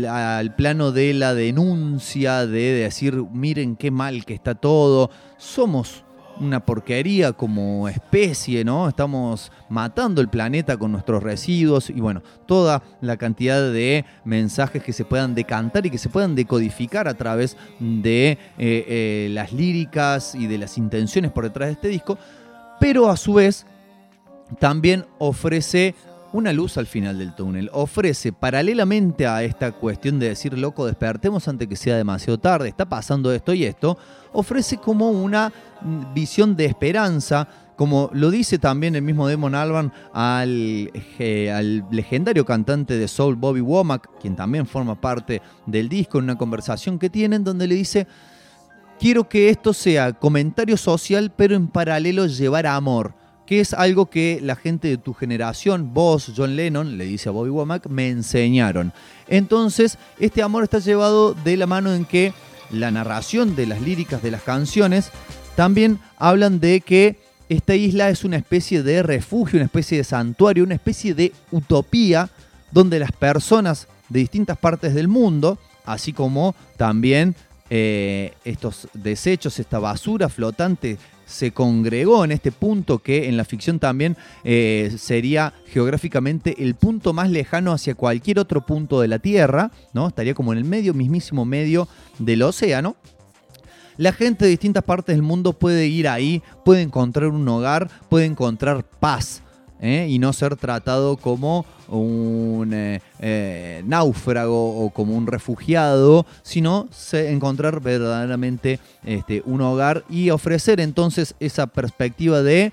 al 0.10 0.56
plano 0.56 0.92
de 0.92 1.14
la 1.14 1.34
denuncia, 1.34 2.48
de 2.48 2.74
decir, 2.74 3.16
miren 3.32 3.76
qué 3.76 3.92
mal 3.92 4.26
que 4.26 4.34
está 4.34 4.56
todo, 4.56 5.12
somos 5.38 6.04
una 6.40 6.60
porquería 6.66 7.34
como 7.34 7.88
especie, 7.90 8.64
¿no? 8.64 8.88
Estamos 8.88 9.52
matando 9.70 10.22
el 10.22 10.30
planeta 10.30 10.78
con 10.78 10.92
nuestros 10.92 11.22
residuos 11.22 11.90
y 11.90 12.00
bueno, 12.00 12.22
toda 12.46 12.82
la 13.02 13.18
cantidad 13.18 13.72
de 13.72 14.06
mensajes 14.24 14.84
que 14.84 14.94
se 14.94 15.06
puedan 15.06 15.36
decantar 15.36 15.86
y 15.86 15.90
que 15.90 15.98
se 15.98 16.10
puedan 16.10 16.36
decodificar 16.36 17.08
a 17.08 17.14
través 17.14 17.58
de 17.80 18.32
eh, 18.32 18.38
eh, 18.58 19.28
las 19.32 19.52
líricas 19.54 20.36
y 20.36 20.48
de 20.48 20.58
las 20.58 20.78
intenciones 20.78 21.32
por 21.32 21.44
detrás 21.44 21.68
de 21.68 21.74
este 21.74 21.88
disco, 21.90 22.18
pero 22.80 23.10
a 23.10 23.18
su 23.18 23.34
vez 23.34 23.66
también 24.60 25.06
ofrece 25.20 25.94
una 26.34 26.54
luz 26.54 26.78
al 26.78 26.88
final 26.88 27.18
del 27.18 27.34
túnel. 27.34 27.70
Ofrece, 27.74 28.32
paralelamente 28.34 29.28
a 29.28 29.44
esta 29.44 29.72
cuestión 29.72 30.20
de 30.20 30.30
decir, 30.30 30.58
loco, 30.58 30.86
despertemos 30.86 31.48
antes 31.48 31.68
que 31.68 31.76
sea 31.76 31.98
demasiado 31.98 32.38
tarde, 32.38 32.70
está 32.70 32.88
pasando 32.88 33.32
esto 33.32 33.54
y 33.54 33.66
esto, 33.66 33.98
ofrece 34.32 34.78
como 34.78 35.10
una 35.10 35.52
mm, 35.82 36.14
visión 36.14 36.56
de 36.56 36.66
esperanza, 36.66 37.48
como 37.76 38.10
lo 38.14 38.30
dice 38.30 38.60
también 38.60 38.96
el 38.96 39.02
mismo 39.02 39.28
Damon 39.30 39.56
Albarn 39.56 39.92
al, 40.14 40.92
eh, 41.18 41.52
al 41.52 41.86
legendario 41.92 42.46
cantante 42.46 42.98
de 42.98 43.08
soul 43.08 43.36
Bobby 43.36 43.62
Womack, 43.62 44.10
quien 44.20 44.36
también 44.36 44.68
forma 44.68 45.00
parte 45.00 45.42
del 45.66 45.88
disco, 45.88 46.18
en 46.18 46.26
una 46.26 46.38
conversación 46.38 47.00
que 47.00 47.10
tienen 47.10 47.44
donde 47.44 47.68
le 47.68 47.76
dice, 47.76 48.06
quiero 49.00 49.30
que 49.30 49.50
esto 49.50 49.74
sea 49.74 50.14
comentario 50.14 50.78
social, 50.78 51.32
pero 51.36 51.56
en 51.56 51.68
paralelo 51.68 52.28
llevar 52.28 52.68
amor, 52.68 53.14
que 53.50 53.62
es 53.62 53.74
algo 53.74 54.12
que 54.12 54.40
la 54.44 54.56
gente 54.56 54.90
de 54.90 54.98
tu 55.00 55.16
generación, 55.16 55.92
vos, 55.92 56.34
John 56.38 56.56
Lennon, 56.56 57.00
le 57.00 57.06
dice 57.06 57.30
a 57.30 57.32
Bobby 57.32 57.50
Womack, 57.50 57.88
me 57.88 58.08
enseñaron. 58.08 58.94
Entonces, 59.28 59.98
este 60.20 60.44
amor 60.44 60.66
está 60.66 60.78
llevado 60.78 61.34
de 61.34 61.58
la 61.58 61.66
mano 61.66 61.92
en 61.96 62.06
que 62.06 62.32
la 62.70 62.92
narración 62.92 63.56
de 63.56 63.66
las 63.66 63.82
líricas 63.82 64.22
de 64.22 64.30
las 64.30 64.44
canciones 64.44 65.10
también 65.56 65.98
hablan 66.20 66.60
de 66.60 66.82
que 66.82 67.18
esta 67.50 67.74
isla 67.74 68.12
es 68.12 68.24
una 68.24 68.38
especie 68.38 68.84
de 68.84 69.02
refugio, 69.02 69.58
una 69.58 69.66
especie 69.66 69.98
de 69.98 70.04
santuario, 70.04 70.64
una 70.64 70.76
especie 70.76 71.16
de 71.16 71.34
utopía 71.50 72.30
donde 72.70 73.00
las 73.00 73.14
personas 73.14 73.88
de 74.10 74.20
distintas 74.20 74.60
partes 74.60 74.94
del 74.94 75.08
mundo, 75.08 75.58
así 75.86 76.14
como 76.14 76.54
también 76.78 77.36
eh, 77.72 78.34
estos 78.46 78.90
desechos, 78.94 79.58
esta 79.58 79.80
basura 79.80 80.30
flotante, 80.30 81.00
se 81.30 81.52
congregó 81.52 82.26
en 82.26 82.32
este 82.32 82.52
punto 82.52 83.00
que 83.00 83.30
en 83.30 83.38
la 83.38 83.46
ficción 83.46 83.80
también 83.80 84.18
eh, 84.44 84.94
sería 84.98 85.54
geográficamente 85.68 86.64
el 86.64 86.76
punto 86.76 87.14
más 87.14 87.30
lejano 87.30 87.72
hacia 87.72 87.96
cualquier 87.96 88.40
otro 88.40 88.66
punto 88.66 89.00
de 89.00 89.08
la 89.08 89.20
Tierra, 89.20 89.72
¿no? 89.94 90.08
Estaría 90.08 90.34
como 90.34 90.52
en 90.52 90.58
el 90.58 90.66
medio, 90.66 90.94
mismísimo 90.94 91.46
medio 91.46 91.88
del 92.18 92.42
océano. 92.42 92.96
La 93.98 94.12
gente 94.12 94.46
de 94.46 94.52
distintas 94.52 94.84
partes 94.84 95.16
del 95.16 95.24
mundo 95.24 95.54
puede 95.54 95.88
ir 95.88 96.08
ahí, 96.08 96.42
puede 96.66 96.82
encontrar 96.82 97.28
un 97.28 97.48
hogar, 97.48 97.90
puede 98.10 98.26
encontrar 98.26 98.84
paz. 98.84 99.44
¿Eh? 99.80 100.08
y 100.10 100.20
no 100.20 100.34
ser 100.34 100.56
tratado 100.56 101.18
como 101.18 101.66
un 101.88 102.72
eh, 102.74 103.02
eh, 103.20 103.82
náufrago 103.86 104.84
o 104.84 104.90
como 104.92 105.16
un 105.16 105.28
refugiado, 105.28 106.26
sino 106.44 106.88
encontrar 107.14 107.82
verdaderamente 107.82 108.80
este, 109.04 109.42
un 109.46 109.62
hogar 109.62 110.04
y 110.10 110.30
ofrecer 110.30 110.80
entonces 110.80 111.36
esa 111.40 111.68
perspectiva 111.68 112.42
de 112.42 112.72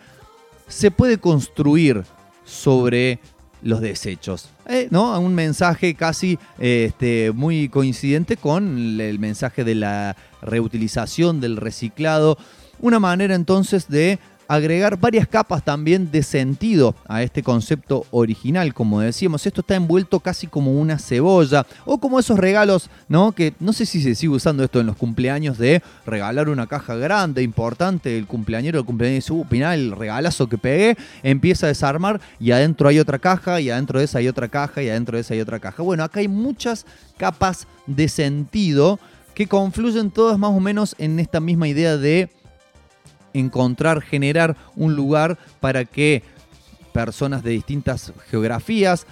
se 0.69 0.91
puede 0.91 1.19
construir 1.19 2.05
sobre 2.45 3.21
los 3.63 3.81
desechos. 3.81 4.51
¿no? 4.91 5.19
Un 5.19 5.35
mensaje 5.35 5.95
casi 5.95 6.39
este, 6.59 7.33
muy 7.33 7.69
coincidente 7.69 8.37
con 8.37 9.01
el 9.01 9.19
mensaje 9.19 9.65
de 9.65 9.75
la 9.75 10.17
reutilización, 10.43 11.41
del 11.41 11.57
reciclado. 11.57 12.37
Una 12.81 13.01
manera 13.01 13.35
entonces 13.35 13.89
de 13.89 14.19
agregar 14.49 14.99
varias 14.99 15.27
capas 15.27 15.65
también 15.65 16.11
de 16.11 16.23
sentido 16.23 16.95
a 17.07 17.23
este 17.23 17.43
concepto 17.43 18.05
original. 18.11 18.75
Como 18.75 19.01
decíamos, 19.01 19.47
esto 19.47 19.61
está 19.61 19.75
envuelto 19.75 20.21
casi 20.21 20.47
como 20.47 20.73
una 20.73 20.99
cebolla 20.99 21.67
o 21.85 21.99
como 21.99 22.19
esos 22.19 22.39
regalos, 22.39 22.91
¿no? 23.09 23.33
Que 23.33 23.55
no 23.61 23.73
sé 23.73 23.87
si 23.87 24.03
se 24.03 24.15
sigue 24.15 24.35
usando 24.35 24.65
esto 24.65 24.81
en 24.81 24.87
los 24.87 24.97
cumpleaños 24.97 25.59
de 25.59 25.83
regalar 26.05 26.49
una 26.49 26.67
caja 26.67 26.95
grande, 26.97 27.43
importante, 27.43 28.17
el 28.17 28.27
cumpleañero, 28.27 28.79
el 28.79 28.85
cumpleaños 28.85 29.25
dice, 29.25 29.33
uh, 29.33 29.45
Pinar, 29.47 29.75
el 29.75 29.93
regalazo 29.93 30.49
que 30.49 30.59
pegué, 30.59 30.97
empieza 31.23 31.67
a 31.67 31.69
desarmar 31.69 32.21
y 32.41 32.51
adentro 32.51 32.89
hay 32.89 32.99
otra 32.99 33.19
caja 33.19 33.61
y 33.61 33.71
adentro 33.71 33.99
de 33.99 34.05
esa 34.05 34.19
hay 34.19 34.29
otra 34.29 34.49
caja 34.49 34.83
y 34.83 34.89
adentro 34.89 35.17
de 35.17 35.23
esa 35.23 35.35
hay 35.35 35.41
otra 35.41 35.59
caja. 35.61 35.83
Bueno, 35.83 36.05
acá 36.05 36.21
hay 36.21 36.29
muchas 36.29 36.87
capas 37.17 37.67
de 37.87 38.09
sentido 38.09 38.99
que 39.35 39.47
confluyen 39.47 40.11
todas 40.11 40.39
más 40.39 40.51
o 40.51 40.61
menos 40.61 40.95
en 40.99 41.21
esta 41.21 41.41
misma 41.41 41.69
idea 41.69 41.99
de 41.99 42.31
encontrar, 43.39 44.03
generar 44.03 44.57
un 44.75 44.95
lugar 44.95 45.39
para 45.61 45.85
que 45.85 46.23
personas 46.93 47.43
de 47.43 47.51
distintas 47.51 48.13
geografías, 48.31 49.07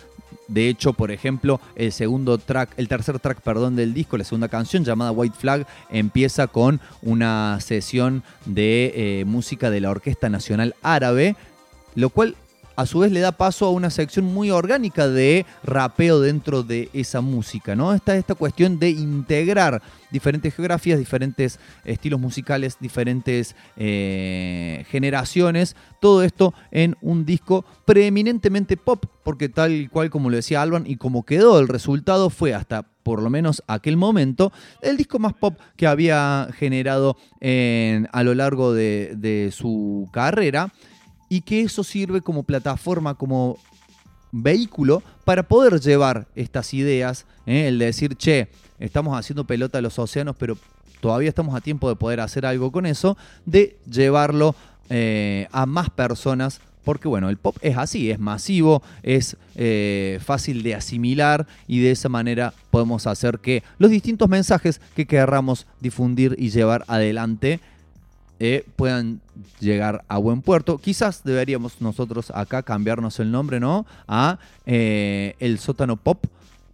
de 0.49 0.69
hecho, 0.69 0.93
por 0.93 1.11
ejemplo, 1.11 1.61
el 1.75 1.93
segundo 1.93 2.39
track, 2.39 2.71
el 2.77 2.89
tercer 2.89 3.19
track, 3.19 3.41
perdón, 3.41 3.77
del 3.77 3.95
disco, 3.95 4.19
la 4.19 4.25
segunda 4.25 4.49
canción 4.49 4.85
llamada 4.85 5.11
White 5.11 5.37
Flag, 5.39 5.67
empieza 5.91 6.47
con 6.47 6.81
una 7.03 7.59
sesión 7.61 8.23
de 8.45 8.93
eh, 8.95 9.25
música 9.25 9.71
de 9.71 9.81
la 9.81 9.91
Orquesta 9.91 10.29
Nacional 10.29 10.75
Árabe, 10.83 11.37
lo 11.95 12.11
cual 12.11 12.37
a 12.77 12.87
su 12.87 13.01
vez 13.01 13.13
le 13.13 13.21
da 13.21 13.33
paso 13.33 13.67
a 13.67 13.71
una 13.71 13.91
sección 13.91 14.25
muy 14.27 14.51
orgánica 14.51 15.09
de 15.09 15.47
rapeo 15.63 16.21
dentro 16.21 16.63
de 16.63 16.89
esa 16.93 17.21
música, 17.21 17.75
¿no? 17.77 17.95
Está 17.95 18.17
esta 18.17 18.35
cuestión 18.35 18.79
de 18.79 18.91
integrar 18.91 19.83
diferentes 20.11 20.55
geografías, 20.55 20.99
diferentes 20.99 21.59
estilos 21.85 22.21
musicales, 22.21 22.77
diferentes 22.81 23.57
eh, 23.77 24.85
generaciones, 24.91 25.77
todo 26.01 26.23
esto 26.23 26.55
en 26.71 26.97
un 27.01 27.25
disco 27.25 27.65
preeminentemente 27.85 28.77
pop, 28.77 29.07
porque 29.23 29.49
tal 29.49 29.89
cual 29.91 30.11
como 30.11 30.31
lo 30.31 30.37
decía 30.37 30.63
Alban 30.63 30.85
y 30.87 30.97
como 30.97 31.25
quedó 31.25 31.59
el 31.59 31.69
resultado 31.69 32.31
fue 32.31 32.55
hasta 32.55 32.83
por 33.03 33.23
lo 33.23 33.29
menos 33.29 33.63
aquel 33.67 33.97
momento, 33.99 34.51
el 34.81 34.97
disco 34.97 35.19
más 35.19 35.35
pop 35.35 35.59
que 35.77 35.87
había 35.87 36.49
generado 36.57 37.17
en- 37.41 38.09
a 38.13 38.23
lo 38.23 38.35
largo 38.35 38.73
de, 38.73 39.15
de 39.17 39.51
su 39.53 40.09
carrera 40.13 40.73
y 41.35 41.41
que 41.41 41.63
eso 41.63 41.83
sirve 41.83 42.21
como 42.21 42.45
plataforma, 42.45 43.17
como 43.17 43.59
vehículo 44.31 45.03
para 45.25 45.43
poder 45.43 45.81
llevar 45.81 46.29
estas 46.37 46.73
ideas, 46.73 47.27
¿eh? 47.45 47.67
el 47.67 47.81
de 47.81 47.87
decir, 47.87 48.15
che, 48.15 48.47
estamos 48.79 49.19
haciendo 49.19 49.43
pelota 49.43 49.79
a 49.79 49.81
los 49.81 49.99
océanos, 49.99 50.37
pero 50.39 50.57
todavía 51.01 51.29
estamos 51.29 51.57
a 51.57 51.61
tiempo 51.61 51.89
de 51.89 51.97
poder 51.97 52.21
hacer 52.21 52.47
algo 52.47 52.71
con 52.71 52.87
eso, 52.87 53.17
de 53.47 53.77
llevarlo 53.91 54.55
eh, 54.91 55.49
a 55.51 55.67
más 55.67 55.91
personas. 55.91 56.61
Porque 56.85 57.09
bueno, 57.09 57.31
el 57.31 57.37
pop 57.37 57.57
es 57.63 57.79
así, 57.79 58.13
es 58.13 58.21
masivo, 58.21 58.83
es 59.03 59.37
eh, 59.57 60.21
fácil 60.23 60.63
de 60.63 60.77
asimilar 60.77 61.49
y 61.67 61.81
de 61.81 61.91
esa 61.91 62.09
manera 62.09 62.55
podemos 62.71 63.09
hacer 63.09 63.41
que 63.41 63.65
los 63.79 63.91
distintos 63.91 64.29
mensajes 64.29 64.81
que 64.95 65.07
querramos 65.07 65.67
difundir 65.81 66.37
y 66.39 66.51
llevar 66.51 66.85
adelante 66.87 67.59
eh, 68.41 68.65
puedan 68.77 69.21
llegar 69.61 70.05
a 70.09 70.19
buen 70.19 70.43
puerto. 70.43 70.79
Quizás 70.79 71.23
deberíamos 71.25 71.81
nosotros 71.81 72.31
acá 72.35 72.63
cambiarnos 72.63 73.21
el 73.21 73.31
nombre, 73.31 73.61
¿no? 73.61 73.87
A 74.09 74.39
eh, 74.67 75.35
el 75.39 75.59
sótano 75.59 75.97
pop. 75.97 76.25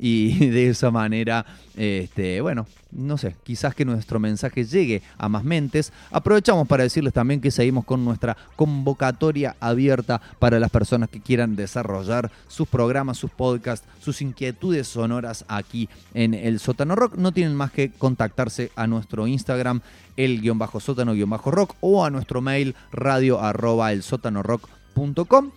Y 0.03 0.49
de 0.49 0.71
esa 0.71 0.91
manera, 0.91 1.45
este, 1.77 2.41
bueno, 2.41 2.67
no 2.91 3.19
sé, 3.19 3.37
quizás 3.45 3.75
que 3.75 3.85
nuestro 3.85 4.19
mensaje 4.19 4.65
llegue 4.65 5.03
a 5.19 5.29
más 5.29 5.45
mentes. 5.45 5.93
Aprovechamos 6.11 6.67
para 6.67 6.85
decirles 6.85 7.13
también 7.13 7.43
que 7.43 7.51
seguimos 7.51 7.85
con 7.85 8.03
nuestra 8.03 8.35
convocatoria 8.57 9.57
abierta 9.61 10.23
para 10.39 10.59
las 10.59 10.71
personas 10.71 11.11
que 11.11 11.21
quieran 11.21 11.55
desarrollar 11.55 12.31
sus 12.49 12.67
programas, 12.67 13.19
sus 13.19 13.31
podcasts, 13.31 13.87
sus 14.01 14.23
inquietudes 14.23 14.89
sonoras 14.89 15.45
aquí 15.49 15.89
en 16.15 16.33
el 16.33 16.61
sótano 16.61 16.97
rock. 16.97 17.17
No 17.17 17.33
tienen 17.33 17.55
más 17.55 17.71
que 17.71 17.91
contactarse 17.91 18.73
a 18.77 18.87
nuestro 18.87 19.27
Instagram, 19.27 19.83
el 20.17 20.41
guion 20.41 20.59
bajo 20.59 20.81
sótano 20.81 21.13
guion 21.13 21.29
bajo 21.29 21.51
rock, 21.51 21.75
o 21.81 22.07
a 22.07 22.11
nuestro 22.11 22.41
mail 22.41 22.75
radio 22.91 23.39
arroba 23.41 23.93
el 23.93 24.03
sótanorock.com. 24.03 25.51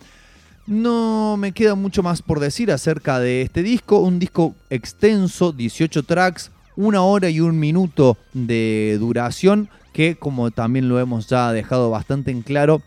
No 0.66 1.36
me 1.36 1.52
queda 1.52 1.74
mucho 1.74 2.02
más 2.02 2.22
por 2.22 2.40
decir 2.40 2.72
acerca 2.72 3.20
de 3.20 3.42
este 3.42 3.62
disco. 3.62 3.98
Un 3.98 4.18
disco 4.18 4.54
extenso, 4.70 5.52
18 5.52 6.04
tracks, 6.04 6.50
una 6.74 7.02
hora 7.02 7.28
y 7.28 7.40
un 7.40 7.58
minuto 7.58 8.16
de 8.32 8.96
duración, 8.98 9.68
que 9.92 10.16
como 10.16 10.50
también 10.50 10.88
lo 10.88 10.98
hemos 10.98 11.28
ya 11.28 11.52
dejado 11.52 11.90
bastante 11.90 12.30
en 12.30 12.40
claro, 12.40 12.80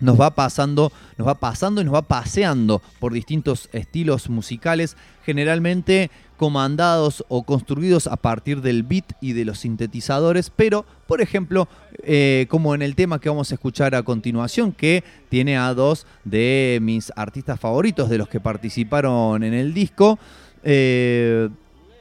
nos 0.00 0.20
va 0.20 0.34
pasando, 0.34 0.92
nos 1.16 1.28
va 1.28 1.34
pasando 1.34 1.80
y 1.80 1.84
nos 1.84 1.94
va 1.94 2.02
paseando 2.02 2.82
por 2.98 3.12
distintos 3.12 3.68
estilos 3.72 4.28
musicales, 4.28 4.96
generalmente 5.24 6.10
comandados 6.36 7.24
o 7.28 7.42
construidos 7.42 8.06
a 8.06 8.16
partir 8.16 8.62
del 8.62 8.82
beat 8.82 9.12
y 9.20 9.34
de 9.34 9.44
los 9.44 9.58
sintetizadores, 9.58 10.50
pero 10.50 10.86
por 11.06 11.20
ejemplo, 11.20 11.68
eh, 12.02 12.46
como 12.48 12.74
en 12.74 12.80
el 12.80 12.94
tema 12.94 13.20
que 13.20 13.28
vamos 13.28 13.50
a 13.52 13.54
escuchar 13.54 13.94
a 13.94 14.02
continuación, 14.02 14.72
que 14.72 15.04
tiene 15.28 15.58
a 15.58 15.74
dos 15.74 16.06
de 16.24 16.78
mis 16.80 17.12
artistas 17.14 17.60
favoritos, 17.60 18.08
de 18.08 18.16
los 18.16 18.28
que 18.28 18.40
participaron 18.40 19.42
en 19.42 19.52
el 19.52 19.74
disco, 19.74 20.18
eh, 20.62 21.50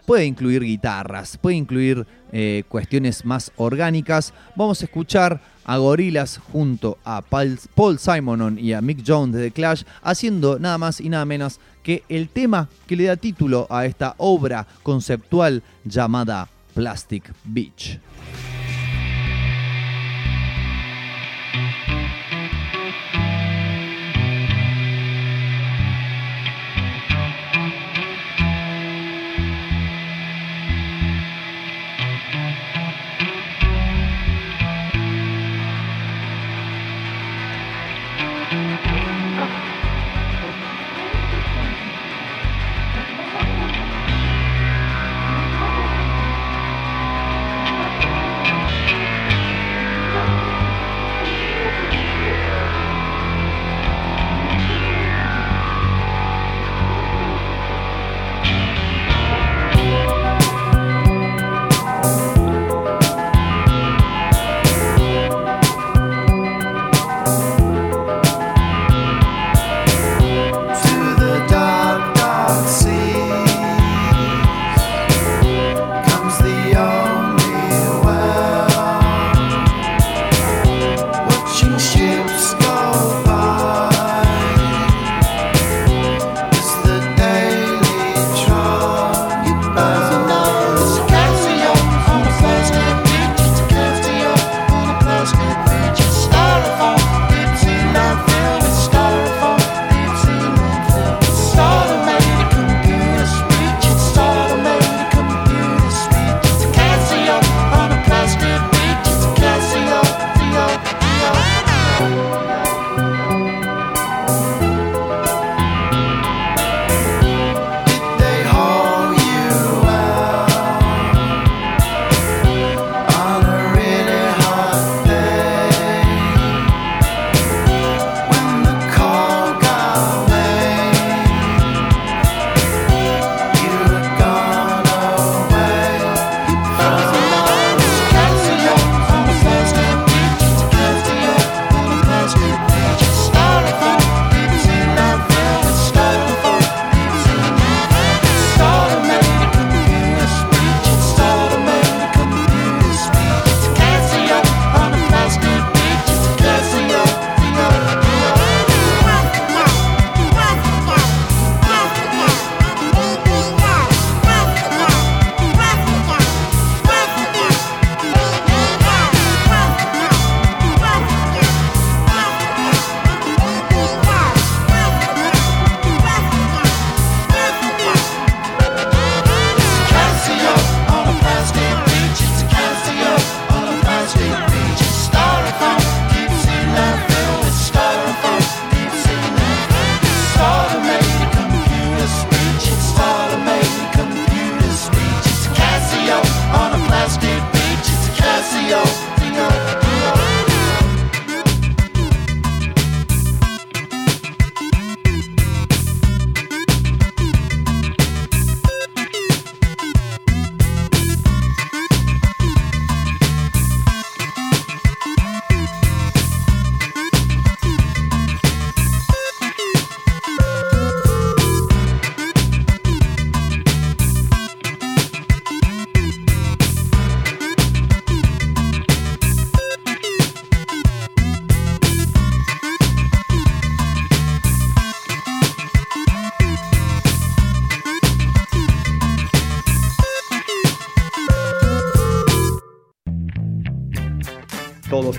puede 0.09 0.25
incluir 0.25 0.63
guitarras, 0.63 1.37
puede 1.37 1.57
incluir 1.57 2.03
eh, 2.31 2.63
cuestiones 2.67 3.25
más 3.25 3.51
orgánicas. 3.57 4.33
Vamos 4.55 4.81
a 4.81 4.85
escuchar 4.85 5.39
a 5.63 5.77
Gorillaz 5.77 6.39
junto 6.51 6.97
a 7.05 7.21
Paul, 7.21 7.59
Paul 7.75 7.99
Simonon 7.99 8.57
y 8.57 8.73
a 8.73 8.81
Mick 8.81 9.03
Jones 9.05 9.35
de 9.35 9.43
The 9.43 9.51
Clash 9.51 9.83
haciendo 10.01 10.57
nada 10.57 10.79
más 10.79 10.99
y 10.99 11.09
nada 11.09 11.25
menos 11.25 11.59
que 11.83 12.01
el 12.09 12.27
tema 12.27 12.69
que 12.87 12.95
le 12.95 13.03
da 13.03 13.17
título 13.17 13.67
a 13.69 13.85
esta 13.85 14.15
obra 14.17 14.65
conceptual 14.81 15.61
llamada 15.85 16.49
Plastic 16.73 17.31
Beach. 17.43 17.99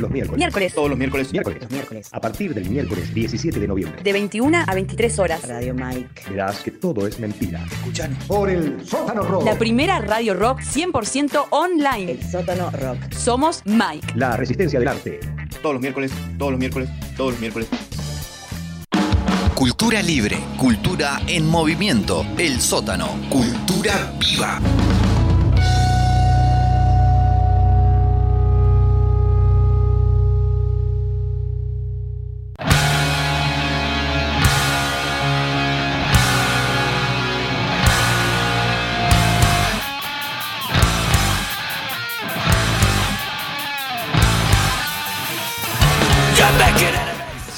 Los 0.01 0.11
miércoles. 0.11 0.39
Miércoles. 0.39 0.75
Todos 0.75 0.91
los 0.91 0.99
miércoles. 0.99 1.33
Miércoles. 1.33 1.71
Miércoles. 1.71 2.09
A 2.13 2.21
partir 2.21 2.55
del 2.55 2.69
miércoles 2.69 3.13
17 3.15 3.61
de 3.61 3.69
noviembre. 3.69 4.03
De 4.03 4.13
21 4.13 4.59
a 4.67 4.75
23 4.75 5.19
horas. 5.19 5.47
Radio 5.47 5.75
Mike. 5.75 6.23
Verás 6.31 6.61
que 6.61 6.71
todo 6.71 7.07
es 7.07 7.19
mentira. 7.19 7.65
Escuchan. 7.71 8.17
Por 8.27 8.51
el 8.51 8.87
sótano 8.87 9.23
rock. 9.23 9.45
La 9.45 9.59
primera 9.59 10.01
radio 10.01 10.35
rock 10.35 10.61
100% 10.61 11.47
online. 11.51 12.13
El 12.13 12.23
sótano 12.23 12.71
rock. 12.71 13.13
Somos 13.13 13.63
Mike. 13.65 14.15
La 14.15 14.37
resistencia 14.37 14.79
del 14.79 14.89
arte. 14.89 15.21
Todos 15.63 15.75
los 15.75 15.83
miércoles, 15.83 16.13
todos 16.39 16.53
los 16.53 16.59
miércoles, 16.59 16.89
todos 17.17 17.33
los 17.33 17.41
miércoles. 17.41 17.69
Cultura 19.55 20.01
libre, 20.01 20.39
cultura 20.57 21.21
en 21.27 21.47
movimiento, 21.47 22.25
el 22.39 22.63
sótano, 22.63 23.09
cultura 23.29 24.11
viva. 24.19 24.59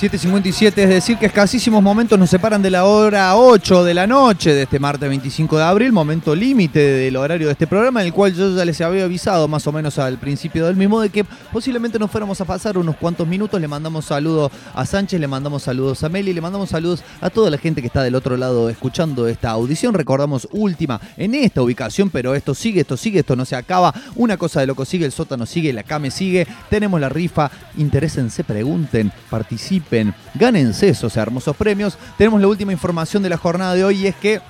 7.57, 0.03 0.79
es 0.79 0.89
decir, 0.89 1.17
que 1.17 1.27
escasísimos 1.27 1.81
momentos 1.81 2.19
nos 2.19 2.29
separan 2.29 2.61
de 2.61 2.73
la 2.73 2.87
hora 2.87 3.37
8 3.37 3.85
de 3.85 3.95
la 3.95 4.05
noche 4.05 4.53
de 4.53 4.63
este 4.63 4.81
martes 4.81 5.09
25 5.09 5.57
de 5.57 5.63
abril, 5.63 5.93
momento 5.93 6.35
límite 6.35 6.81
del 6.81 7.15
horario 7.15 7.47
de 7.47 7.53
este 7.53 7.69
programa, 7.69 8.01
en 8.01 8.09
el 8.09 8.13
cual 8.13 8.35
yo 8.35 8.57
ya 8.57 8.65
les 8.65 8.81
había 8.81 9.05
avisado 9.05 9.47
más 9.47 9.65
o 9.69 9.71
menos 9.71 10.01
al 10.01 10.19
principio 10.19 10.67
del 10.67 10.75
mismo 10.75 11.01
de 11.01 11.11
que 11.11 11.23
posiblemente 11.53 12.01
nos 12.01 12.11
fuéramos 12.11 12.41
a 12.41 12.45
pasar 12.45 12.77
unos 12.79 12.97
cuantos 12.97 13.29
minutos. 13.29 13.61
Le 13.61 13.69
mandamos 13.69 14.07
saludos 14.07 14.51
a 14.75 14.85
Sánchez, 14.85 15.21
le 15.21 15.29
mandamos 15.29 15.63
saludos 15.63 16.03
a 16.03 16.09
Meli, 16.09 16.33
le 16.33 16.41
mandamos 16.41 16.71
saludos 16.71 17.05
a 17.21 17.31
toda 17.31 17.49
la 17.49 17.59
gente 17.59 17.81
que 17.81 17.87
está 17.87 18.03
del 18.03 18.17
otro 18.17 18.37
lado 18.37 18.69
escuchando 18.71 19.29
esta 19.29 19.51
audición. 19.51 19.95
Recordamos 19.95 20.49
última 20.51 21.01
en 21.17 21.37
esta 21.37 21.63
ubicación, 21.63 22.11
pero 22.11 22.35
esto 22.35 22.57
sigue, 22.57 22.81
esto 22.81 22.97
sigue, 22.97 23.21
esto 23.21 23.37
no 23.37 23.45
se 23.45 23.55
acaba. 23.55 23.95
Una 24.17 24.37
cosa 24.37 24.59
de 24.59 24.67
loco 24.67 24.85
sigue, 24.85 25.07
el 25.07 25.13
sótano 25.13 25.47
sigue, 25.47 25.73
la 25.73 25.85
came 25.85 26.11
sigue. 26.11 26.49
Tenemos 26.69 27.01
la 27.01 27.09
rifa, 27.09 27.53
interésense, 27.77 28.43
pregunten, 28.43 29.13
participen 29.31 29.92
gánense 30.35 30.89
esos 30.89 31.17
hermosos 31.17 31.57
premios. 31.57 31.99
Tenemos 32.17 32.41
la 32.41 32.49
última 32.49 32.73
información 32.73 33.23
de 33.23 33.29
la 33.29 33.37
jornada 33.37 33.75
de 33.75 33.85
hoy 33.85 34.03
y 34.03 34.07
es 34.07 34.17
que 34.17 34.41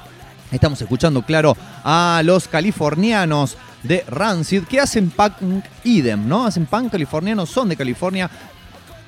estamos 0.51 0.81
escuchando, 0.81 1.23
claro, 1.23 1.57
a 1.85 2.23
los 2.25 2.49
californianos 2.49 3.57
de 3.83 4.05
Rancid 4.07 4.65
que 4.65 4.81
hacen 4.81 5.11
punk 5.11 5.65
idem, 5.85 6.29
¿no? 6.29 6.47
Hacen 6.47 6.67
punk 6.67 6.93
californianos, 6.93 7.51
son 7.51 7.69
de 7.69 7.77
California, 7.77 8.31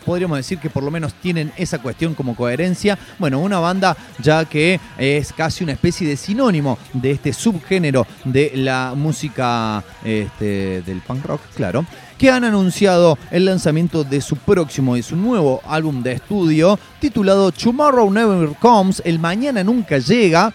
podríamos 0.05 0.38
decir 0.38 0.59
que 0.59 0.70
por 0.70 0.82
lo 0.82 0.90
menos 0.90 1.14
tienen 1.14 1.52
esa 1.57 1.78
cuestión 1.78 2.14
como 2.14 2.36
coherencia. 2.36 2.98
Bueno, 3.18 3.40
una 3.40 3.59
banda 3.59 3.96
ya 4.18 4.44
que 4.44 4.80
es 4.98 5.32
casi 5.32 5.64
una 5.64 5.72
especie 5.72 6.07
de 6.09 6.16
sinónimo 6.16 6.78
de 6.92 7.12
este 7.12 7.32
subgénero 7.32 8.07
de 8.24 8.52
la 8.55 8.94
música 8.96 9.82
este, 10.05 10.82
del 10.82 11.00
punk 11.00 11.24
rock, 11.24 11.40
claro, 11.55 11.84
que 12.18 12.30
han 12.30 12.44
anunciado 12.44 13.18
el 13.30 13.44
lanzamiento 13.44 14.05
de 14.05 14.20
su 14.20 14.36
próximo 14.36 14.96
y 14.96 15.02
su 15.02 15.16
nuevo 15.16 15.61
álbum 15.66 16.02
de 16.02 16.12
estudio 16.12 16.78
titulado 17.00 17.50
Tomorrow 17.52 18.11
Never 18.11 18.50
Comes, 18.61 19.02
el 19.05 19.18
mañana 19.18 19.64
nunca 19.64 19.98
llega. 19.98 20.52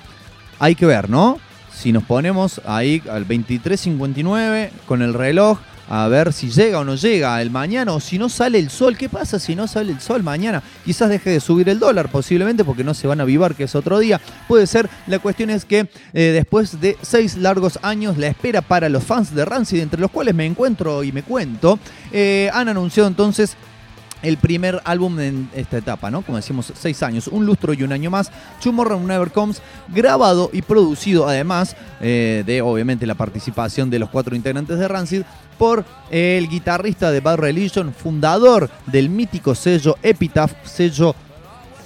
Hay 0.59 0.75
que 0.75 0.85
ver, 0.85 1.09
¿no? 1.09 1.39
Si 1.73 1.93
nos 1.93 2.03
ponemos 2.03 2.61
ahí 2.65 3.01
al 3.09 3.25
23.59 3.25 4.69
con 4.85 5.01
el 5.01 5.13
reloj, 5.13 5.59
a 5.89 6.07
ver 6.07 6.31
si 6.31 6.49
llega 6.49 6.79
o 6.79 6.83
no 6.83 6.95
llega 6.95 7.41
el 7.41 7.49
mañana 7.49 7.93
o 7.93 7.99
si 7.99 8.19
no 8.19 8.29
sale 8.29 8.59
el 8.59 8.69
sol. 8.69 8.95
¿Qué 8.95 9.09
pasa 9.09 9.39
si 9.39 9.55
no 9.55 9.67
sale 9.67 9.91
el 9.91 9.99
sol 9.99 10.21
mañana? 10.21 10.61
Quizás 10.85 11.09
deje 11.09 11.31
de 11.31 11.39
subir 11.39 11.67
el 11.67 11.79
dólar 11.79 12.11
posiblemente 12.11 12.63
porque 12.63 12.83
no 12.83 12.93
se 12.93 13.07
van 13.07 13.19
a 13.19 13.23
avivar 13.23 13.55
que 13.55 13.63
es 13.63 13.75
otro 13.75 13.97
día. 13.97 14.21
Puede 14.47 14.67
ser. 14.67 14.87
La 15.07 15.17
cuestión 15.17 15.49
es 15.49 15.65
que 15.65 15.89
eh, 16.13 16.21
después 16.31 16.79
de 16.79 16.95
seis 17.01 17.35
largos 17.37 17.79
años 17.81 18.17
la 18.17 18.27
espera 18.27 18.61
para 18.61 18.87
los 18.87 19.03
fans 19.03 19.33
de 19.33 19.43
Rancid, 19.43 19.81
entre 19.81 19.99
los 19.99 20.11
cuales 20.11 20.35
me 20.35 20.45
encuentro 20.45 21.03
y 21.03 21.11
me 21.11 21.23
cuento, 21.23 21.79
eh, 22.11 22.51
han 22.53 22.69
anunciado 22.69 23.07
entonces 23.09 23.57
el 24.22 24.38
primer 24.38 24.82
álbum 24.84 25.20
en 25.20 25.49
esta 25.55 25.78
etapa, 25.78 26.11
¿no? 26.11 26.22
Como 26.22 26.38
decimos, 26.38 26.72
seis 26.76 27.01
años, 27.03 27.28
un 27.28 27.45
lustro 27.45 27.74
y 27.74 27.84
un 27.84 27.91
año 27.91 28.09
más. 28.09 28.32
Tomorrow 28.61 28.99
Never 28.99 29.32
Comes, 29.32 29.61
grabado 29.88 30.49
y 30.53 30.61
producido 30.61 31.28
además 31.28 31.76
eh, 32.01 32.43
de 32.45 32.61
obviamente 32.61 33.05
la 33.05 33.15
participación 33.15 33.89
de 33.89 33.99
los 33.99 34.09
cuatro 34.09 34.36
integrantes 34.36 34.78
de 34.78 34.88
Rancid 34.88 35.24
por 35.57 35.86
el 36.09 36.47
guitarrista 36.47 37.11
de 37.11 37.20
Bad 37.20 37.38
Religion, 37.38 37.93
fundador 37.93 38.70
del 38.86 39.09
mítico 39.09 39.55
sello 39.55 39.97
Epitaph, 40.01 40.53
sello 40.63 41.15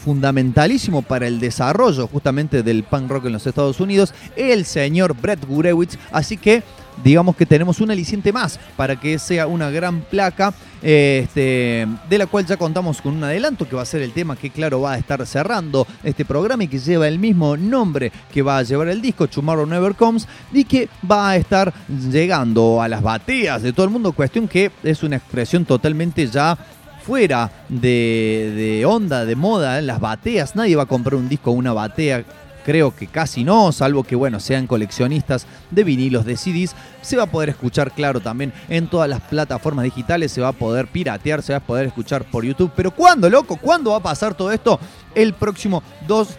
fundamentalísimo 0.03 1.01
para 1.01 1.27
el 1.27 1.39
desarrollo 1.39 2.07
justamente 2.07 2.61
del 2.61 2.83
punk 2.83 3.09
rock 3.09 3.25
en 3.25 3.33
los 3.33 3.47
Estados 3.47 3.79
Unidos, 3.79 4.13
el 4.35 4.65
señor 4.65 5.15
Brett 5.19 5.45
Gurewitz. 5.45 5.97
Así 6.11 6.37
que 6.37 6.61
digamos 7.03 7.35
que 7.35 7.45
tenemos 7.45 7.79
un 7.81 7.91
aliciente 7.91 8.31
más 8.31 8.59
para 8.75 8.99
que 8.99 9.17
sea 9.19 9.47
una 9.47 9.69
gran 9.69 10.01
placa, 10.01 10.53
este, 10.81 11.87
de 12.09 12.17
la 12.17 12.27
cual 12.27 12.45
ya 12.45 12.57
contamos 12.57 13.01
con 13.01 13.15
un 13.15 13.23
adelanto 13.23 13.67
que 13.67 13.75
va 13.75 13.81
a 13.81 13.85
ser 13.85 14.01
el 14.01 14.11
tema 14.11 14.35
que 14.35 14.49
claro 14.49 14.81
va 14.81 14.93
a 14.93 14.97
estar 14.97 15.25
cerrando 15.25 15.87
este 16.03 16.25
programa 16.25 16.65
y 16.65 16.67
que 16.67 16.79
lleva 16.79 17.07
el 17.07 17.19
mismo 17.19 17.55
nombre 17.55 18.11
que 18.31 18.41
va 18.41 18.57
a 18.57 18.63
llevar 18.63 18.89
el 18.89 19.01
disco, 19.01 19.27
Tomorrow 19.27 19.65
Never 19.65 19.95
Comes, 19.95 20.27
y 20.51 20.65
que 20.65 20.89
va 21.09 21.29
a 21.29 21.37
estar 21.37 21.73
llegando 21.87 22.81
a 22.81 22.87
las 22.87 23.01
bateas 23.01 23.61
de 23.61 23.73
todo 23.73 23.85
el 23.85 23.91
mundo, 23.91 24.11
cuestión 24.11 24.47
que 24.47 24.71
es 24.83 25.03
una 25.03 25.15
expresión 25.15 25.65
totalmente 25.65 26.27
ya 26.27 26.57
fuera 27.03 27.51
de, 27.67 28.83
onda, 28.87 29.25
de 29.25 29.35
moda, 29.35 29.81
las 29.81 29.99
bateas, 29.99 30.55
nadie 30.55 30.75
va 30.75 30.83
a 30.83 30.87
comprar 30.87 31.15
un 31.15 31.27
disco 31.27 31.51
o 31.51 31.53
una 31.53 31.73
batea 31.73 32.23
creo 32.63 32.95
que 32.95 33.07
casi 33.07 33.43
no, 33.43 33.71
salvo 33.71 34.03
que 34.03 34.15
bueno, 34.15 34.39
sean 34.39 34.67
coleccionistas 34.67 35.45
de 35.71 35.83
vinilos, 35.83 36.25
de 36.25 36.37
CDs, 36.37 36.75
se 37.01 37.17
va 37.17 37.23
a 37.23 37.31
poder 37.31 37.49
escuchar 37.49 37.91
claro 37.91 38.19
también 38.19 38.53
en 38.69 38.87
todas 38.87 39.09
las 39.09 39.21
plataformas 39.21 39.85
digitales, 39.85 40.31
se 40.31 40.41
va 40.41 40.49
a 40.49 40.53
poder 40.53 40.87
piratear, 40.87 41.41
se 41.41 41.53
va 41.53 41.57
a 41.57 41.65
poder 41.65 41.87
escuchar 41.87 42.23
por 42.23 42.45
YouTube. 42.45 42.71
Pero 42.75 42.91
¿cuándo, 42.91 43.29
loco? 43.29 43.57
¿Cuándo 43.57 43.91
va 43.91 43.97
a 43.97 44.03
pasar 44.03 44.33
todo 44.33 44.51
esto? 44.51 44.79
El 45.15 45.33
próximo 45.33 45.83
2 46.07 46.29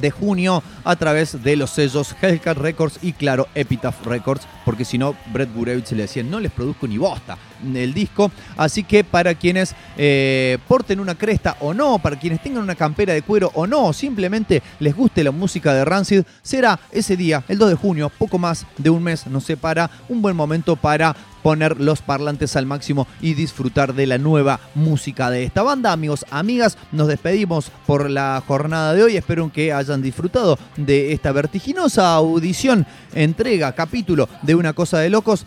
de 0.00 0.10
junio 0.10 0.62
a 0.84 0.96
través 0.96 1.42
de 1.42 1.56
los 1.56 1.70
sellos 1.70 2.14
Hellcat 2.20 2.58
Records 2.58 2.98
y 3.02 3.12
claro 3.12 3.48
Epitaph 3.54 4.04
Records, 4.06 4.46
porque 4.64 4.84
si 4.84 4.98
no 4.98 5.14
Brett 5.32 5.52
Gurevich 5.54 5.90
le 5.92 6.02
decía 6.02 6.22
no 6.22 6.40
les 6.40 6.52
produzco 6.52 6.86
ni 6.86 6.98
bosta 6.98 7.36
el 7.74 7.92
disco, 7.92 8.30
así 8.56 8.84
que 8.84 9.04
para 9.04 9.34
quienes 9.34 9.74
eh, 9.96 10.58
porten 10.68 11.00
una 11.00 11.16
cresta 11.16 11.56
o 11.60 11.74
no, 11.74 11.98
para 11.98 12.18
quienes 12.18 12.42
tengan 12.42 12.62
una 12.62 12.74
campera 12.74 13.12
de 13.12 13.22
cuero 13.22 13.50
o 13.54 13.66
no, 13.66 13.92
simplemente 13.92 14.62
les 14.78 14.94
guste 14.94 15.24
la 15.24 15.30
música 15.30 15.74
de 15.74 15.84
Rancid, 15.84 16.22
será 16.42 16.78
ese 16.92 17.16
día, 17.16 17.42
el 17.48 17.58
2 17.58 17.70
de 17.70 17.74
junio, 17.74 18.12
poco 18.16 18.38
más 18.38 18.66
de 18.76 18.90
un 18.90 19.02
mes 19.02 19.26
nos 19.26 19.44
separa, 19.44 19.90
un 20.08 20.22
buen 20.22 20.36
momento 20.36 20.76
para 20.76 21.16
poner 21.42 21.80
los 21.80 22.02
parlantes 22.02 22.56
al 22.56 22.66
máximo 22.66 23.06
y 23.20 23.34
disfrutar 23.34 23.94
de 23.94 24.06
la 24.06 24.18
nueva 24.18 24.60
música 24.74 25.30
de 25.30 25.44
esta 25.44 25.62
banda. 25.62 25.92
Amigos, 25.92 26.24
amigas, 26.30 26.78
nos 26.92 27.08
despedimos 27.08 27.70
por 27.86 28.10
la 28.10 28.42
jornada 28.46 28.94
de 28.94 29.02
hoy. 29.02 29.16
Espero 29.16 29.50
que 29.52 29.72
hayan 29.72 30.02
disfrutado 30.02 30.58
de 30.76 31.12
esta 31.12 31.32
vertiginosa 31.32 32.14
audición, 32.14 32.86
entrega, 33.14 33.72
capítulo 33.72 34.28
de 34.42 34.54
Una 34.54 34.72
Cosa 34.72 34.98
de 34.98 35.10
Locos. 35.10 35.46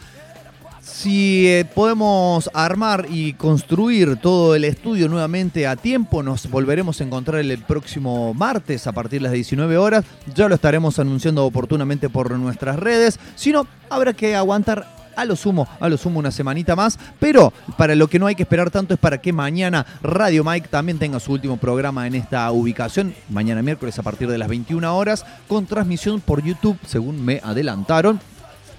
Si 0.81 1.47
eh, 1.47 1.65
podemos 1.65 2.49
armar 2.53 3.05
y 3.09 3.33
construir 3.33 4.17
todo 4.17 4.55
el 4.55 4.63
estudio 4.65 5.07
nuevamente 5.09 5.67
a 5.67 5.75
tiempo, 5.75 6.23
nos 6.23 6.49
volveremos 6.49 6.99
a 6.99 7.03
encontrar 7.03 7.39
el 7.39 7.57
próximo 7.59 8.33
martes 8.33 8.87
a 8.87 8.91
partir 8.91 9.19
de 9.19 9.25
las 9.25 9.33
19 9.33 9.77
horas. 9.77 10.05
Ya 10.35 10.49
lo 10.49 10.55
estaremos 10.55 10.97
anunciando 10.97 11.45
oportunamente 11.45 12.09
por 12.09 12.31
nuestras 12.31 12.77
redes. 12.77 13.19
Si 13.35 13.51
no, 13.51 13.67
habrá 13.89 14.13
que 14.13 14.35
aguantar 14.35 15.00
a 15.15 15.25
lo 15.25 15.35
sumo, 15.35 15.67
a 15.79 15.89
lo 15.89 15.97
sumo 15.97 16.19
una 16.19 16.31
semanita 16.31 16.75
más, 16.75 16.97
pero 17.19 17.53
para 17.77 17.95
lo 17.95 18.07
que 18.07 18.19
no 18.19 18.27
hay 18.27 18.35
que 18.35 18.43
esperar 18.43 18.71
tanto 18.71 18.93
es 18.93 18.99
para 18.99 19.19
que 19.19 19.33
mañana 19.33 19.85
Radio 20.01 20.43
Mike 20.43 20.67
también 20.69 20.99
tenga 20.99 21.19
su 21.19 21.31
último 21.31 21.57
programa 21.57 22.07
en 22.07 22.15
esta 22.15 22.51
ubicación, 22.51 23.13
mañana 23.29 23.61
miércoles 23.61 23.97
a 23.99 24.03
partir 24.03 24.29
de 24.29 24.37
las 24.37 24.49
21 24.49 24.95
horas, 24.95 25.25
con 25.47 25.65
transmisión 25.65 26.21
por 26.21 26.43
YouTube, 26.43 26.77
según 26.85 27.23
me 27.23 27.41
adelantaron. 27.43 28.19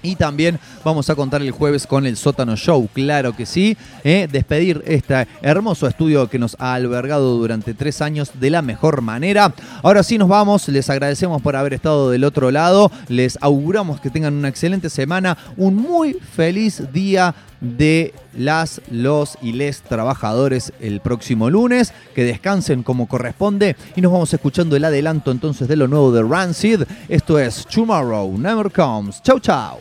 Y 0.03 0.17
también 0.17 0.59
vamos 0.83 1.09
a 1.09 1.15
contar 1.15 1.41
el 1.41 1.51
jueves 1.51 1.87
con 1.87 2.05
el 2.05 2.17
Sótano 2.17 2.57
Show, 2.57 2.89
claro 2.93 3.33
que 3.35 3.45
sí. 3.45 3.77
¿eh? 4.03 4.27
Despedir 4.29 4.83
este 4.85 5.27
hermoso 5.41 5.87
estudio 5.87 6.29
que 6.29 6.37
nos 6.37 6.57
ha 6.59 6.73
albergado 6.73 7.37
durante 7.37 7.73
tres 7.73 8.01
años 8.01 8.31
de 8.39 8.49
la 8.49 8.61
mejor 8.61 9.01
manera. 9.01 9.53
Ahora 9.81 10.03
sí 10.03 10.17
nos 10.17 10.27
vamos, 10.27 10.67
les 10.67 10.89
agradecemos 10.89 11.41
por 11.41 11.55
haber 11.55 11.73
estado 11.73 12.11
del 12.11 12.25
otro 12.25 12.51
lado. 12.51 12.91
Les 13.07 13.37
auguramos 13.41 14.01
que 14.01 14.09
tengan 14.09 14.33
una 14.33 14.49
excelente 14.49 14.89
semana, 14.89 15.37
un 15.55 15.75
muy 15.75 16.13
feliz 16.13 16.83
día 16.91 17.33
de 17.63 18.13
las, 18.37 18.81
los 18.91 19.37
y 19.41 19.53
les 19.53 19.81
trabajadores 19.81 20.71
el 20.79 20.99
próximo 20.99 21.49
lunes. 21.49 21.93
Que 22.13 22.23
descansen 22.23 22.83
como 22.83 23.07
corresponde. 23.07 23.75
Y 23.95 24.01
nos 24.01 24.11
vamos 24.11 24.33
escuchando 24.33 24.75
el 24.75 24.85
adelanto 24.85 25.31
entonces 25.31 25.67
de 25.67 25.75
lo 25.75 25.87
nuevo 25.87 26.11
de 26.11 26.21
Rancid. 26.21 26.83
Esto 27.09 27.39
es 27.39 27.65
Tomorrow 27.65 28.37
Never 28.37 28.71
Comes. 28.71 29.21
Chau, 29.23 29.39
chau. 29.39 29.79